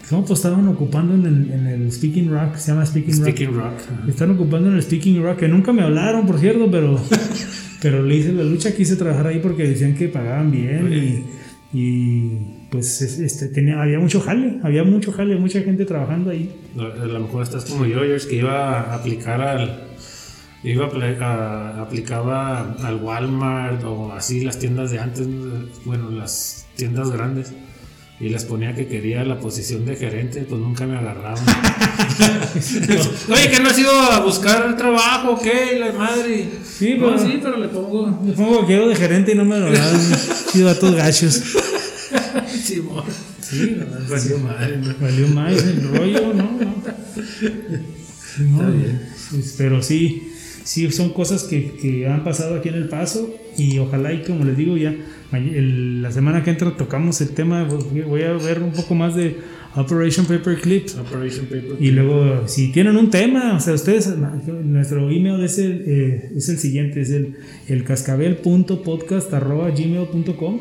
[0.09, 3.65] Pues estaban ocupando en el, en el Speaking Rock, se llama Speaking, Speaking Rock.
[3.89, 4.09] Rock.
[4.09, 6.99] Están ocupando en el Speaking Rock, que nunca me hablaron, por cierto, pero,
[7.81, 12.31] pero le hice la lucha, quise trabajar ahí porque decían que pagaban bien y, y,
[12.69, 16.55] pues es- este, tenía, había mucho jale, había mucho jale, mucha gente trabajando ahí.
[16.77, 19.83] A lo mejor estás como yo, George, que iba a aplicar al.
[20.63, 20.87] Iba
[21.21, 25.27] a- aplicaba al Walmart o así las tiendas de antes,
[25.85, 27.53] bueno, las tiendas grandes.
[28.19, 31.37] Y les ponía que quería la posición de gerente, pues nunca me agarraban.
[33.29, 35.77] Oye, que no has ido a buscar trabajo, ¿qué?
[35.79, 36.49] La madre.
[36.77, 38.07] Sí, No, pero- sí, pero le pongo.
[38.23, 40.01] Me pongo quiero de gerente y no me lo dan,
[40.51, 41.41] chido datos gachos.
[42.63, 43.03] Simón.
[43.41, 44.95] Sí, no, valió madre, ¿no?
[44.99, 46.43] Valió más el rollo, ¿no?
[46.59, 46.83] no.
[48.35, 48.59] Sí, no,
[49.31, 50.26] pues, pero sí,
[50.67, 54.43] sí, son cosas que, que han pasado aquí en El Paso y ojalá y como
[54.45, 54.95] les digo ya,
[55.33, 57.67] el- la semana que entra tocamos el tema,
[58.07, 59.35] voy a ver un poco más de
[59.75, 61.75] Operation Paperclip Operation Paper.
[61.79, 64.11] y luego si tienen un tema, o sea, ustedes,
[64.63, 67.35] nuestro email es el, eh, es el siguiente, es el,
[67.67, 70.59] el cascabel.podcast.gmail.com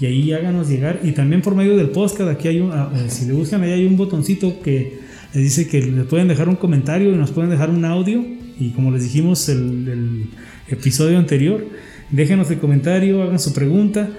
[0.00, 1.00] y ahí háganos llegar.
[1.02, 3.72] Y también por medio del podcast, aquí hay un, ah, eh, si le buscan, ahí
[3.72, 4.98] hay un botoncito que
[5.34, 8.24] les dice que le pueden dejar un comentario y nos pueden dejar un audio.
[8.58, 10.26] Y como les dijimos el, el
[10.68, 11.66] episodio anterior,
[12.10, 14.10] déjenos el comentario, hagan su pregunta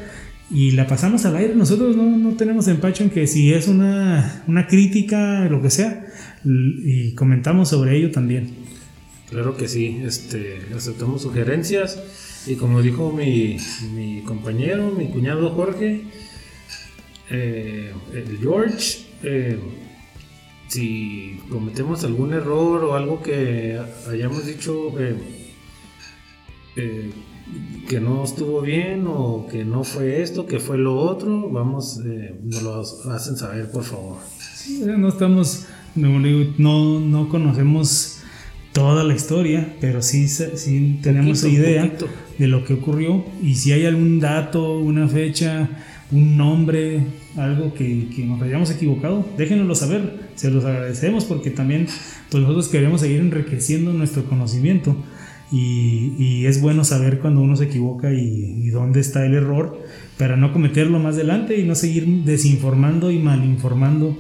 [0.50, 1.56] y la pasamos al aire.
[1.56, 6.06] Nosotros no, no tenemos empacho en que si es una, una crítica, lo que sea,
[6.44, 8.50] y comentamos sobre ello también.
[9.30, 12.02] Claro que sí, este, aceptamos sugerencias
[12.48, 13.58] y como dijo mi,
[13.94, 16.04] mi compañero, mi cuñado Jorge,
[17.30, 19.60] eh, el George, eh,
[20.68, 23.80] si cometemos algún error o algo que
[24.10, 25.16] hayamos dicho eh,
[26.76, 27.12] eh,
[27.88, 32.36] que no estuvo bien o que no fue esto, que fue lo otro, vamos, eh,
[32.44, 32.80] nos lo
[33.14, 34.18] hacen saber por favor.
[34.56, 35.66] Sí, no estamos,
[35.96, 38.20] no, no conocemos
[38.74, 42.08] toda la historia, pero sí, sí tenemos Poquito, idea poquito.
[42.38, 45.70] de lo que ocurrió y si hay algún dato, una fecha,
[46.12, 47.02] un nombre,
[47.36, 51.88] algo que, nos hayamos equivocado, déjenoslo saber, se los agradecemos porque también
[52.30, 54.96] pues nosotros queremos seguir enriqueciendo nuestro conocimiento
[55.52, 59.82] y, y es bueno saber cuando uno se equivoca y, y dónde está el error
[60.18, 64.18] para no cometerlo más adelante y no seguir desinformando y malinformando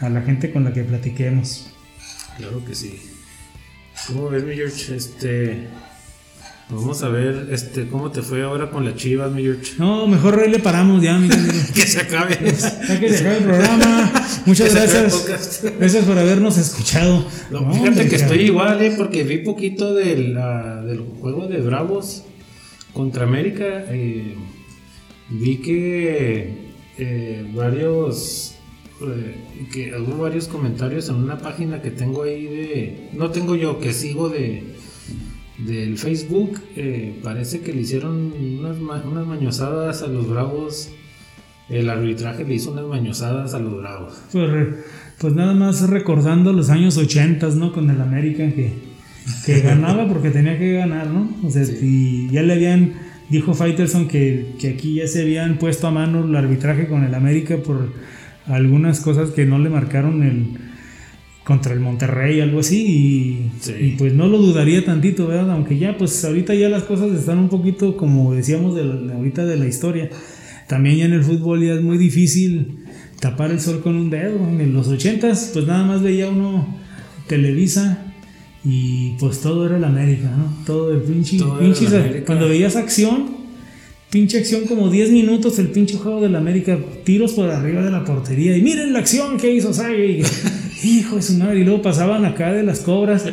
[0.00, 1.72] a la gente con la que platiquemos.
[2.36, 3.00] Claro que sí.
[4.06, 4.94] ¿Cómo ves, mi George?
[4.94, 5.66] Este.
[6.70, 9.72] Vamos a ver este, cómo te fue ahora con las chivas, mi George.
[9.78, 11.28] No, mejor ahí le paramos ya, mi.
[11.74, 12.36] Que se acabe.
[12.36, 14.12] Ya que se acabe el programa.
[14.44, 15.62] Muchas gracias.
[15.78, 17.24] Gracias por habernos escuchado.
[17.50, 18.92] No, No, fíjate hombre, que estoy igual, ¿eh?
[18.98, 22.24] Porque vi poquito del, ah, del juego de Bravos
[22.92, 23.84] contra América.
[23.88, 24.34] eh,
[25.30, 26.52] vi que
[26.98, 28.56] eh, varios.
[29.00, 29.36] eh,
[29.72, 33.08] que hubo varios comentarios en una página que tengo ahí de.
[33.14, 34.76] No tengo yo, que sigo de.
[35.58, 40.90] Del Facebook, eh, parece que le hicieron unas, ma- unas mañosadas a los Bravos.
[41.68, 44.14] El arbitraje le hizo unas mañosadas a los Bravos.
[44.32, 44.50] Pues,
[45.18, 47.72] pues nada más recordando los años 80, ¿no?
[47.72, 48.72] Con el América que,
[49.44, 51.28] que ganaba porque tenía que ganar, ¿no?
[51.44, 52.92] O sea, y ya le habían,
[53.28, 57.14] dijo Faitelson que, que aquí ya se habían puesto a mano el arbitraje con el
[57.14, 57.92] América por
[58.46, 60.67] algunas cosas que no le marcaron el
[61.48, 63.72] contra el Monterrey, algo así, y, Sí.
[63.80, 65.50] y pues no lo dudaría tantito, ¿verdad?
[65.52, 69.46] Aunque ya, pues ahorita ya las cosas están un poquito, como decíamos de la- ahorita
[69.46, 70.10] de la historia,
[70.68, 72.80] también ya en el fútbol ya es muy difícil
[73.18, 74.38] tapar el sol con un dedo.
[74.60, 76.76] En los ochentas, pues nada más veía uno
[77.26, 78.12] Televisa
[78.62, 80.52] y pues todo era el América, ¿no?
[80.66, 83.37] Todo el pinche, Todo pinche- cuando veías acción,
[84.10, 88.04] pinche acción como 10 minutos el pinche juego del América, tiros por arriba de la
[88.04, 90.22] portería y miren la acción que hizo Sague.
[90.84, 93.24] Hijo de su madre, y luego pasaban acá de las cobras.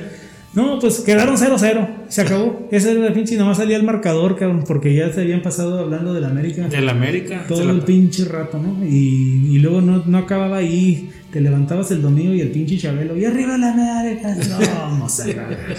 [0.55, 2.67] No, pues quedaron 0-0, se acabó.
[2.71, 5.77] Ese era el pinche, y nomás salía el marcador, cabrón, porque ya se habían pasado
[5.79, 7.43] hablando del América Del América.
[7.47, 8.83] todo la- el pinche rato, ¿no?
[8.85, 11.09] Y, y luego no, no acababa ahí.
[11.35, 14.33] Te levantabas el domingo y el pinche Chabelo, y arriba la América.
[14.47, 15.75] No, ver.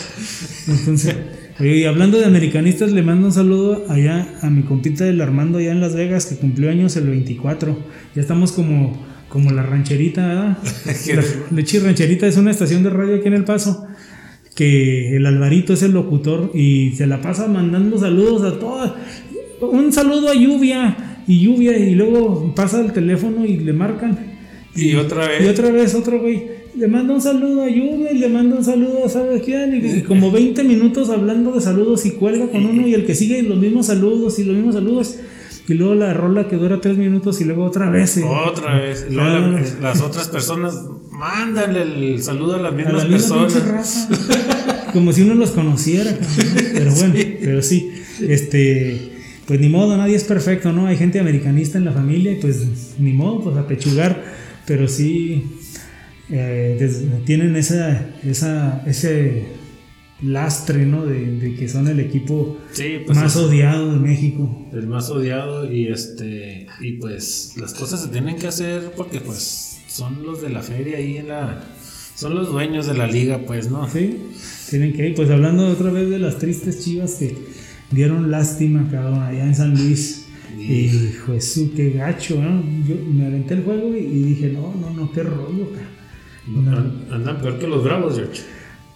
[0.69, 1.17] Entonces,
[1.59, 5.57] oye, y hablando de americanistas, le mando un saludo allá a mi compita del Armando,
[5.57, 7.75] allá en Las Vegas, que cumplió años el 24.
[8.15, 10.59] Ya estamos como, como la rancherita, ¿verdad?
[11.15, 13.87] La, Leche Rancherita es una estación de radio aquí en El Paso
[14.55, 18.93] que el Alvarito es el locutor y se la pasa mandando saludos a todas.
[19.63, 24.26] Un saludo a Lluvia y Lluvia y luego pasa el teléfono y le marcan.
[24.77, 25.43] Y otra vez.
[25.45, 26.67] Y otra vez otro güey.
[26.77, 29.75] Le manda un saludo a y le manda un saludo a ¿sabes quién?
[29.83, 33.15] Y, y como 20 minutos hablando de saludos y cuelga con uno y el que
[33.15, 35.17] sigue los mismos saludos y los mismos saludos.
[35.69, 38.19] y luego la rola que dura tres minutos y luego otra vez.
[38.19, 38.25] eh.
[38.25, 39.07] Otra vez.
[39.11, 39.61] Y luego Ah.
[39.81, 40.79] la- las otras personas
[41.11, 43.67] mandan el saludo a las A mismas la personas.
[43.69, 44.09] raza.
[44.93, 46.11] Como si uno los conociera,
[46.75, 47.91] pero bueno, pero sí,
[48.29, 49.13] este,
[49.47, 50.87] pues ni modo, nadie es perfecto, ¿no?
[50.87, 52.67] Hay gente americanista en la familia y pues
[52.99, 54.23] ni modo, pues a pechugar,
[54.67, 55.45] pero sí
[56.31, 59.45] eh, des- tienen esa, esa, ese
[60.23, 61.05] lastre, ¿no?
[61.07, 64.67] De, de que son el equipo Sí, pues más es odiado de México.
[64.73, 69.79] el más odiado y este y pues las cosas se tienen que hacer porque pues
[69.89, 71.63] son los de la feria ahí en la
[72.15, 73.87] son los dueños de la liga, pues, ¿no?
[73.91, 74.17] Sí,
[74.71, 75.15] tienen que ir.
[75.15, 77.37] Pues hablando otra vez de las tristes chivas que
[77.91, 80.26] dieron lástima, cabrón, allá en San Luis.
[80.69, 80.89] Y
[81.27, 82.63] Jesús, qué gacho, ¿no?
[82.87, 85.69] Yo me aventé el juego y, y dije, no, no, no, qué rollo.
[86.49, 88.43] An- Andan peor que los bravos, George.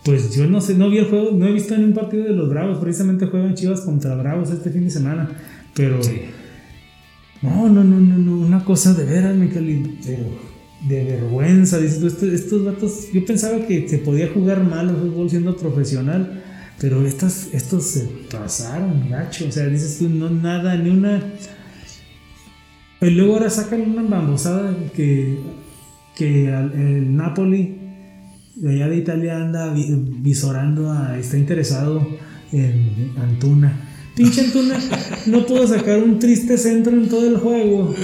[0.04, 2.32] Pues yo no sé, no vi el juego, no he visto en un partido de
[2.32, 5.28] los Bravos, precisamente juegan Chivas contra Bravos este fin de semana,
[5.74, 6.22] pero Sí.
[7.42, 10.24] no, no, no, no, no, una cosa de veras, Miquel, pero
[10.88, 14.96] de vergüenza, dices tú, estos, estos vatos, yo pensaba que se podía jugar mal el
[14.96, 16.42] fútbol siendo profesional,
[16.80, 21.22] pero estos, estos se pasaron, gacho, o sea, dices tú, no nada, ni una...
[23.02, 25.38] Y luego ahora sacan una bambosada que,
[26.16, 27.76] que el Napoli
[28.56, 29.86] de allá de Italia anda vi-
[30.20, 32.06] visorando a, está interesado
[32.52, 33.86] en Antuna.
[34.14, 34.78] Pinche Antuna
[35.26, 37.94] no pudo sacar un triste centro en todo el juego.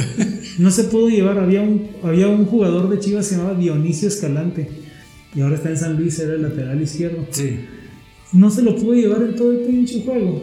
[0.58, 1.38] No se pudo llevar.
[1.38, 4.68] Había un, había un jugador de Chivas que se llamaba Dionisio Escalante.
[5.34, 7.26] Y ahora está en San Luis, era el lateral izquierdo.
[7.30, 7.58] Sí.
[8.32, 10.42] No se lo pudo llevar en todo el pinche juego.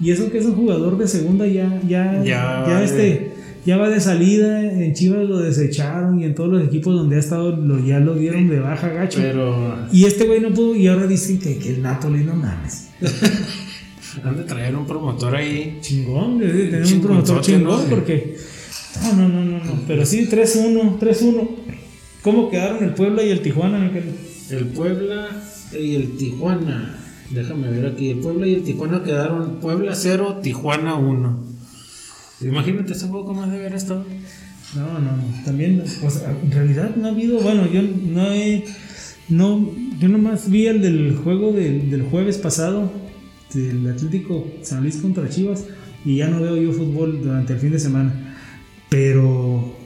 [0.00, 3.29] Y eso que es un jugador de segunda ya, ya, Ya ya, este,
[3.64, 4.62] ya va de salida.
[4.62, 8.14] En Chivas lo desecharon y en todos los equipos donde ha estado lo, ya lo
[8.14, 9.18] dieron de baja gacho.
[9.20, 12.88] Pero Y este güey no pudo, y ahora dicen que, que el Napoli no mames.
[14.24, 15.78] han de traer un promotor ahí.
[15.80, 17.88] Chingón, de tener un promotor chingón, ¿no?
[17.88, 18.36] porque.
[19.02, 19.82] No, no, no, no, no.
[19.86, 21.48] Pero sí, 3-1, 3-1.
[22.22, 24.04] ¿Cómo quedaron el Puebla y el Tijuana, Miquel?
[24.50, 25.28] El Puebla
[25.72, 26.98] y el Tijuana.
[27.30, 28.10] Déjame ver aquí.
[28.10, 31.59] El Puebla y el Tijuana quedaron Puebla 0, Tijuana 1.
[32.42, 34.04] Imagínate ese juego cómo debe haber estado.
[34.74, 35.22] No, no, no.
[35.44, 37.40] También, o sea, en realidad no ha habido.
[37.40, 38.64] Bueno, yo no he.
[39.28, 42.90] No, yo nomás vi el del juego del, del jueves pasado,
[43.54, 45.66] del Atlético San Luis contra Chivas,
[46.04, 48.36] y ya no veo yo fútbol durante el fin de semana.
[48.88, 49.76] Pero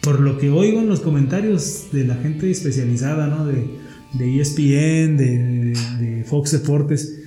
[0.00, 3.44] por lo que oigo en los comentarios de la gente especializada, ¿no?
[3.46, 3.66] De,
[4.14, 7.18] de ESPN, de, de- de Fox Deportes,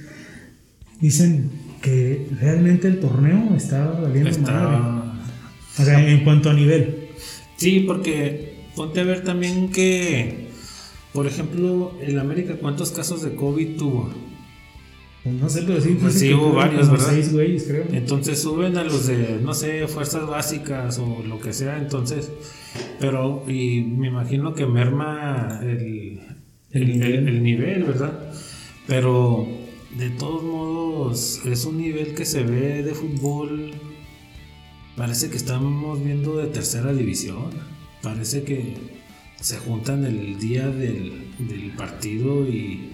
[1.00, 1.50] dicen
[1.84, 4.42] que realmente el torneo está valiendo madre.
[4.42, 5.14] Estaba.
[5.80, 7.10] O sea, en cuanto a nivel.
[7.58, 10.48] Sí, porque ponte a ver también que,
[11.14, 14.10] por ejemplo, el América, ¿cuántos casos de COVID tuvo?
[15.24, 15.98] Pues no sé, pero sí.
[16.02, 16.90] Pues sí hubo varios.
[17.02, 17.86] Seis güeyes, creo.
[17.92, 22.32] Entonces suben a los de, no sé, fuerzas básicas o lo que sea, entonces,
[23.00, 26.20] pero, y me imagino que merma el,
[26.72, 27.14] El el, nivel.
[27.14, 28.32] el- el nivel, ¿verdad?
[28.88, 29.48] Pero,
[29.98, 33.72] de todos modos, es un nivel que se ve de fútbol,
[34.96, 37.50] parece que estamos viendo de tercera división,
[38.02, 38.78] parece que
[39.40, 42.90] se juntan el día del, del partido y...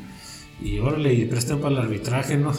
[0.62, 2.52] Y órale, y prestan para el arbitraje, ¿no?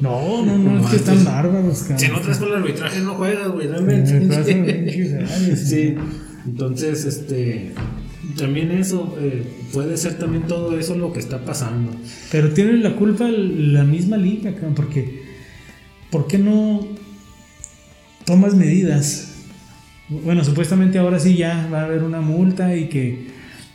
[0.00, 1.98] No, no, no, No es que están bárbaros, cabrón.
[1.98, 3.68] Si no traes para el arbitraje, no juegas, güey.
[3.68, 5.94] Años, Sí,
[6.46, 7.74] entonces, este.
[8.36, 11.92] También eso, eh, puede ser también todo eso lo que está pasando.
[12.30, 15.22] Pero tiene la culpa la misma liga, porque
[16.10, 16.86] ¿por no
[18.24, 19.34] tomas medidas?
[20.08, 23.28] Bueno, supuestamente ahora sí ya va a haber una multa y que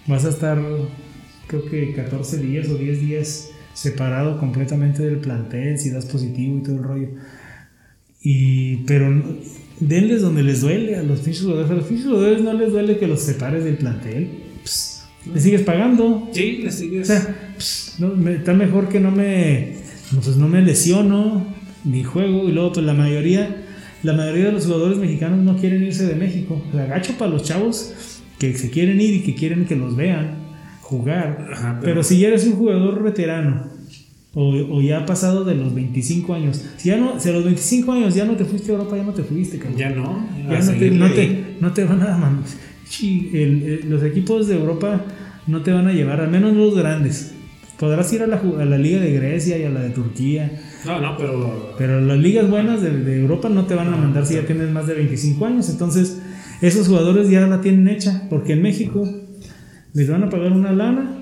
[0.07, 0.61] vas a estar,
[1.47, 6.63] creo que 14 días o 10 días separado completamente del plantel si das positivo y
[6.63, 7.07] todo el rollo.
[8.21, 9.23] Y, pero
[9.79, 11.71] denles donde les duele a los pinches jugadores.
[11.71, 14.48] A los pinches jugadores no les duele que los separes del plantel.
[15.33, 16.29] Le sigues pagando.
[16.33, 17.07] Sí, le O sigues.
[17.07, 19.73] sea, pss, no, me- está mejor que no me,
[20.13, 21.45] pues no me lesiono
[21.85, 23.63] ni juego y luego pues la mayoría,
[24.03, 26.61] la mayoría de los jugadores mexicanos no quieren irse de México.
[26.69, 27.93] O sea, gacho para los chavos
[28.39, 30.35] que se quieren ir y que quieren que los vean
[30.81, 31.47] jugar.
[31.51, 31.93] Ajá, pero...
[31.93, 33.67] pero- si ya eres un jugador veterano
[34.33, 37.43] o, o ya ha pasado de los 25 años, si ya no, si a los
[37.43, 39.77] 25 años ya no te fuiste a Europa, ya no te fuiste, cabrón.
[39.77, 40.27] Ya no.
[40.49, 42.39] Ya a no te, no, te, no te van a.
[42.89, 45.05] Sí, el- el- los equipos de Europa
[45.47, 47.33] no te van a llevar, al menos los grandes.
[47.77, 50.51] Podrás ir a la, a la Liga de Grecia y a la de Turquía,
[50.85, 51.75] No, no, pero.
[51.77, 54.69] pero las ligas buenas de, de Europa no te van a mandar si ya tienes
[54.69, 55.69] más de 25 años.
[55.69, 56.19] Entonces,
[56.61, 59.07] esos jugadores ya la tienen hecha, porque en México
[59.93, 61.15] les van a pagar una lana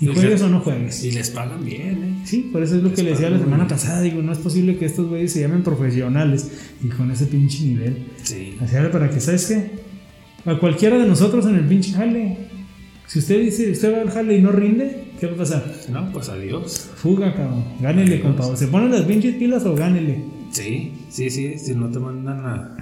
[0.00, 1.02] Y juegues o no juegues.
[1.04, 2.20] Y les pagan bien, ¿eh?
[2.24, 4.00] Sí, por eso es lo que le decía la semana pasada.
[4.00, 6.50] Digo, no es posible que estos güeyes se llamen profesionales
[6.84, 7.96] y con ese pinche nivel.
[8.22, 8.54] Sí.
[8.60, 9.89] Así para que, ¿sabes qué?
[10.46, 12.36] A cualquiera de nosotros en el pinche jale.
[13.06, 15.64] Si usted dice, usted va al jale y no rinde, ¿qué va a pasar?
[15.90, 16.90] No, pues adiós.
[16.96, 17.64] Fuga, cabrón.
[17.80, 18.22] Gánele, Adiós.
[18.26, 18.46] compa.
[18.46, 20.24] O ¿Se ponen las pinches pilas o gánele?
[20.52, 22.76] Sí, sí, sí, si no te mandan a,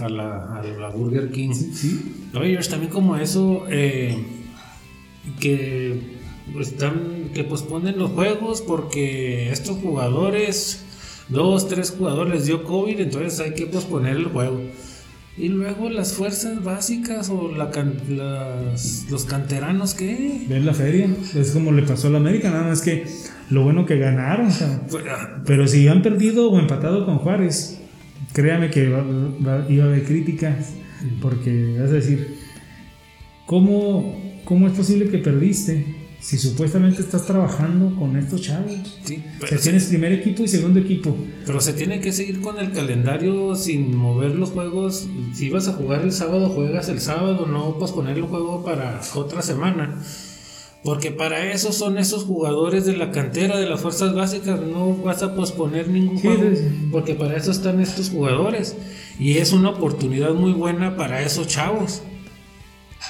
[0.00, 1.52] a, la, a la Burger King.
[1.52, 2.28] Sí.
[2.34, 4.16] Oye, George, también como eso, eh,
[5.40, 6.16] que
[6.52, 10.84] pues, están, que posponen los juegos porque estos jugadores,
[11.28, 14.60] dos, tres jugadores les dio COVID, entonces hay que posponer el juego.
[15.38, 20.42] Y luego las fuerzas básicas o la can- las- los canteranos, ¿qué?
[20.48, 21.08] Ves la feria.
[21.36, 22.50] Es como le pasó a la América.
[22.50, 23.04] Nada más que
[23.50, 24.48] lo bueno que ganaron.
[24.90, 27.78] Pues, ah, Pero si han perdido o empatado con Juárez,
[28.32, 30.72] créame que va- va- iba a haber críticas.
[31.22, 32.36] Porque vas a decir,
[33.46, 35.84] ¿cómo, ¿cómo es posible que perdiste
[36.20, 38.72] si supuestamente estás trabajando con estos chavos?
[39.04, 41.16] sí, O tienes primer equipo y segundo equipo.
[41.46, 45.06] pero se tiene que seguir con el calendario sin mover los juegos.
[45.32, 49.42] Si vas a jugar el sábado, juegas el sábado, no posponer el juego para otra
[49.42, 50.02] semana.
[50.84, 54.60] Porque para eso son esos jugadores de la cantera, de las fuerzas básicas.
[54.60, 56.50] No vas a posponer ningún Sí, juego.
[56.92, 58.76] Porque para eso están estos jugadores.
[59.18, 62.02] Y es una oportunidad muy buena para esos chavos.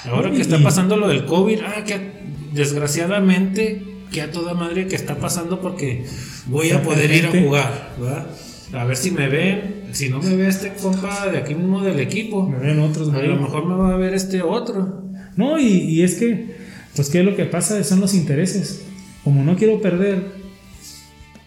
[0.05, 2.18] Ahora que está pasando lo del COVID, ah, que
[2.53, 6.05] desgraciadamente, que a toda madre que está pasando porque
[6.47, 8.27] voy a poder ir a jugar, ¿verdad?
[8.73, 11.99] A ver si me ven, si no me ve este compa de aquí mismo del
[11.99, 15.03] equipo, Me ven otros, a lo mejor me va a ver este otro.
[15.35, 16.55] No, y, y es que,
[16.95, 17.83] pues, ¿qué es lo que pasa?
[17.83, 18.83] Son los intereses.
[19.23, 20.23] Como no quiero perder,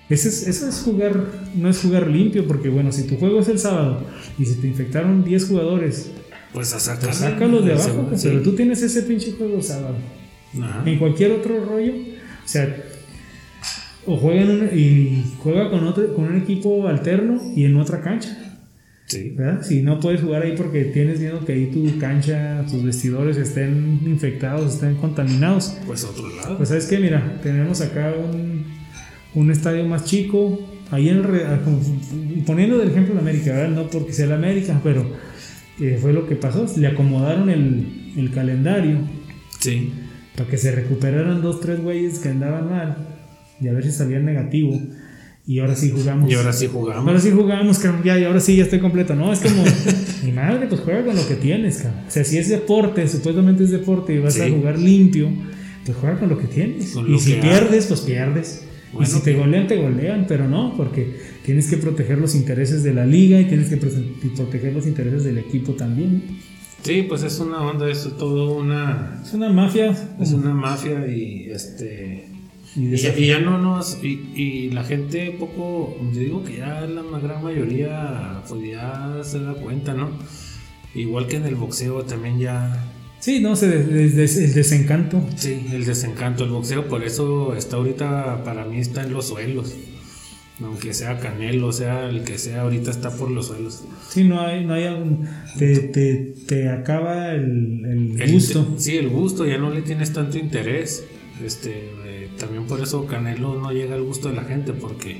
[0.09, 1.15] ese es, eso es jugar,
[1.55, 4.05] no es jugar limpio, porque bueno, si tu juego es el sábado
[4.39, 6.11] y si te infectaron 10 jugadores,
[6.53, 7.15] Pues a pues sacar.
[7.15, 8.29] sácalos de abajo, pues, sí.
[8.29, 9.95] pero tú tienes ese pinche juego el sábado.
[10.61, 10.83] Ajá.
[10.85, 12.77] En cualquier otro rollo, o sea,
[14.07, 18.01] o juega en un, y juega con otro, con un equipo alterno y en otra
[18.01, 18.39] cancha.
[19.07, 19.31] Sí.
[19.37, 19.62] ¿verdad?
[19.62, 24.01] Si no puedes jugar ahí porque tienes miedo que ahí tu cancha, tus vestidores estén
[24.07, 25.77] infectados, estén contaminados.
[25.87, 26.57] Pues a otro lado.
[26.57, 28.65] Pues sabes qué, mira, tenemos acá un,
[29.35, 31.61] un estadio más chico, ahí en ah,
[32.47, 33.70] poniendo del ejemplo de América, ¿verdad?
[33.70, 35.05] no porque sea la América, pero
[35.79, 38.99] eh, fue lo que pasó, le acomodaron el, el calendario
[39.59, 39.93] sí.
[40.37, 42.97] Para que se recuperaran dos, tres güeyes que andaban mal
[43.61, 44.81] y a ver si salían negativo.
[45.47, 46.31] Y ahora sí jugamos.
[46.31, 47.07] Y ahora sí jugamos.
[47.07, 49.15] Ahora sí jugamos, cabrón, ya, y ahora sí ya estoy completo.
[49.15, 49.65] No, es como,
[50.25, 52.05] mi madre, pues juega con lo que tienes, cabrón.
[52.07, 55.31] O sea, si es deporte, supuestamente es deporte y vas a jugar limpio,
[55.85, 56.93] pues juega con lo que tienes.
[56.93, 57.41] Con y si hay.
[57.41, 58.63] pierdes, pues pierdes.
[58.93, 62.83] Bueno, y si te golean, te golean, pero no, porque tienes que proteger los intereses
[62.83, 66.23] de la liga y tienes que proteger los intereses del equipo también.
[66.83, 69.21] Sí, pues es una onda, es todo una.
[69.25, 69.97] Es una mafia.
[70.21, 72.29] Es una mafia y este.
[72.75, 74.03] Y Y ya, desaf- y ya no nos.
[74.03, 75.97] Y, y la gente poco.
[76.13, 78.43] Yo digo que ya la gran mayoría.
[78.49, 80.11] Pues ya se da cuenta, ¿no?
[80.95, 82.89] Igual que en el boxeo también ya.
[83.21, 85.25] Sí, no, se des- des- el desencanto.
[85.37, 86.43] Sí, el desencanto.
[86.45, 88.43] El boxeo por eso está ahorita.
[88.43, 89.73] Para mí está en los suelos.
[90.65, 93.85] Aunque sea Canelo, sea el que sea, ahorita está por los suelos.
[94.09, 95.27] Sí, no hay, no hay algún.
[95.59, 98.75] Te, te, te acaba el, el El gusto.
[98.79, 101.05] sí, el gusto, ya no le tienes tanto interés.
[101.45, 105.17] Este, eh, también por eso Canelo no llega al gusto de la gente, porque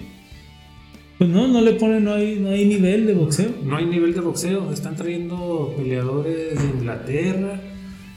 [1.19, 3.51] Pues no, no le ponen, no hay, no hay nivel de boxeo.
[3.65, 4.73] no hay nivel de boxeo.
[4.73, 7.61] Están trayendo peleadores de Inglaterra,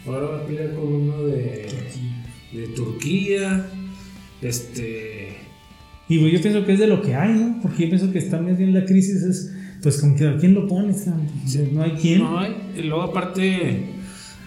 [0.06, 1.68] ahora va a pelear con uno de,
[2.54, 3.68] de Turquía.
[4.42, 5.35] Este,
[6.08, 7.60] Y pues yo pienso que es de lo que hay, ¿no?
[7.62, 10.54] Porque yo pienso que está más bien la crisis es, pues con que a quién
[10.54, 11.16] lo sea,
[11.72, 12.20] no hay quién.
[12.20, 12.56] no hay.
[12.78, 13.86] Y luego, aparte,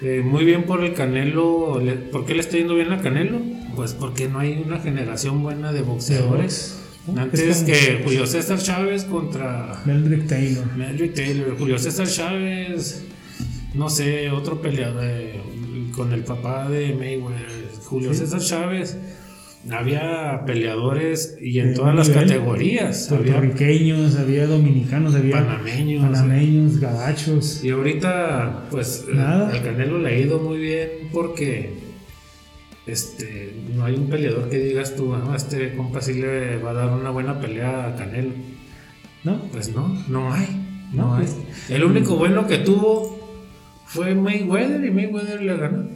[0.01, 1.83] eh, muy bien por el Canelo.
[2.13, 3.41] ¿Por qué le está yendo bien a Canelo?
[3.75, 6.79] Pues porque no hay una generación buena de boxeadores.
[7.07, 7.21] ¿no?
[7.21, 10.65] Antes Es que Julio César Chávez contra Meldrick Taylor.
[10.77, 13.05] Meldrick Taylor, Julio César Chávez,
[13.75, 15.41] no sé, otro peleador eh,
[15.93, 17.49] con el papá de Mayweather,
[17.85, 18.97] Julio César Chávez.
[19.71, 23.11] Había peleadores y en De todas las categorías.
[23.11, 26.03] Había Puertorriqueños, había dominicanos, había panameños.
[26.05, 27.65] panameños, gabachos.
[27.65, 29.51] Y ahorita, pues, eh, Nada.
[29.51, 31.71] al Canelo le ha ido muy bien porque
[32.87, 36.75] este, no hay un peleador que digas tú, "Ah, este compa sí le va a
[36.75, 38.31] dar una buena pelea a Canelo.
[39.25, 39.43] ¿No?
[39.53, 40.47] Pues no, no hay.
[40.95, 41.25] No, No, hay.
[41.27, 41.37] pues-
[41.69, 43.19] El único bueno que tuvo
[43.87, 45.89] fue Mayweather y Mayweather le ganó.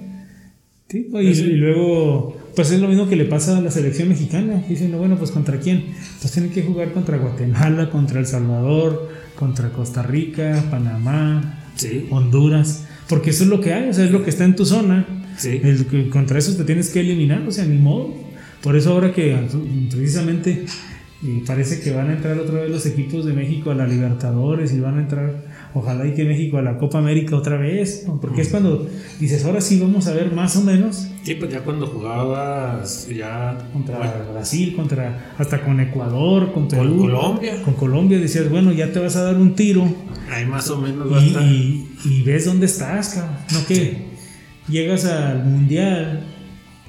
[0.89, 4.63] Sí, y, y luego, pues es lo mismo que le pasa a la selección mexicana.
[4.69, 5.95] Dicen, no, bueno, pues contra quién?
[6.21, 12.07] Pues tienen que jugar contra Guatemala, contra El Salvador, contra Costa Rica, Panamá, Sí.
[12.11, 12.87] Honduras.
[13.09, 15.07] Porque eso es lo que hay, o sea, es lo que está en tu zona.
[15.37, 15.61] Sí.
[15.63, 18.15] El contra eso te tienes que eliminar, o sea, ni modo.
[18.63, 19.37] Por eso ahora que
[19.91, 20.65] precisamente
[21.25, 24.73] eh, parece que van a entrar otra vez los equipos de México a la Libertadores
[24.73, 25.35] y van a entrar,
[25.75, 28.21] ojalá y que México a la Copa América otra vez, ¿no?
[28.21, 28.87] porque es cuando
[29.21, 33.57] dices, ahora sí vamos a ver más o menos Sí, pues ya cuando jugabas ya
[33.73, 37.63] contra bueno, Brasil, contra hasta con Ecuador, con Con Perú, Colombia.
[37.65, 39.85] con Colombia decías, bueno, ya te vas a dar un tiro
[40.31, 43.37] ahí más o menos va y, y- y ves dónde estás, cabrón.
[43.53, 44.07] No que
[44.69, 46.25] llegas al mundial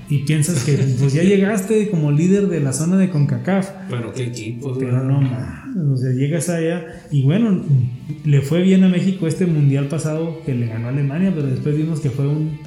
[0.10, 3.69] y piensas que pues ya llegaste como líder de la zona de CONCACAF.
[3.89, 7.63] Pero qué equipos, Pero no, mames, o sea, llegas allá y bueno,
[8.25, 11.75] le fue bien a México este mundial pasado que le ganó a Alemania, pero después
[11.75, 12.59] vimos que fue un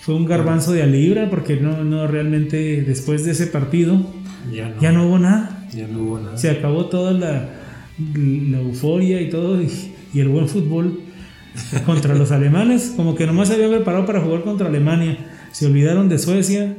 [0.00, 4.06] fue un garbanzo de a libra porque no no realmente después de ese partido
[4.52, 5.66] Ya no, ya no hubo nada.
[5.72, 6.36] ya no hubo nada.
[6.38, 7.48] Se acabó toda la,
[8.14, 9.68] la euforia y todo, y,
[10.14, 11.00] y el buen fútbol
[11.86, 15.18] contra los alemanes, como que nomás se había preparado para jugar contra Alemania.
[15.52, 16.74] Se olvidaron de Suecia,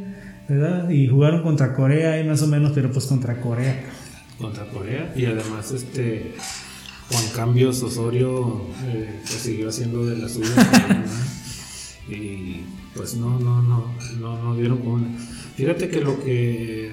[0.47, 0.89] ¿verdad?
[0.89, 3.83] Y jugaron contra Corea, ahí más o menos, pero pues contra Corea.
[4.41, 5.13] Contra Corea.
[5.15, 6.33] Y además este
[7.11, 11.05] Juan Cambios Osorio eh, pues siguió haciendo de la suya ¿verdad?
[12.09, 12.61] y
[12.95, 15.15] pues no no no no no dieron con
[15.55, 16.91] fíjate que lo que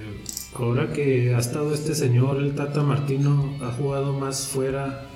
[0.55, 5.07] ahora que ha estado este señor el Tata Martino ha jugado más fuera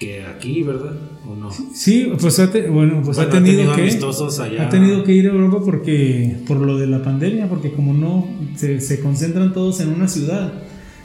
[0.00, 0.94] que aquí verdad
[1.28, 4.66] o no Sí, pues ha, te- bueno, pues Bueno, ha tenido, que amistosos allá.
[4.66, 8.26] ha tenido que ir a Europa porque por lo de la pandemia, porque como no
[8.56, 10.52] se, se concentran todos en una ciudad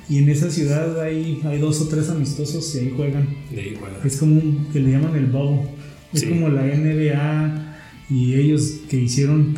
[0.10, 3.28] y en esa ciudad hay, hay dos o tres amistosos y ahí juegan.
[3.52, 3.96] de ahí, bueno.
[4.04, 5.70] Es como un, que le llaman el bubble.
[6.14, 6.28] Es Sí.
[6.30, 7.76] como la NBA
[8.10, 9.54] y ellos que hicieron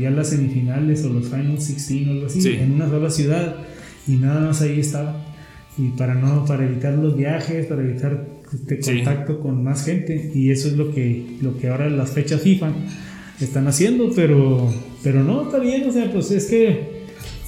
[0.00, 2.48] ya las semifinales o los Final 16 o algo así Sí.
[2.54, 3.56] en una sola ciudad
[4.08, 5.26] y nada más ahí estaba.
[5.76, 8.94] Y para no para evitar los viajes, para evitar este Sí.
[8.96, 12.72] contacto con más gente y eso es lo que lo que ahora las fechas FIFA
[13.40, 14.72] están haciendo, pero
[15.02, 16.99] pero no está bien, o sea, pues es que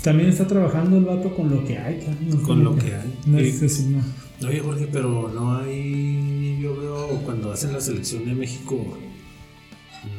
[0.03, 3.19] también está trabajando el vato con lo que hay, no Con lo que hay.
[3.27, 4.03] No es así, no.
[4.49, 8.77] Oye Jorge, pero no hay, yo veo cuando hacen la selección de México,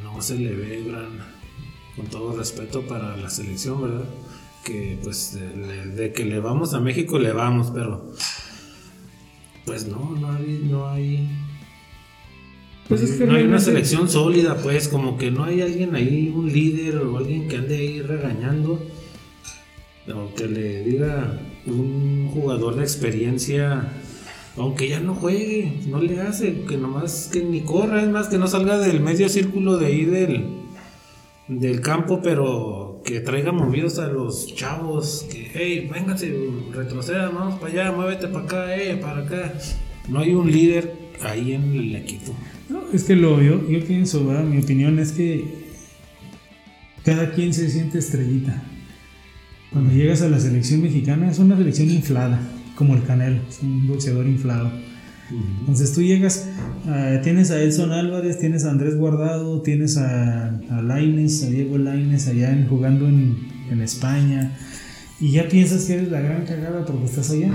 [0.04, 1.08] no se le ve gran,
[1.96, 4.06] con todo respeto para la selección, ¿verdad?
[4.64, 8.14] Que pues de, de- que le vamos a México le vamos, pero
[9.66, 11.30] pues no, no hay, no hay,
[12.88, 16.32] Pues es que no hay una selección sólida, pues como que no hay alguien ahí,
[16.34, 18.82] un líder o alguien que ande ahí regañando,
[20.12, 23.88] o que le diga un jugador de experiencia,
[24.58, 28.38] aunque ya no juegue, no le hace, que nomás que ni corra, es más que
[28.38, 30.46] no salga del medio círculo de ahí del,
[31.48, 36.34] del campo, pero que traiga movidos a los chavos, que hey, vénganse,
[36.72, 39.54] retroceda, vamos para allá, muévete para acá, eh, para acá.
[40.10, 42.34] No hay un líder ahí en el equipo.
[42.70, 45.64] No, es que lo yo, yo pienso, mi opinión es que
[47.04, 48.64] cada quien se siente estrellita.
[49.74, 52.40] Cuando llegas a la selección mexicana es una selección inflada,
[52.76, 54.72] como el Canelo, es un boxeador inflado.
[55.62, 56.48] Entonces tú llegas,
[56.86, 61.78] ah, tienes a Elson Álvarez, tienes a Andrés Guardado, tienes a, a Lainez, a Diego
[61.80, 63.38] Lainez allá en- jugando en,
[63.72, 64.56] en España,
[65.20, 67.50] y ya piensas que eres la gran cagada porque estás allá.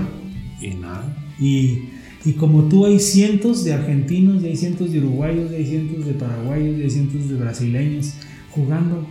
[0.61, 1.15] Y nada.
[1.39, 1.83] Y,
[2.25, 6.05] y como tú hay cientos de argentinos, y hay cientos de uruguayos, y hay cientos
[6.05, 8.13] de paraguayos, y hay cientos de brasileños
[8.51, 9.07] jugando.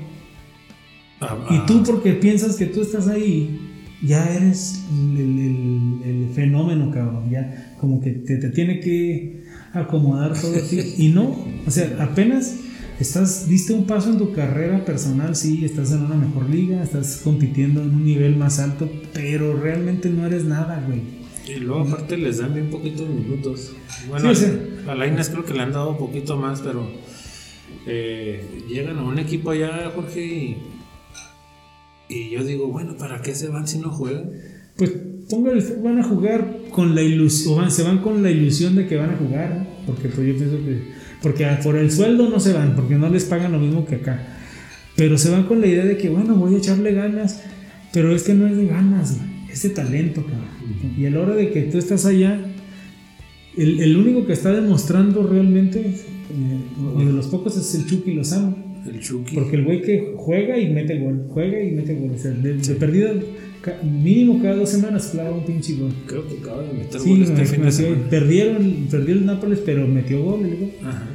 [1.21, 3.59] Ah, Y ah, tú porque piensas que tú estás ahí,
[4.03, 7.29] ya eres el, el- el fenómeno, cabrón.
[7.31, 10.79] Ya como que te, te tiene que acomodar todo a ti.
[10.99, 12.57] Y no, o sea, apenas
[13.01, 17.21] estás, diste un paso en tu carrera personal, sí, estás en una mejor liga, estás
[17.25, 21.01] compitiendo en un nivel más alto, pero realmente no eres nada, güey.
[21.49, 23.73] Y luego aparte les dan bien poquitos minutos.
[24.09, 24.49] Bueno, Sí, o
[24.85, 26.87] sea- a Lainez creo que le han dado un poquito más, pero
[27.87, 30.57] eh, llegan a un equipo allá, Jorge, y,
[32.09, 34.31] y yo digo, bueno, ¿para qué se van si no juegan?
[34.77, 34.93] Pues
[35.29, 38.97] póngale, van a jugar con la ilusión, van- se van con la ilusión de que
[38.97, 40.83] van a jugar, porque pues yo pienso que,
[41.23, 44.37] porque por el sueldo no se van, porque no les pagan lo mismo que acá,
[44.97, 47.43] pero se van con la idea de que bueno, voy a echarle ganas,
[47.93, 50.95] pero es que no es de ganas, güey, es de talento, cabrón.
[50.97, 52.39] Y a la hora de que tú estás allá,
[53.57, 58.13] el, el único que está demostrando realmente, eh, o de los pocos es el Chucky
[58.15, 58.57] Lozano.
[58.87, 59.35] El Chucky.
[59.35, 62.13] Porque el güey que juega y mete gol, juega y mete gol.
[62.15, 63.13] O sea, de, de perdida,
[63.61, 65.93] ca- mínimo cada dos semanas clava un pinche gol.
[66.07, 68.03] Creo que acaba de meter Sí, gol este me- fin me- de semana.
[68.11, 70.45] perdieron, perdió el Nápoles, pero metió gol.
[70.45, 70.71] el gol.
[70.85, 71.07] Ajá.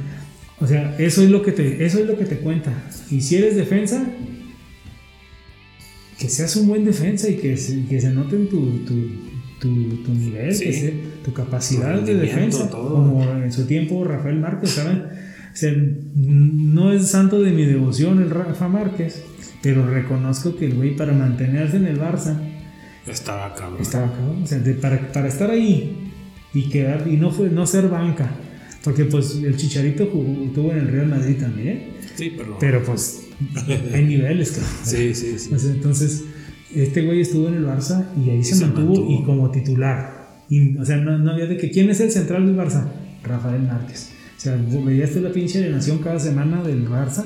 [0.60, 2.72] O sea, eso es lo que te, eso es lo que te cuenta.
[3.10, 4.06] Y si eres defensa,
[6.18, 8.94] que seas un buen defensa y que se, que se note en tu, tu,
[9.60, 10.64] tu, tu nivel, Sí.
[10.66, 12.70] que se- tu capacidad de defensa.
[12.70, 12.94] todo.
[12.94, 15.02] Como en su tiempo Rafael Márquez, ¿saben?
[15.54, 15.72] O sea,
[16.16, 19.22] no es santo de mi devoción el Rafa Márquez,
[19.62, 22.36] pero reconozco que el güey para mantenerse en el Barça
[23.06, 23.80] Estaba cabrón.
[23.80, 24.42] estaba cabrón.
[24.42, 26.10] O sea, de- para, para estar ahí
[26.52, 28.30] y quedar y no fue no ser banca.
[28.82, 31.90] Porque pues el Chicharito jugó, estuvo en el Real Madrid también.
[32.16, 32.58] Sí, pero.
[32.58, 33.22] Pero pues
[33.94, 34.70] hay niveles, cabrón.
[34.82, 35.54] Sí, sí, sí.
[35.54, 36.24] O sea, entonces,
[36.74, 39.10] este güey estuvo en el Barça y ahí se, se mantuvo, mantuvo.
[39.20, 40.40] y como titular.
[40.50, 42.86] Y, o sea, no, no había de que quién es el central del Barça,
[43.22, 44.10] Rafael Márquez.
[44.44, 47.24] O sea, veías la pinche alineación cada semana del Barça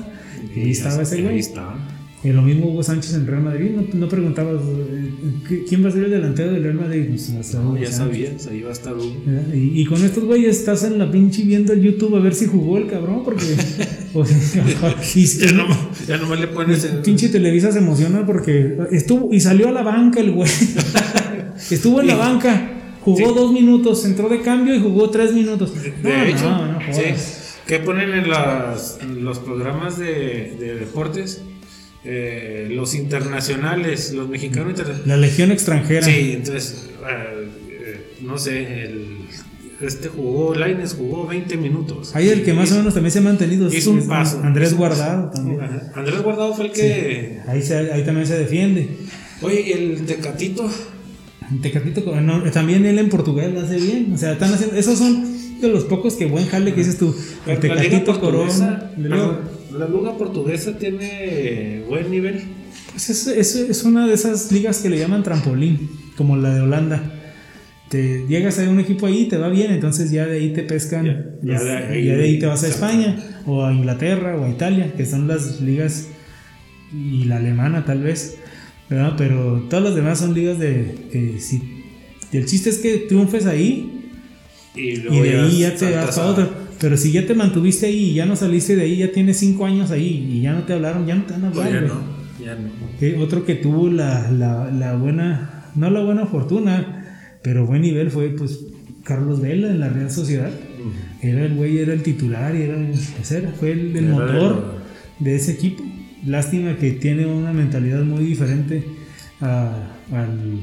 [0.55, 1.39] y ahí estaba ese Ahí güey.
[1.39, 1.75] está.
[2.23, 5.09] Y lo mismo Hugo Sánchez en Real Madrid, no, no preguntabas eh,
[5.47, 7.05] ¿qué- quién va a ser el delantero del Real Madrid.
[7.09, 9.15] Pues, Hugo Ya sabías, ahí va a estar Hugo.
[9.53, 12.45] Y, y con estos güeyes estás en la pinche viendo el YouTube a ver si
[12.45, 13.43] jugó el cabrón, porque.
[14.13, 14.63] o sea,
[15.15, 15.67] y, Ya no,
[16.07, 16.99] ya nomás le pones el.
[17.01, 20.49] Pinche Televisa se emociona porque estuvo y salió a la banca el güey.
[21.71, 23.33] estuvo en la banca, jugó Sí.
[23.35, 25.73] dos minutos, entró de cambio y jugó tres minutos.
[26.03, 27.01] No, De hecho, no, no sí.
[27.67, 31.41] ¿Qué ponen en las- los programas de, de deportes?
[32.03, 35.07] Eh, los internacionales, los mexicanos internacionales.
[35.07, 36.01] La legión extranjera.
[36.01, 39.17] Sí, entonces, eh, eh, no sé, el,
[39.81, 42.15] este jugó, Laines jugó 20 minutos.
[42.15, 44.39] Ahí el que más o menos también se ha mantenido es Hizo un paso.
[44.43, 45.59] Andrés Guardado también.
[45.93, 47.39] Andrés Guardado fue el que.
[47.47, 48.89] Ahí, se- ahí también se defiende.
[49.41, 50.69] Oye, ¿y el Tecatito.
[51.61, 54.11] Tecatito, no, también él en Portugal lo hace bien.
[54.13, 54.75] O sea, están haciendo.
[54.75, 57.15] Esos son de los pocos que buen jale que dices tú.
[57.47, 58.91] El Tecatito Corona.
[58.97, 62.41] la Liga Portuguesa tiene buen nivel.
[62.91, 66.61] Pues es, es, es una de esas ligas que le llaman trampolín, como la de
[66.61, 67.13] Holanda.
[67.89, 71.05] Te llegas a un equipo ahí, te va bien, entonces ya de ahí te pescan,
[71.05, 72.67] Ya- ya las- de ahí- ya de ahí te vas a.
[72.67, 73.17] España,
[73.47, 76.07] o a Inglaterra, o a Italia, que son las ligas,
[76.93, 78.37] y la alemana tal vez,
[78.89, 79.13] ¿verdad?
[79.17, 81.61] Pero todas las demás son ligas de que si.
[82.33, 84.09] el chiste es que triunfes ahí
[85.11, 86.49] Y, de ahí ya te vas a otro.
[86.79, 89.65] Pero si ya te mantuviste ahí y ya no saliste de ahí, ya tienes cinco
[89.65, 91.71] años ahí y ya no te hablaron, ya no te van a hablar.
[91.73, 92.01] ya no,
[92.45, 92.55] ya
[93.17, 93.23] no.
[93.23, 98.29] Otro que tuvo la, la, la buena, no la buena fortuna, pero buen nivel fue
[98.29, 98.59] pues
[99.03, 100.51] Carlos Vela en la Real Sociedad.
[101.21, 104.79] Era el güey, era el titular y era, era- fue el, el motor
[105.19, 105.83] de ese equipo.
[106.25, 108.83] Lástima que tiene una mentalidad muy diferente
[109.41, 110.59] a- al,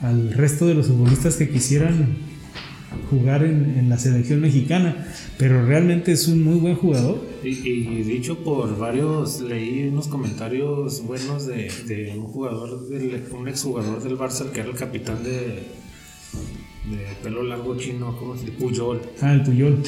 [0.00, 2.16] al resto de los futbolistas que quisieran
[3.10, 5.06] jugar en, en la selección mexicana,
[5.36, 7.22] pero realmente es un muy buen jugador.
[7.44, 13.46] Y, y dicho por varios, leí unos comentarios buenos de, de un jugador, del, un
[13.46, 15.30] exjugador del Barça que era el capitán de,
[16.90, 18.56] de pelo largo chino, ¿cómo se dice?
[18.58, 19.00] Puyol.
[19.20, 19.82] Ah, el Puyol.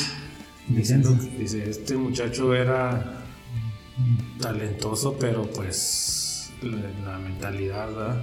[0.69, 3.20] Diciendo, dice, este muchacho era
[4.41, 8.23] talentoso, pero pues la, la mentalidad, ¿verdad?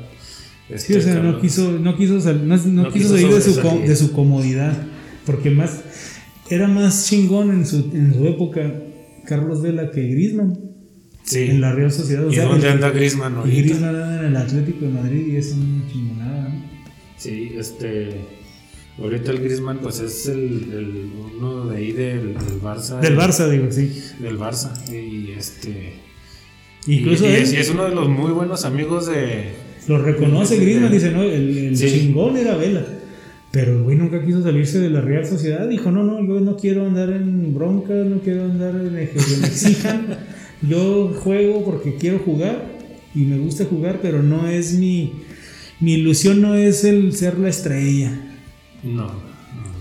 [0.69, 3.61] Sí, Este, o sea, no quiso, no quiso, no, no No quiso salir de su,
[3.61, 4.73] de su comodidad,
[5.25, 5.81] porque más
[6.49, 8.73] era más chingón en su, en su época
[9.25, 10.59] Carlos Vela que Griezmann
[11.23, 11.39] Sí.
[11.49, 12.25] en la Real Sociedad.
[12.25, 13.57] O ¿Y sea, dónde el- anda Griezmann y ahorita?
[13.61, 16.53] Griezmann anda en el Atlético de Madrid y es una chingonada.
[17.17, 18.21] Sí, este.
[18.99, 20.37] Ahorita el Griezmann, pues es el,
[20.73, 22.99] el- uno de ahí del, del Barça.
[22.99, 24.01] Del Barça, digo, sí.
[24.19, 24.71] Del Barça.
[24.91, 25.93] Y este.
[26.87, 29.49] Incluso y, él es, y es uno de los muy buenos amigos de.
[29.87, 31.87] lo reconoce de- Griezmann, de- dice, no, el, el Sí.
[31.91, 32.85] chingón era Vela.
[33.51, 35.67] Pero el güey nunca quiso salirse de la Real Sociedad.
[35.69, 39.47] Dijo, no, no, yo no quiero andar en bronca, no quiero andar en que me
[39.47, 40.17] exijan.
[40.67, 42.65] Yo juego porque quiero jugar
[43.13, 45.13] y me gusta jugar, pero no es mi...
[45.79, 48.26] Mi ilusión no es el ser la estrella.
[48.83, 49.05] No.
[49.05, 49.11] no.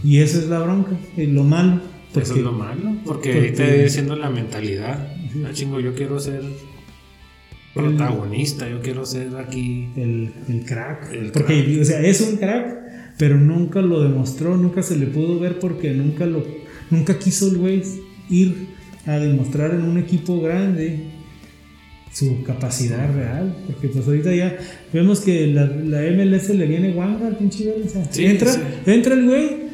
[0.03, 1.81] Y esa es la bronca, lo malo.
[2.15, 2.97] Eso es lo malo.
[3.05, 5.13] Porque porque- ahí te diciendo la mentalidad.
[5.45, 6.43] Ah, chingo, yo quiero ser
[7.75, 8.69] protagonista.
[8.69, 9.89] Yo quiero ser aquí.
[9.97, 11.13] el, el crack.
[11.13, 11.81] El porque, crack.
[11.83, 15.93] o sea, es un crack, pero nunca lo demostró, nunca se le pudo ver porque
[15.93, 16.45] nunca lo,
[16.91, 17.83] nunca quiso el güey
[18.31, 18.69] ir
[19.05, 21.01] a demostrar en un equipo grande
[22.17, 23.55] su capacidad real.
[23.67, 24.57] Porque pues ahorita ya
[24.93, 27.75] vemos que la, la MLS le viene guanga al pinche
[28.11, 28.61] Sí, entra, sí.
[28.87, 29.67] entra el güey.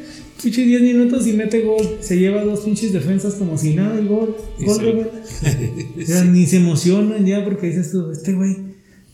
[0.43, 1.99] Pinche 10 minutos y mete gol.
[2.01, 4.35] Se lleva dos pinches defensas como si nada el gol.
[4.59, 4.85] Y Gol, sí.
[4.87, 5.11] gol.
[6.01, 8.57] O sea, Ni se emocionan ya porque dices tú, este güey.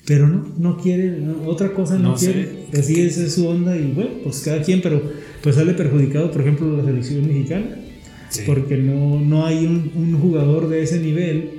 [0.06, 2.48] Pero no, no quiere, no, otra cosa no, quiere.
[2.72, 5.02] Así esa es su onda y bueno, pues cada quien, pero
[5.42, 7.76] pues sale perjudicado, por ejemplo, la selección mexicana.
[8.46, 11.57] Porque no, no hay un, un jugador de ese nivel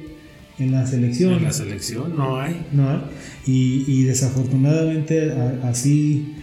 [0.59, 1.33] en la selección.
[1.33, 2.65] En la selección no hay.
[2.71, 3.01] No hay.
[3.47, 5.31] Y, y desafortunadamente
[5.63, 6.35] así,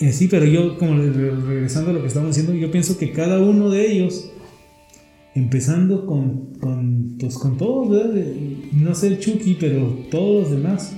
[0.00, 3.40] eh, sí, pero yo, como regresando a lo que estamos diciendo, yo pienso que cada
[3.40, 4.30] uno de ellos,
[5.34, 8.24] empezando con, con, pues con todos, ¿verdad?
[8.72, 10.94] No sé el Chucky, pero todos los demás,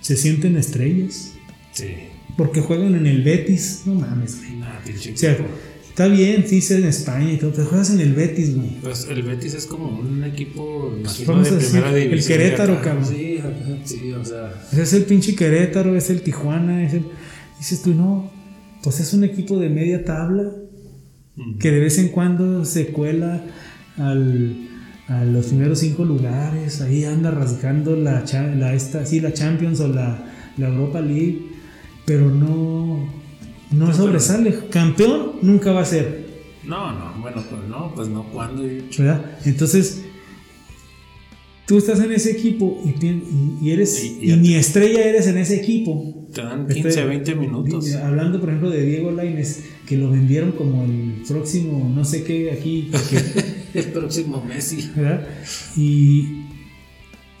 [0.00, 1.34] se sienten estrellas.
[1.72, 1.88] Sí.
[2.36, 4.58] Porque juegan en el Betis, no mames, güey.
[4.58, 5.36] Nah, O sea.
[5.94, 8.80] Está bien, sí, en España y todo, pero juegas en el Betis, güey.
[8.82, 12.82] Pues el Betis es como un equipo imagino, Vamos de a decir, primera el Querétaro,
[12.82, 13.06] cabrón.
[13.06, 13.38] Sí,
[13.84, 14.52] sí, o sea.
[14.72, 17.04] Es el pinche Querétaro, es el Tijuana, es el...
[17.60, 18.28] Dices tú, no,
[18.82, 20.50] pues es un equipo de media tabla
[21.60, 23.44] que de vez en cuando se cuela
[23.96, 24.68] al,
[25.06, 28.24] a los primeros cinco lugares, ahí anda rasgando la,
[28.56, 30.24] la, esta, sí, la Champions o la,
[30.56, 31.52] la Europa League,
[32.04, 33.23] pero no,
[33.72, 34.68] no sobresale.
[34.70, 36.24] Campeón nunca va a ser.
[36.64, 38.62] No, no, bueno, pues no, pues no, ¿cuándo?
[38.98, 39.38] ¿verdad?
[39.44, 40.02] Entonces,
[41.66, 45.38] tú estás en ese equipo y, y- y eres Y- y, ni estrella eres en
[45.38, 46.26] ese equipo.
[46.32, 47.84] Te dan 15, Este, 20 minutos.
[47.86, 52.24] di- Hablando, por ejemplo, de Diego Laines, que lo vendieron como el próximo, no sé
[52.24, 54.90] qué, aquí, porque, El próximo Messi.
[54.96, 55.26] ¿verdad?
[55.76, 56.43] Y,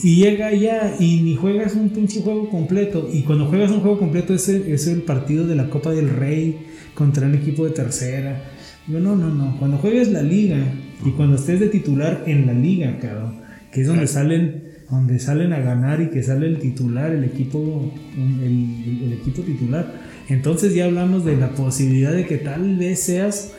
[0.04, 3.08] y llega ya y ni juegas un pinche juego completo.
[3.10, 6.10] Y cuando juegas un juego completo es el, es el partido de la Copa del
[6.10, 6.58] Rey
[6.92, 8.38] contra un equipo de tercera.
[8.86, 9.56] Yo, no, no, no.
[9.58, 10.58] Cuando juegues la liga
[11.02, 13.36] y cuando estés de titular en la liga, cabrón,
[13.72, 17.90] que es donde salen donde salen a ganar y que sale el titular, el equipo,
[18.14, 19.90] el, equipo titular.
[20.28, 23.54] Entonces ya hablamos de la posibilidad de que tal vez seas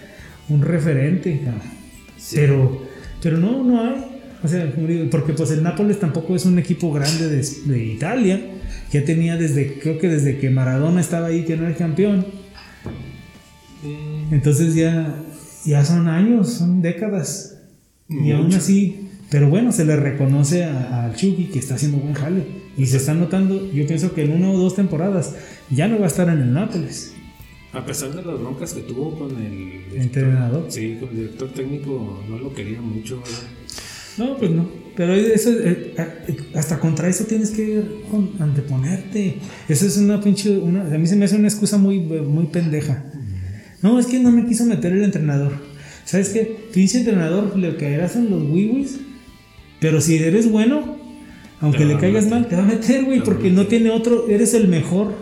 [0.47, 1.61] un referente, cabrón.
[2.35, 2.81] Pero,
[3.19, 4.14] pero no, no hay.
[4.45, 4.71] O sea,
[5.11, 8.39] porque pues el Nápoles tampoco es un equipo grande de, de Italia.
[8.91, 12.25] Ya tenía desde, creo que desde que Maradona estaba ahí que no era campeón.
[14.31, 15.15] Entonces ya,
[15.65, 17.57] ya son años, son décadas.
[18.09, 22.13] Y aún así, pero bueno, se le reconoce a- al Chucky que está haciendo buen
[22.13, 22.43] jale.
[22.77, 25.33] Y se está notando, yo pienso que en una o dos temporadas
[25.71, 27.13] ya no va a estar en el Nápoles.
[27.73, 30.65] A pesar de las broncas que tuvo con el Entrenador.
[30.69, 33.49] Sí, con el director técnico no lo quería mucho, ¿verdad?
[34.17, 34.67] No, pues no.
[34.95, 37.83] Pero eso, eh, eh, hasta contra eso tienes que
[38.39, 39.39] anteponerte.
[39.67, 40.57] Eso es una pinche.
[40.57, 43.03] Una, a mí se me hace una excusa muy, muy pendeja.
[43.81, 45.51] No, es que no me quiso meter el entrenador.
[46.05, 46.57] ¿Sabes qué?
[46.73, 48.99] Pinche entrenador le caerás en los wiwis.
[49.81, 50.97] Pero si eres bueno,
[51.59, 53.21] aunque le caigas mal, te va a meter, güey.
[53.21, 54.29] Porque no tiene otro.
[54.29, 55.13] Eres el mejor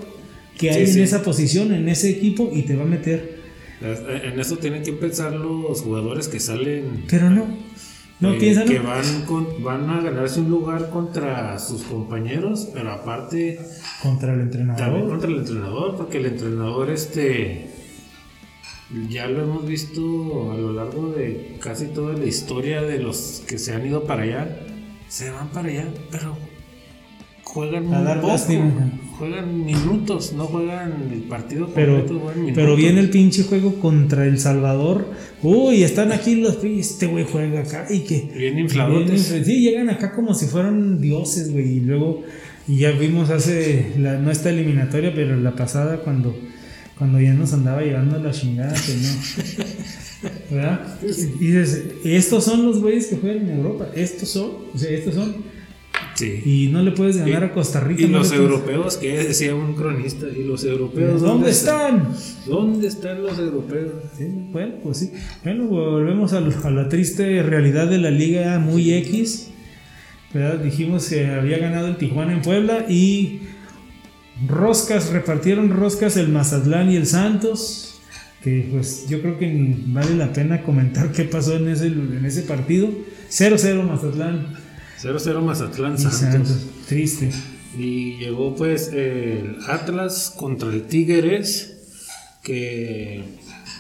[0.58, 1.02] que hay Sí, en sí.
[1.02, 3.42] esa posición, en ese equipo, y te va a meter.
[3.82, 7.06] En eso tienen que pensar los jugadores que salen.
[7.10, 7.48] Pero no.
[8.24, 8.68] No eh, piensan.
[8.68, 13.60] que van, con- van a ganarse un lugar contra sus compañeros, pero aparte
[14.02, 15.10] Contra el también entrenador.
[15.10, 17.70] contra el entrenador, porque el entrenador este
[19.10, 23.58] ya lo hemos visto a lo largo de casi toda la historia de los que
[23.58, 24.60] se han ido para allá,
[25.08, 26.36] se van para allá, pero
[27.44, 28.72] juegan A muy dar poco, lástima.
[29.18, 32.64] Juegan minutos, no juegan el partido Pero, completo, juegan minutos.
[32.64, 35.08] pero viene el pinche juego contra El Salvador.
[35.42, 36.64] Uy, están aquí los.
[36.64, 38.32] Este güey juega acá y que.
[38.36, 39.34] Bien infladotes.
[39.46, 41.78] Sí, llegan acá como si fueran dioses, güey.
[41.78, 42.24] Y luego,
[42.68, 43.94] y ya vimos hace.
[43.98, 46.36] La, no esta eliminatoria, pero la pasada cuando.
[46.98, 50.30] Cuando ya nos andaba llevando la chingada, que no.
[50.52, 50.98] ¿Verdad?
[51.40, 53.88] Y dices, estos son los güeyes que juegan en Europa.
[53.96, 54.52] Estos son.
[54.74, 55.53] O sea, estos son.
[56.16, 56.42] Sí.
[56.46, 58.04] Y no le puedes ganar Y- a Costa Rica.
[58.04, 62.10] Y no los europeos, que decía un cronista, y los europeos, ¿Dónde están?
[62.46, 63.94] ¿Dónde están los europeos?
[64.18, 65.12] Sí, bueno, pues sí.
[65.44, 69.50] Bueno, volvemos a, la triste realidad de la liga muy X.
[70.34, 70.60] ¿verdad?
[70.60, 73.42] Dijimos que había ganado el Tijuana en Puebla y
[74.48, 78.02] roscas, repartieron roscas el Mazatlán y el Santos.
[78.44, 82.26] Que pues yo creo que ni vale la pena comentar qué pasó en ese, en
[82.26, 82.90] ese partido.
[83.30, 84.48] 0-0 Mazatlán
[85.04, 86.20] 0-0 Mazatlán Santos.
[86.20, 86.58] Santos.
[86.88, 87.30] Triste.
[87.78, 91.76] Y llegó pues el Atlas contra el Tigres,
[92.42, 93.24] que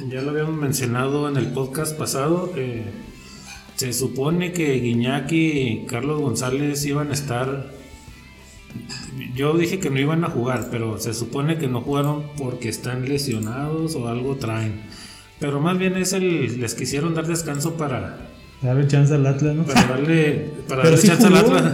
[0.09, 2.51] ya lo habíamos mencionado en el podcast pasado.
[2.57, 2.83] eh,
[3.75, 7.71] se supone que Guiñac y Carlos González iban a estar.
[9.35, 13.07] Yo dije que no iban a jugar, pero se supone que no jugaron porque están
[13.07, 14.81] lesionados o algo traen.
[15.39, 16.59] Pero más bien es el.
[16.59, 18.29] Les quisieron dar descanso para,
[18.63, 19.63] Dale chance al Atlas, ¿no?
[19.63, 21.35] para darle, para darle sí chance al.
[21.37, 21.73] Atlas.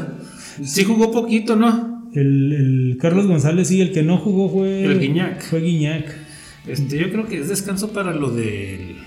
[0.64, 2.10] Sí jugó poquito, ¿no?
[2.14, 2.54] El,
[2.92, 4.84] el Carlos González, sí, el que no jugó fue.
[4.86, 5.42] El Guiñac.
[5.44, 6.16] Fue Guiñac.
[6.68, 8.98] Este, yo creo que es descanso para lo del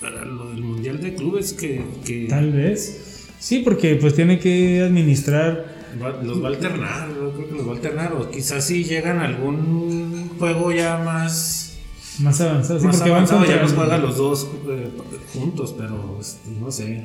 [0.00, 3.26] para lo del mundial de clubes que, que Tal vez.
[3.38, 5.66] Sí, porque pues tiene que administrar.
[6.02, 8.84] va- los va a alternar, yo creo que los va a alternar o quizás si
[8.84, 11.78] llegan a algún juego ya más
[12.20, 12.80] Más avanzado.
[12.80, 14.88] Sí, más porque van avanzado contra ya los juegan los dos eh,
[15.34, 17.04] juntos, pero este, no sé.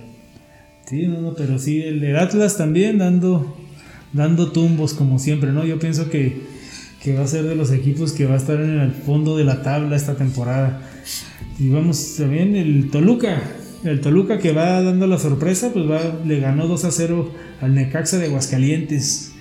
[0.86, 3.56] Sí, no, no, pero sí, el, el Atlas también dando,
[4.12, 5.66] dando tumbos como siempre, ¿no?
[5.66, 6.42] Yo pienso que,
[7.02, 9.46] que va a ser de los equipos que va a estar en el fondo de
[9.46, 10.82] la tabla esta temporada.
[11.58, 13.42] Y vamos también el Toluca.
[13.86, 17.32] El Toluca que va dando la sorpresa, pues va, le ganó 2 a 0
[17.62, 19.32] al Necaxa de Aguascalientes.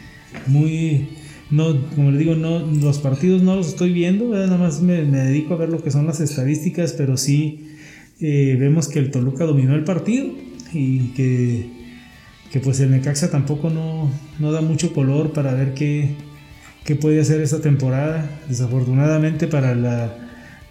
[0.47, 1.09] Muy,
[1.51, 5.19] no, como les digo, no, los partidos no los estoy viendo, nada más me, me
[5.19, 7.69] dedico a ver lo que son las estadísticas, pero sí,
[8.21, 10.31] eh, vemos que el Toluca dominó el partido
[10.73, 11.71] y que,
[12.51, 16.15] que pues el Necaxa tampoco no, no da mucho color para ver qué,
[16.85, 18.29] qué puede hacer esta temporada.
[18.49, 20.17] Desafortunadamente para la,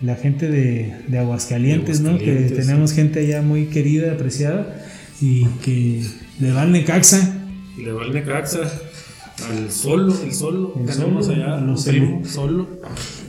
[0.01, 2.17] la gente de, de Aguascalientes, De ¿no?
[2.17, 4.83] Que tenemos gente allá muy querida, apreciada
[5.21, 6.03] y que
[6.39, 7.37] le va al Necaxa.
[7.77, 8.69] Le va el Necaxa
[9.49, 10.73] al solo, el solo.
[10.79, 12.67] El Solo, allá primo, solo.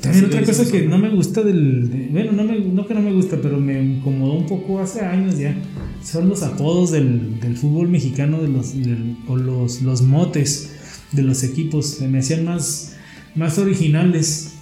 [0.00, 1.90] También otra cosa que no me gusta del.
[1.90, 5.00] de- bueno, no, me, no que no me gusta, pero me incomodó un poco hace
[5.00, 5.54] años ya.
[6.02, 10.72] Son los apodos del, del fútbol mexicano de los, del- o los, los motes
[11.12, 11.86] de los equipos.
[11.86, 12.96] Se me hacían más,
[13.34, 14.54] más originales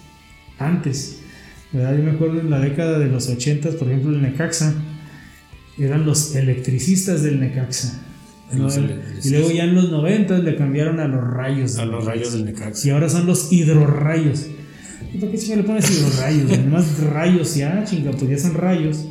[0.59, 1.16] antes.
[1.72, 1.97] ¿verdad?
[1.97, 4.74] Yo me acuerdo en la década de los 80, por ejemplo, el Necaxa.
[5.78, 8.02] Eran los electricistas del Necaxa.
[8.52, 8.68] ¿No?
[9.22, 11.78] Y luego ya en los 90 le cambiaron a los rayos.
[11.78, 12.93] A los rayos del Y Necaxa.
[12.93, 14.47] ahora son los hidrorrayos.
[15.12, 16.59] ¿Y por qué chinga le pones hidrorrayos?
[16.64, 19.06] Nomás rayos, ya, chinga, pues ya son rayos.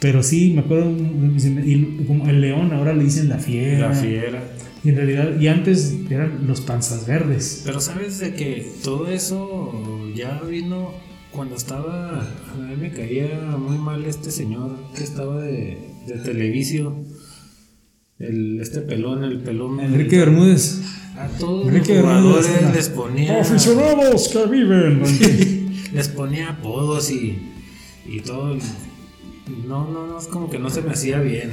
[0.00, 3.88] Pero sí, me acuerdo, y como el león ahora le dicen la fiera.
[3.88, 4.42] La fiera.
[4.84, 7.62] Y en realidad, y antes eran los panzas verdes.
[7.64, 9.72] Pero sabes de que todo eso
[10.14, 10.92] ya vino
[11.32, 12.20] cuando estaba.
[12.20, 16.94] A mí me caía muy mal este señor que estaba de, de Televisio.
[18.18, 19.78] El, este pelón, el pelón.
[19.80, 20.82] Enrique Bermúdez.
[21.16, 22.74] A todos Enrique los jugadores Bermúdez.
[22.76, 23.40] les ponía.
[23.40, 25.02] Aficionados que viven.
[25.94, 27.38] les ponía apodos y,
[28.06, 28.56] y todo.
[29.66, 31.50] No, no, no, es como que no se me hacía bien.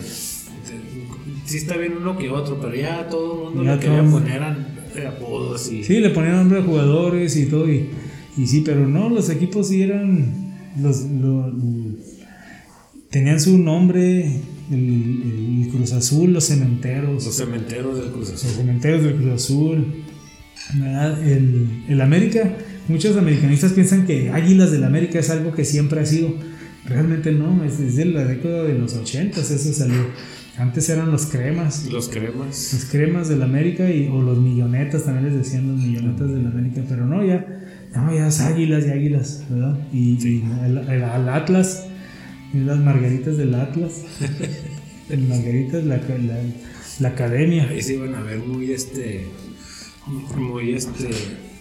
[1.46, 4.12] Sí está bien uno que otro, pero ya todo el mundo Ya le quería todo-
[4.20, 4.68] poner an-
[5.08, 5.84] apodos y...
[5.84, 7.70] Sí, le ponían nombre a jugadores y todo.
[7.72, 7.90] Y,
[8.38, 10.34] y sí, pero no, los equipos sí eran.
[10.82, 11.54] Los, lo-
[13.12, 14.40] tenían su nombre.
[14.72, 17.26] El, el Cruz Azul, los cementeros.
[17.26, 18.56] Los cementeros del Cruz los Azul.
[18.58, 20.04] cementerios del Cruz Azul.
[20.76, 21.28] ¿verdad?
[21.28, 22.56] El, el América,
[22.88, 26.34] muchos americanistas piensan que Águilas del América es algo que siempre ha sido.
[26.86, 30.06] Realmente no, es desde la década de los 80 eso salió.
[30.58, 32.72] Antes eran los cremas, Los cremas.
[32.74, 36.82] los cremas del América y, o los millonetas, también les decían los millonetas del América,
[36.88, 37.46] pero no, ya,
[37.94, 39.78] no, ya es Águilas y Águilas, ¿verdad?
[39.92, 41.88] Y, y el, el- al Atlas,
[42.54, 44.04] las margaritas del Atlas,
[45.10, 46.40] el margaritas, la, la,
[47.00, 47.68] la academia.
[47.70, 49.26] Ahí se iban a ver muy este...
[50.38, 51.10] Muy este...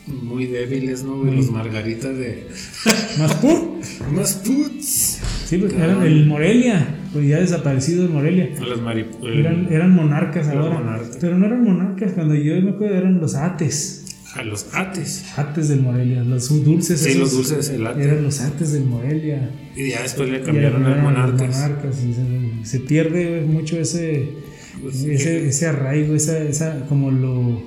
[0.07, 1.25] Muy débiles, ¿no?
[1.25, 2.47] Los margaritas de...
[3.19, 3.81] Más pur.
[4.13, 5.21] Más puts.
[5.47, 8.51] Sí, pues eran el Morelia, pues ya desaparecido el Morelia.
[8.61, 8.81] Los.
[9.23, 11.01] Eran, eran monarcas ahora.
[11.21, 14.04] Pero no eran monarcas, cuando yo me acuerdo eran los ates.
[14.35, 15.25] A los ates.
[15.37, 17.01] Ates del Morelia, los dulces.
[17.01, 18.03] Sí, esos los dulces, el ate.
[18.05, 19.51] Eran los ates del Morelia.
[19.77, 21.57] Y ya después le cambiaron ahora a eran los monarcas.
[21.57, 22.15] monarcas, y
[22.65, 24.29] se, se pierde mucho ese,
[24.83, 27.63] Pues, ese, que- ese arraigo, esa, esa, como lo,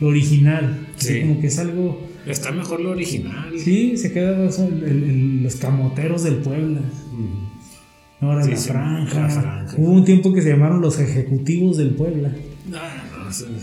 [0.00, 0.86] lo original.
[0.96, 2.08] Así como que es algo.
[2.24, 3.50] Está mejor lo original.
[3.58, 6.80] Sí, se queda más el- el- los camoteros del Puebla.
[6.80, 8.24] Mm.
[8.24, 9.20] Ahora Sí, la, sí, franja.
[9.22, 9.74] la franja.
[9.76, 12.32] Hubo un tiempo que se llamaron los ejecutivos del Puebla.
[12.72, 13.01] Ah,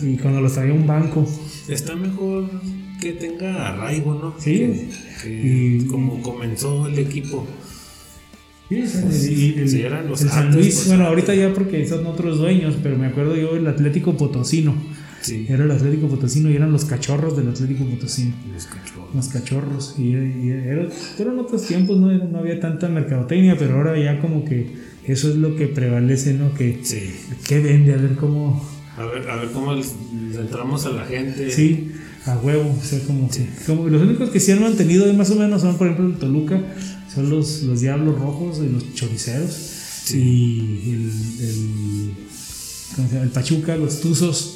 [0.03, 1.27] Y cuando los traía un banco.
[1.67, 2.49] está mejor
[3.01, 4.35] que tenga arraigo, ¿no?
[4.39, 4.51] Sí.
[4.57, 4.89] Que,
[5.23, 7.45] que Y- como comenzó el equipo.
[8.69, 10.87] Sí, y el, eran los el San Luis, pues.
[10.89, 14.75] bueno, ahorita ya porque son otros dueños, pero me acuerdo yo el Atlético Potosino.
[15.21, 15.47] Sí.
[15.49, 18.33] Era el Atlético Potosino y eran los cachorros del Atlético Potosino.
[18.53, 19.15] Los cachorros.
[19.15, 19.95] Los cachorros.
[19.97, 20.87] Y, y era,
[21.17, 24.67] pero en otros tiempos no, no había tanta mercadotecnia, pero ahora ya como que
[25.05, 26.53] eso es lo que prevalece, ¿no?
[26.53, 27.09] Que, Sí.
[27.47, 28.63] que vende, a ver cómo.
[28.99, 29.93] A ver, a ver cómo les-
[30.33, 31.49] le entramos a la gente.
[31.51, 31.91] Sí,
[32.25, 32.75] a huevo.
[32.79, 33.29] O sea, como,
[33.65, 36.61] como los únicos que sí han mantenido más o menos son, por ejemplo, el Toluca,
[37.13, 39.75] son los, los Diablos Rojos y los Choriceros.
[40.13, 41.11] Y el,
[41.41, 42.11] el,
[42.95, 43.25] ¿cómo se llama?
[43.25, 44.55] el Pachuca, los Tuzos.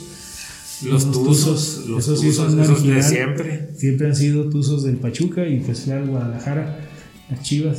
[0.83, 1.45] Los Los tuzos.
[1.45, 3.69] tuzos, Los esos sí tuzos, de siempre.
[3.77, 6.89] Siempre han sido Tuzos del Pachuca y pues al Guadalajara,
[7.29, 7.77] las Chivas.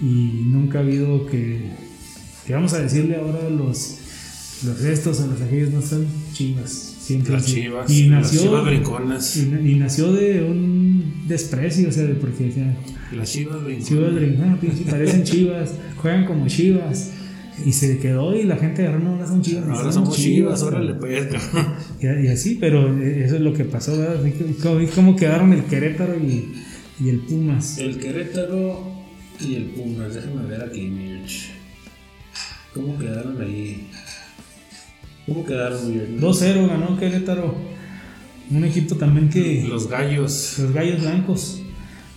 [0.00, 1.70] Y nunca ha habido que,
[2.46, 3.94] que vamos a decirle ahora los,
[4.64, 6.70] los restos a los aquellos no son Chivas.
[7.00, 7.90] Siempre Las chivas.
[7.90, 9.36] Y las nació, chivas brinconas.
[9.36, 12.76] y, na- y nació de un desprecio, o sea, de porque decían,
[13.16, 14.54] Las chivas Chivas brinconas.
[14.54, 17.12] ah, pinche, parecen Chivas, juegan como Chivas.
[17.64, 19.64] Y se quedó y la gente agarró, no, ahora son Chivas.
[19.68, 21.26] Ahora somos chivas, órale pues.
[21.26, 21.74] cabrón.
[22.00, 24.20] Y, y así, pero eh, eso es lo que pasó, ¿verdad?
[24.20, 26.52] Así que- Como, como quedaron el Querétaro y,
[27.02, 27.78] y el Pumas.
[27.78, 28.92] El Querétaro
[29.40, 31.50] y el Pumas, déjame ver aquí, Mirch.
[32.74, 33.88] ¿Cómo quedaron ahí?
[35.28, 36.20] ¿Cómo quedaron, Mirch?
[36.20, 37.54] 2-0 ganó Querétaro.
[38.50, 39.64] Un equipo también que.
[39.68, 40.56] Los gallos.
[40.58, 41.62] Los Gallos Blancos.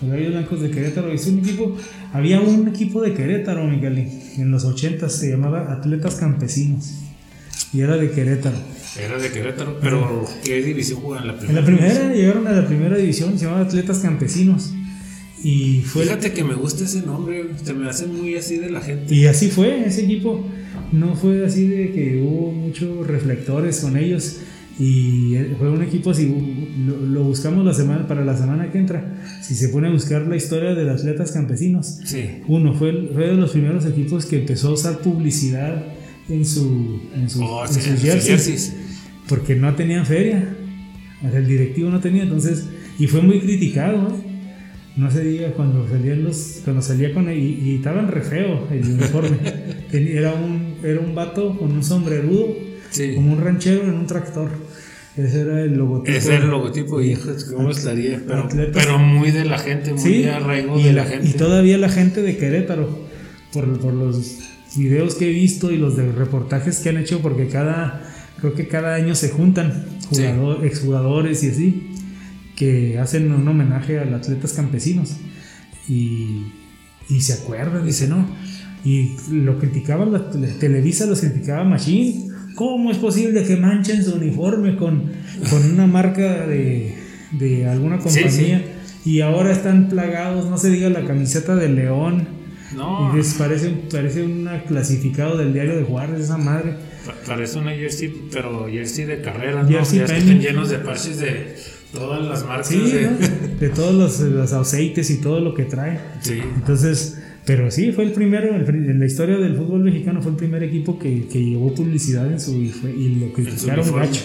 [0.02, 1.12] Los Gallos Blancos de Querétaro.
[1.12, 1.76] Es un equipo.
[2.14, 3.98] Había un equipo de Querétaro, Miguel.
[4.38, 6.92] En los 80 se llamaba Atletas Campesinos.
[7.74, 8.56] Y era de Querétaro.
[9.00, 11.60] Era de Querétaro, pero ¿qué división juegan la En primera?
[11.62, 14.74] la primera llegaron a la primera división, se llamaba Atletas Campesinos.
[15.44, 18.82] Y fue Fíjate que me gusta ese nombre, se me hace muy así de la
[18.82, 19.16] gente.
[19.16, 20.46] Y así fue ese equipo.
[20.92, 24.38] No fue así de que hubo muchos reflectores con ellos.
[24.80, 26.34] Y fue un equipo, si
[26.88, 30.26] lo, lo buscamos la semana, para la semana que entra, si se pone a buscar
[30.26, 32.22] la historia de los atletas campesinos, Sí.
[32.48, 35.84] uno fue, fue de los primeros equipos que empezó a usar publicidad
[36.30, 38.74] en, su, en, sus- Oh, en sí, sus jerseys, jerseys.
[39.28, 40.56] porque no tenían feria.
[41.32, 42.66] El directivo no tenía, entonces,
[42.98, 44.31] y fue muy criticado, ¿eh?
[44.98, 48.86] No se diga cuando salían los, cuando salía con y, y estaban re feo el
[48.86, 49.38] uniforme.
[49.94, 52.56] Era un, era un vato con un sombrerudo,
[52.92, 53.14] Sí.
[53.16, 54.50] como un ranchero en un tractor.
[55.18, 56.18] Ese era el logotipo.
[56.18, 58.22] Ese era el logotipo, hijos, ¿cómo estaría?
[58.26, 61.28] Pero, pero muy de la gente, muy Sí, arraigo y, de la- la gente.
[61.28, 62.88] y todavía la gente de Querétaro,
[63.52, 64.40] por, por los
[64.78, 68.02] videos que he visto y los de reportajes que han hecho, porque cada,
[68.40, 70.24] creo que cada año se juntan Sí.
[70.64, 71.91] exjugadores y así,
[72.62, 75.16] que hacen un homenaje a los atletas campesinos.
[75.90, 76.46] Y,
[77.10, 78.28] y se acuerdan, dice, ¿no?
[78.86, 82.28] Y lo criticaban, la tele- Televisa los criticaba Machine.
[82.56, 85.12] ¿Cómo es posible que manchen su uniforme con,
[85.50, 86.96] con una marca de,
[87.32, 88.64] de alguna Sí, compañía?
[89.06, 92.28] Y ahora están plagados, no se diga la camiseta de León.
[92.76, 96.76] No, Y parece, parece un clasificado del diario de Juárez, esa madre.
[97.06, 99.70] pa- parece una jersey, pero jersey de carrera, ¿no?
[99.70, 101.56] Jersey ya están llenos de parches de
[101.94, 102.68] todas las marcas.
[102.68, 103.02] Sí, de...
[103.04, 103.18] ¿no?
[103.60, 106.00] de todos los, los aceites y todo lo que trae.
[106.22, 106.40] Sí.
[106.56, 110.38] Entonces, pero sí, fue el primero, el en la historia del fútbol mexicano fue el
[110.38, 114.22] primer equipo que, que llevó publicidad en su y, fue- y lo criticaron gacho.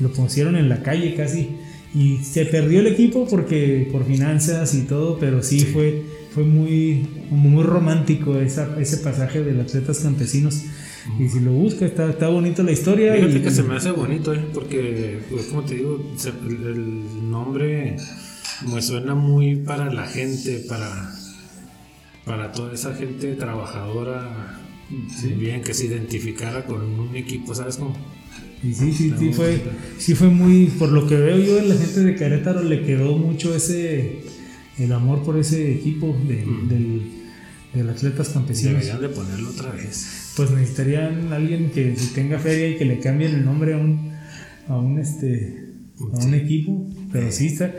[0.00, 1.50] Lo pusieron en la calle casi.
[1.94, 6.02] Y se perdió el equipo porque por finanzas y todo, pero sí, fue,
[6.32, 10.62] fue muy, muy romántico esa, ese pasaje de los atletas campesinos.
[11.18, 13.14] Y si lo busca, está, está bonita la historia.
[13.14, 14.42] Fíjate y, que se me hace bonito, ¿eh?
[14.54, 17.96] porque, pues, como te digo, se- el, el nombre
[18.72, 21.12] me suena muy para la gente, para,
[22.24, 24.60] para toda esa gente trabajadora,
[25.36, 27.94] bien, que se identificara con un equipo, ¿sabes cómo?
[28.62, 29.60] Y sí, sí, sí fue,
[29.98, 33.54] sí fue muy, por lo que veo yo, la gente de Querétaro le quedó mucho
[33.54, 34.20] ese,
[34.78, 36.36] el amor por ese equipo de,
[36.68, 37.02] del,
[37.74, 38.74] del Atletas Campesinos.
[38.74, 40.32] Deberían de ponerlo otra vez.
[40.36, 44.12] Pues necesitarían alguien que tenga feria y que le cambien el nombre a un,
[44.68, 45.64] a un este,
[46.00, 47.72] a un equipo, pero sí está,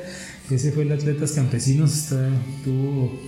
[0.50, 3.20] ese fue el Atletas Campesinos, está, estuvo,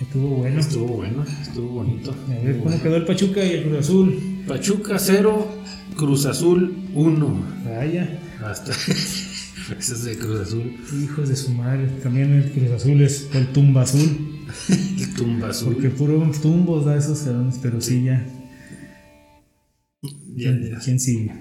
[0.00, 0.60] estuvo bueno.
[0.60, 2.14] Estuvo bueno, estuvo bonito.
[2.28, 4.44] A ver cómo quedó el Pachuca y el Cruz Azul.
[4.46, 5.48] Pachuca 0,
[5.96, 7.46] Cruz Azul 1.
[7.64, 8.20] Vaya.
[8.42, 8.72] Hasta.
[9.78, 10.74] Ese es de Cruz Azul.
[11.02, 14.37] Hijos de su madre, también el Cruz Azul es el tumba azul,
[15.16, 15.72] tumba azul.
[15.74, 18.24] porque puro tumbos da esos cabrones, pero sí ya.
[20.36, 20.78] Ya, ya.
[20.84, 21.32] ¿Quién sigue?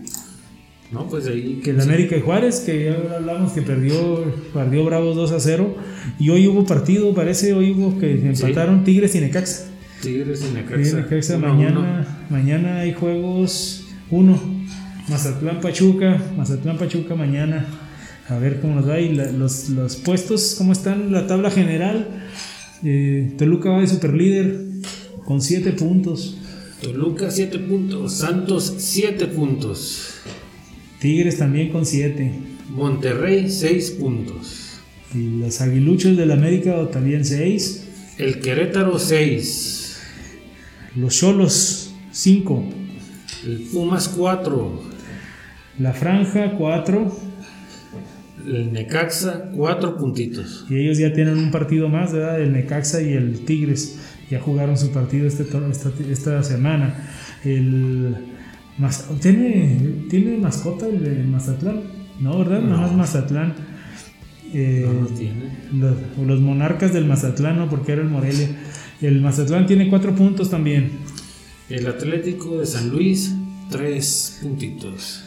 [0.91, 1.59] No, pues ahí.
[1.63, 4.23] Que el América y Juárez, que ya hablamos que perdió,
[4.53, 5.75] perdió Bravos 2 a 0,
[6.17, 9.65] y hoy hubo partido, parece, hoy hubo que empataron Tigres y Necaxa.
[10.01, 10.75] Tigres y Necaxa.
[10.75, 12.05] Tigres y Necaxa, Uno a mañana, uno.
[12.29, 14.39] mañana hay juegos 1,
[15.09, 17.65] Mazatlán Pachuca, Mazatlán Pachuca mañana,
[18.29, 22.23] a ver cómo nos va y la- los, los puestos, cómo están la tabla general.
[22.83, 24.65] Eh, Toluca va de superlíder
[25.25, 26.37] con 7 puntos.
[26.81, 28.13] Toluca 7 puntos.
[28.13, 30.15] Santos 7 puntos.
[30.99, 32.31] Tigres también con 7.
[32.69, 34.79] Monterrey 6 puntos.
[35.13, 37.87] Y los aguiluchos del América también 6.
[38.17, 39.99] El Querétaro 6.
[40.95, 42.63] Los cholos 5.
[43.45, 44.81] El Pumas 4.
[45.79, 47.27] La franja 4.
[48.47, 50.65] El Necaxa 4 puntitos.
[50.69, 52.41] Y ellos ya tienen un partido más, ¿verdad?
[52.41, 53.99] El Necaxa y el Tigres.
[54.29, 57.09] Ya jugaron su partido este, esta, esta semana.
[57.43, 58.15] El
[59.21, 61.81] ¿tiene, ¿Tiene mascota el de Mazatlán?
[62.19, 62.61] No, ¿verdad?
[62.61, 62.69] No.
[62.69, 63.53] Nada más Mazatlán.
[64.53, 65.51] Eh, No lo tiene.
[65.73, 65.95] los,
[66.25, 67.69] los monarcas del Mazatlán, ¿no?
[67.69, 68.49] Porque era el Morelia.
[69.01, 70.91] El Mazatlán tiene cuatro puntos también.
[71.69, 73.33] El Atlético de San Luis
[73.71, 75.23] 3 puntitos.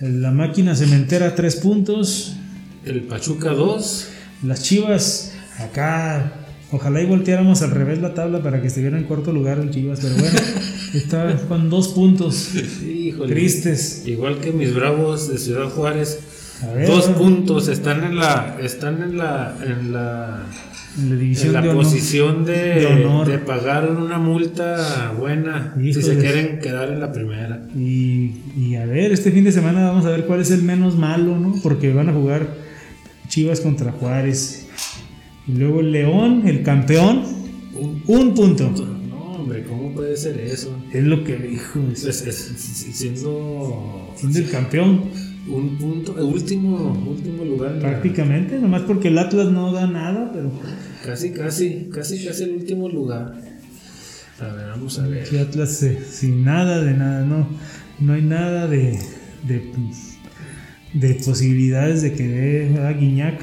[0.00, 2.36] La máquina cementera, tres puntos.
[2.84, 4.08] El Pachuca 2.
[4.42, 6.32] Las Chivas, acá,
[6.70, 10.00] ojalá y volteáramos al revés la tabla para que estuviera en cuarto lugar el Chivas,
[10.02, 10.38] pero bueno,
[10.94, 12.54] está con dos puntos.
[12.54, 13.32] Híjole.
[13.32, 14.02] Tristes.
[14.06, 16.20] Igual que mis bravos de Ciudad Juárez.
[16.74, 17.68] Ver, Dos puntos.
[17.68, 18.58] Están en la.
[18.60, 19.56] Están en la.
[19.64, 20.44] En la.
[20.98, 21.82] En la En división la de honor.
[21.84, 23.28] posición de, de honor.
[23.28, 27.66] de pagar una multa buena si se quieren quedar en la primera.
[27.76, 30.96] Y, y a ver, este fin de semana vamos a ver cuál es el menos
[30.96, 31.54] malo, ¿no?
[31.62, 32.48] Porque van a jugar
[33.28, 34.68] Chivas contra Juárez.
[35.46, 37.22] Y luego León, el campeón,
[37.74, 38.70] Un- un punto.
[38.70, 40.74] No, hombre, ¿cómo puede ser eso?
[40.94, 41.78] Es lo que dijo.
[41.92, 45.02] Es- es- es- siendo Siendo el campeón,
[45.48, 50.30] un punto, el último, último lugar la- prácticamente, nomás porque el Atlas no da nada,
[50.32, 50.50] pero
[51.04, 53.34] Casi, casi, casi, casi el último lugar.
[54.40, 55.26] A ver, vamos a ver.
[55.32, 57.48] Y Atlas eh, sin nada de nada, no,
[58.00, 58.98] no hay nada de,
[59.46, 59.62] de,
[60.94, 63.40] de posibilidades de que dé a Guiñac.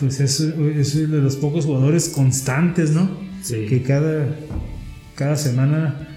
[0.00, 3.10] Pues es, es uno de los pocos jugadores constantes, ¿no?
[3.42, 3.66] Sí.
[3.68, 4.34] Que cada,
[5.14, 6.08] cada semana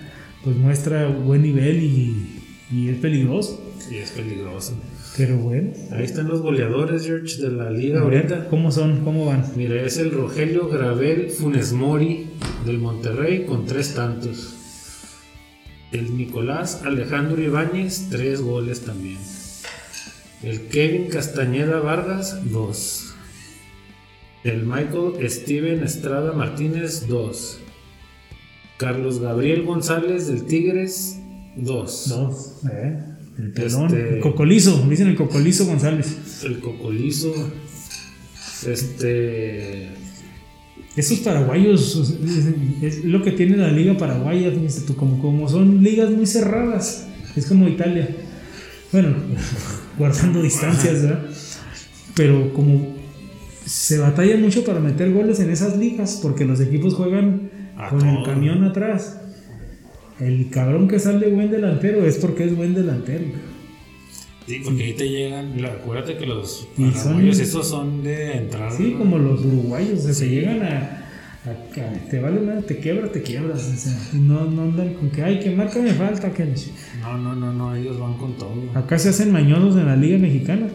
[0.44, 2.40] pues muestra buen nivel y,
[2.72, 3.71] y es peligroso.
[3.92, 4.74] Y es peligroso.
[5.18, 8.48] Pero bueno, Ahí están los goleadores, George, de la liga ver, ahorita.
[8.48, 9.04] ¿cómo son?
[9.04, 9.46] ¿Cómo van?
[9.58, 12.30] Mira, es el Rogelio Gravel Funes Mori
[12.66, 14.56] del Monterrey con tres tantos.
[15.92, 19.18] El Nicolás Alejandro Ibáñez, tres goles también.
[20.42, 23.14] El Kevin Castañeda Vargas, dos.
[24.46, 27.60] El Michael Steven Estrada Martínez, dos.
[28.78, 31.20] Carlos Gabriel González del Tigres,
[31.58, 32.08] dos.
[32.08, 32.62] Dos.
[32.72, 33.11] ¿eh?
[33.38, 33.86] El pelón.
[33.86, 36.42] Este- El cocolizo, dicen el cocolizo González.
[36.44, 37.34] El Cocolizo.
[38.68, 39.90] Este.
[40.96, 42.18] Esos paraguayos
[42.82, 47.08] es, lo que tiene la liga paraguaya, fíjate tú, como, como son ligas muy cerradas,
[47.36, 48.10] es como Italia.
[48.92, 49.16] Bueno,
[49.98, 51.26] guardando distancias, ¿verdad?
[52.14, 52.94] Pero como
[53.66, 58.06] se batalla mucho para meter goles en esas ligas, porque los equipos juegan A con
[58.06, 59.18] el camión atrás.
[60.22, 63.26] El cabrón que sale buen delantero es porque es buen delantero.
[64.48, 65.54] Sí, porque ahí te llegan.
[65.66, 68.72] acuérdate que los paraguayos, esos son de entrar.
[68.72, 70.98] Sí, como los uruguayos, o sea, se llegan a-
[72.10, 73.68] Te vale nada, te quiebra, te quiebras.
[73.68, 76.32] O sea, no, no andan con que, ay, que marca me falta.
[76.32, 76.46] Que...
[77.02, 78.54] No, no, no, no, ellos van con todo.
[78.76, 80.68] Acá se hacen mañosos en la Liga Mexicana,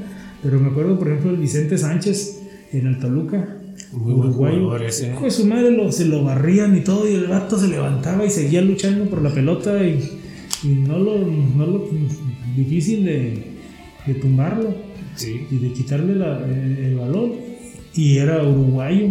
[0.43, 2.43] pero me acuerdo, por ejemplo, el Vicente Sánchez
[2.73, 3.56] en el Toluca.
[3.97, 4.15] Muy
[4.85, 5.15] ese, ¿eh?
[5.23, 8.31] De su madre lo- se lo barrían y todo, y el vato se levantaba y
[8.31, 9.99] seguía luchando por la pelota y,
[10.63, 11.89] y no, lo, no lo.
[12.57, 13.43] difícil de,
[14.07, 14.75] de tumbarlo
[15.15, 17.33] Sí, y de quitarle la- el, el balón.
[17.95, 19.09] Y era uruguayo.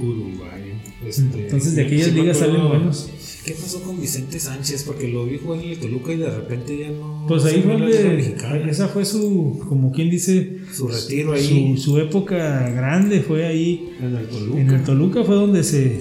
[0.00, 0.72] Uruguay.
[1.06, 3.10] Este, Entonces de aquellas ligas salen buenos.
[3.48, 4.82] ¿Qué pasó con Vicente Sánchez?
[4.84, 7.24] Porque lo vi jugar en el Toluca y de repente ya no.
[7.26, 8.36] Pues ahí fue donde.
[8.70, 9.64] Esa fue su.
[9.68, 10.58] Como quien dice.
[10.72, 11.74] Su retiro ahí.
[11.76, 13.94] Su, su época grande fue ahí.
[14.00, 14.60] En el Toluca.
[14.60, 16.00] En el Toluca fue donde se.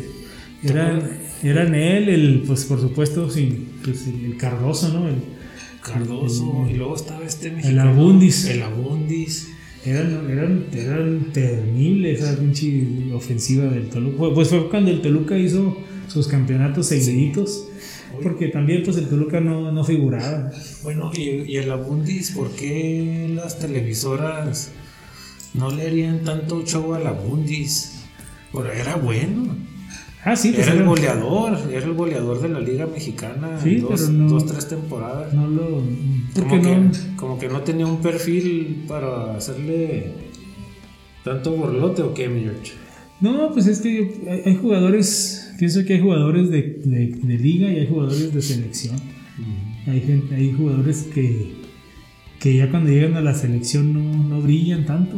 [0.62, 5.08] Eran, eran él, el, pues por supuesto, sí, pues, el, el Cardoso, ¿no?
[5.08, 5.38] El-
[5.82, 6.68] Cardoso.
[6.70, 7.92] y luego estaba este el mexicano.
[7.92, 8.46] Abundis.
[8.46, 9.48] El Abundis.
[9.88, 14.34] Eran, eran, eran terribles esa pinche ofensiva del Toluca.
[14.34, 15.78] Pues fue cuando el Toluca hizo
[16.08, 17.70] sus campeonatos seguiditos.
[18.22, 20.52] Porque también pues el Toluca no, no figuraba.
[20.84, 24.72] Bueno, y, y el Abundis, ¿por qué las televisoras
[25.54, 28.04] no le harían tanto show al Abundis?
[28.52, 29.56] Pero era bueno.
[30.24, 33.60] Ah, sí, pues Era el goleador, era el goleador de la Liga Mexicana.
[33.64, 35.34] Sí, dos, pero no- dos, tres temporadas.
[35.34, 35.82] No lo.
[36.36, 36.62] Como, no.
[36.62, 40.12] que, como que no tenía un perfil para hacerle
[41.24, 42.74] tanto borlote o qué, mi George?
[43.22, 45.54] No, pues es que hay, hay jugadores.
[45.58, 48.96] Pienso que hay jugadores de, de- de liga y hay jugadores de selección.
[49.88, 51.54] Hay, gente, hay jugadores que,
[52.40, 55.16] que ya cuando llegan a la selección no, no brillan tanto.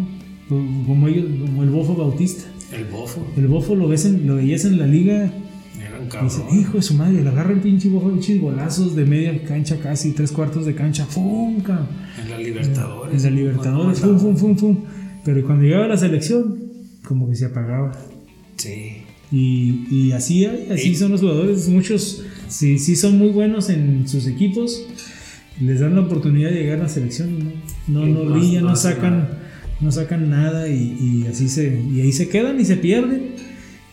[0.47, 2.43] Como ellos, como el Bofo Bautista.
[2.71, 3.25] El bofo.
[3.37, 6.59] El Bofo lo, ves en, lo veías en la liga Era un y cabrón.
[6.59, 10.11] hijo de su madre, le agarra el pinche Bofo, pinches golazos de media cancha casi,
[10.11, 11.61] tres cuartos de cancha, ¡fum!
[11.61, 11.87] cabrón!
[12.23, 13.23] En la Libertadores.
[13.23, 14.77] En la Libertadores, ¡fum, fum, fum, fum!
[15.25, 16.59] Pero cuando llegaba a la selección,
[17.03, 17.91] como que se apagaba.
[18.57, 18.97] Sí.
[19.31, 21.67] Y, y así, así Y- son los jugadores.
[21.69, 24.85] Muchos sí, sí son muy buenos en sus equipos.
[25.61, 27.37] Les dan la oportunidad de llegar a la selección
[27.87, 29.27] no, no, no brillan, no no, sacan.
[29.81, 33.35] No sacan nada y, y así se, y ahí se quedan y se pierden.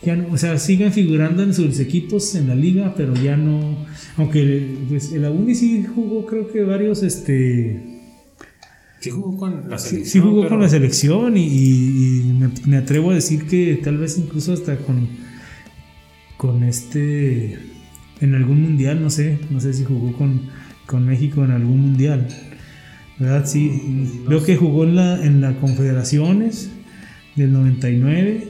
[0.03, 3.85] Ya no- o sea, siguen figurando en sus equipos en la liga, pero ya no.
[4.17, 7.03] Aunque pues, el Abundi sí jugó, creo que varios.
[7.03, 7.83] este
[8.99, 10.11] Sí jugó con la Sí, selección.
[10.23, 13.79] sí jugó pero- con la selección y, y- y me, me atrevo a decir que
[13.83, 15.07] tal vez incluso hasta con,
[16.37, 17.57] con este,
[18.21, 20.41] en algún mundial, no sé, no sé si jugó con,
[20.85, 22.27] con México en algún mundial,
[23.19, 23.45] ¿verdad?
[23.45, 26.69] Sí, veo que jugó en la, en la Confederaciones
[27.35, 28.47] del 99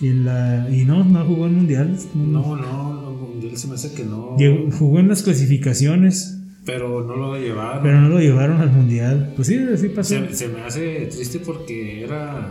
[0.00, 3.74] y, en la, y no, no jugó en mundiales, no, No, no, Mundial se me
[3.74, 4.36] hace que no.
[4.38, 7.82] Llegó- jugó en las clasificaciones, Pero no lo llevaron.
[7.82, 10.14] pero no lo llevaron al mundial, pues sí, así pasó.
[10.28, 12.50] Se, se me hace triste porque era,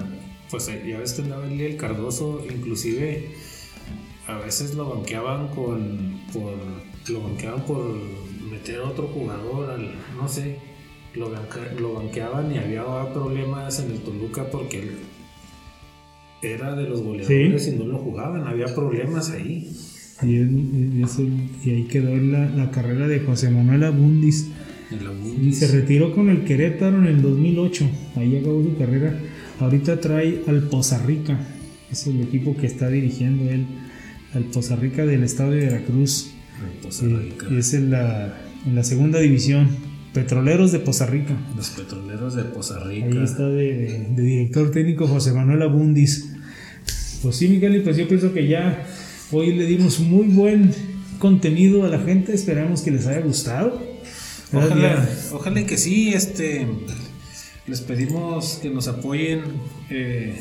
[0.49, 3.29] pues ya ves que andaba el Cardoso, inclusive
[4.27, 6.53] a veces lo banqueaban con, por,
[7.09, 7.95] lo banqueaban por
[8.51, 10.57] meter a otro jugador, al, no sé,
[11.18, 12.84] lo, banqueaban y había
[13.14, 14.89] problemas en el Toluca porque él
[16.41, 19.69] era de los goleadores y no lo jugaban, había problemas ahí.
[20.23, 21.22] Y, eso-
[21.65, 24.48] ahí quedó la, la carrera de José Manuel Abundis.
[25.41, 27.89] Y se retiró con el Querétaro en el 2008.
[28.15, 29.19] Ahí acabó su carrera.
[29.60, 31.38] Ahorita trae al Poza Rica.
[31.91, 33.65] Es el equipo que está dirigiendo él
[34.34, 36.31] al Poza Rica del estado de Veracruz.
[36.81, 39.68] Poza Eh, es en la, en la segunda división.
[40.13, 41.35] Petroleros de Poza Rica.
[41.55, 43.07] Los petroleros de Poza Rica.
[43.07, 46.29] Ahí está de, de- de director técnico José Manuel Abundis.
[47.21, 48.85] Pues sí, Miguel, y pues yo pienso que ya
[49.31, 50.73] hoy le dimos muy buen
[51.19, 52.34] contenido a la gente.
[52.34, 53.81] Esperamos que les haya gustado.
[54.51, 56.65] ¿Verdad, Ojalá, ojalá que sí, este,
[57.67, 59.41] les pedimos que nos apoyen,
[59.89, 60.35] eh,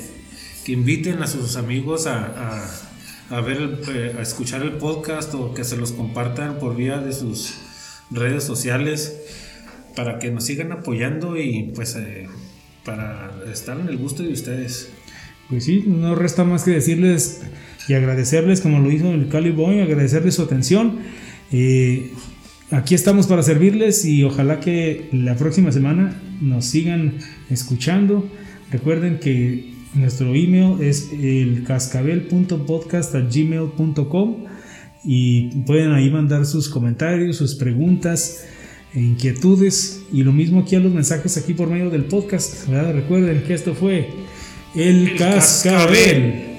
[0.64, 5.34] que inviten a sus amigos a, a- a ver, el- eh, a escuchar el podcast
[5.34, 7.55] o que se los compartan por vía de sus
[8.12, 9.16] redes sociales
[9.97, 12.28] para que nos sigan apoyando y pues eh,
[12.85, 14.93] para estar en el gusto de ustedes.
[15.48, 17.40] Pues sí, no resta más que decirles
[17.89, 20.98] y agradecerles, como lo hizo el Cali Boy, agradecerles su atención.
[21.51, 22.12] Eh,
[22.70, 27.14] aquí estamos para servirles y ojalá que la próxima semana nos sigan
[27.48, 28.28] escuchando.
[28.70, 34.44] Recuerden que nuestro email es el cascabel.podcast.gmail.com
[35.05, 38.44] y pueden ahí mandar sus comentarios, sus preguntas
[38.95, 42.69] inquietudes y lo mismo aquí a los mensajes aquí por medio del podcast.
[42.69, 42.95] ¿verdad?
[42.95, 44.11] Recuerden que esto fue
[44.75, 45.93] el, El cascabel.
[45.95, 46.56] Cascabel.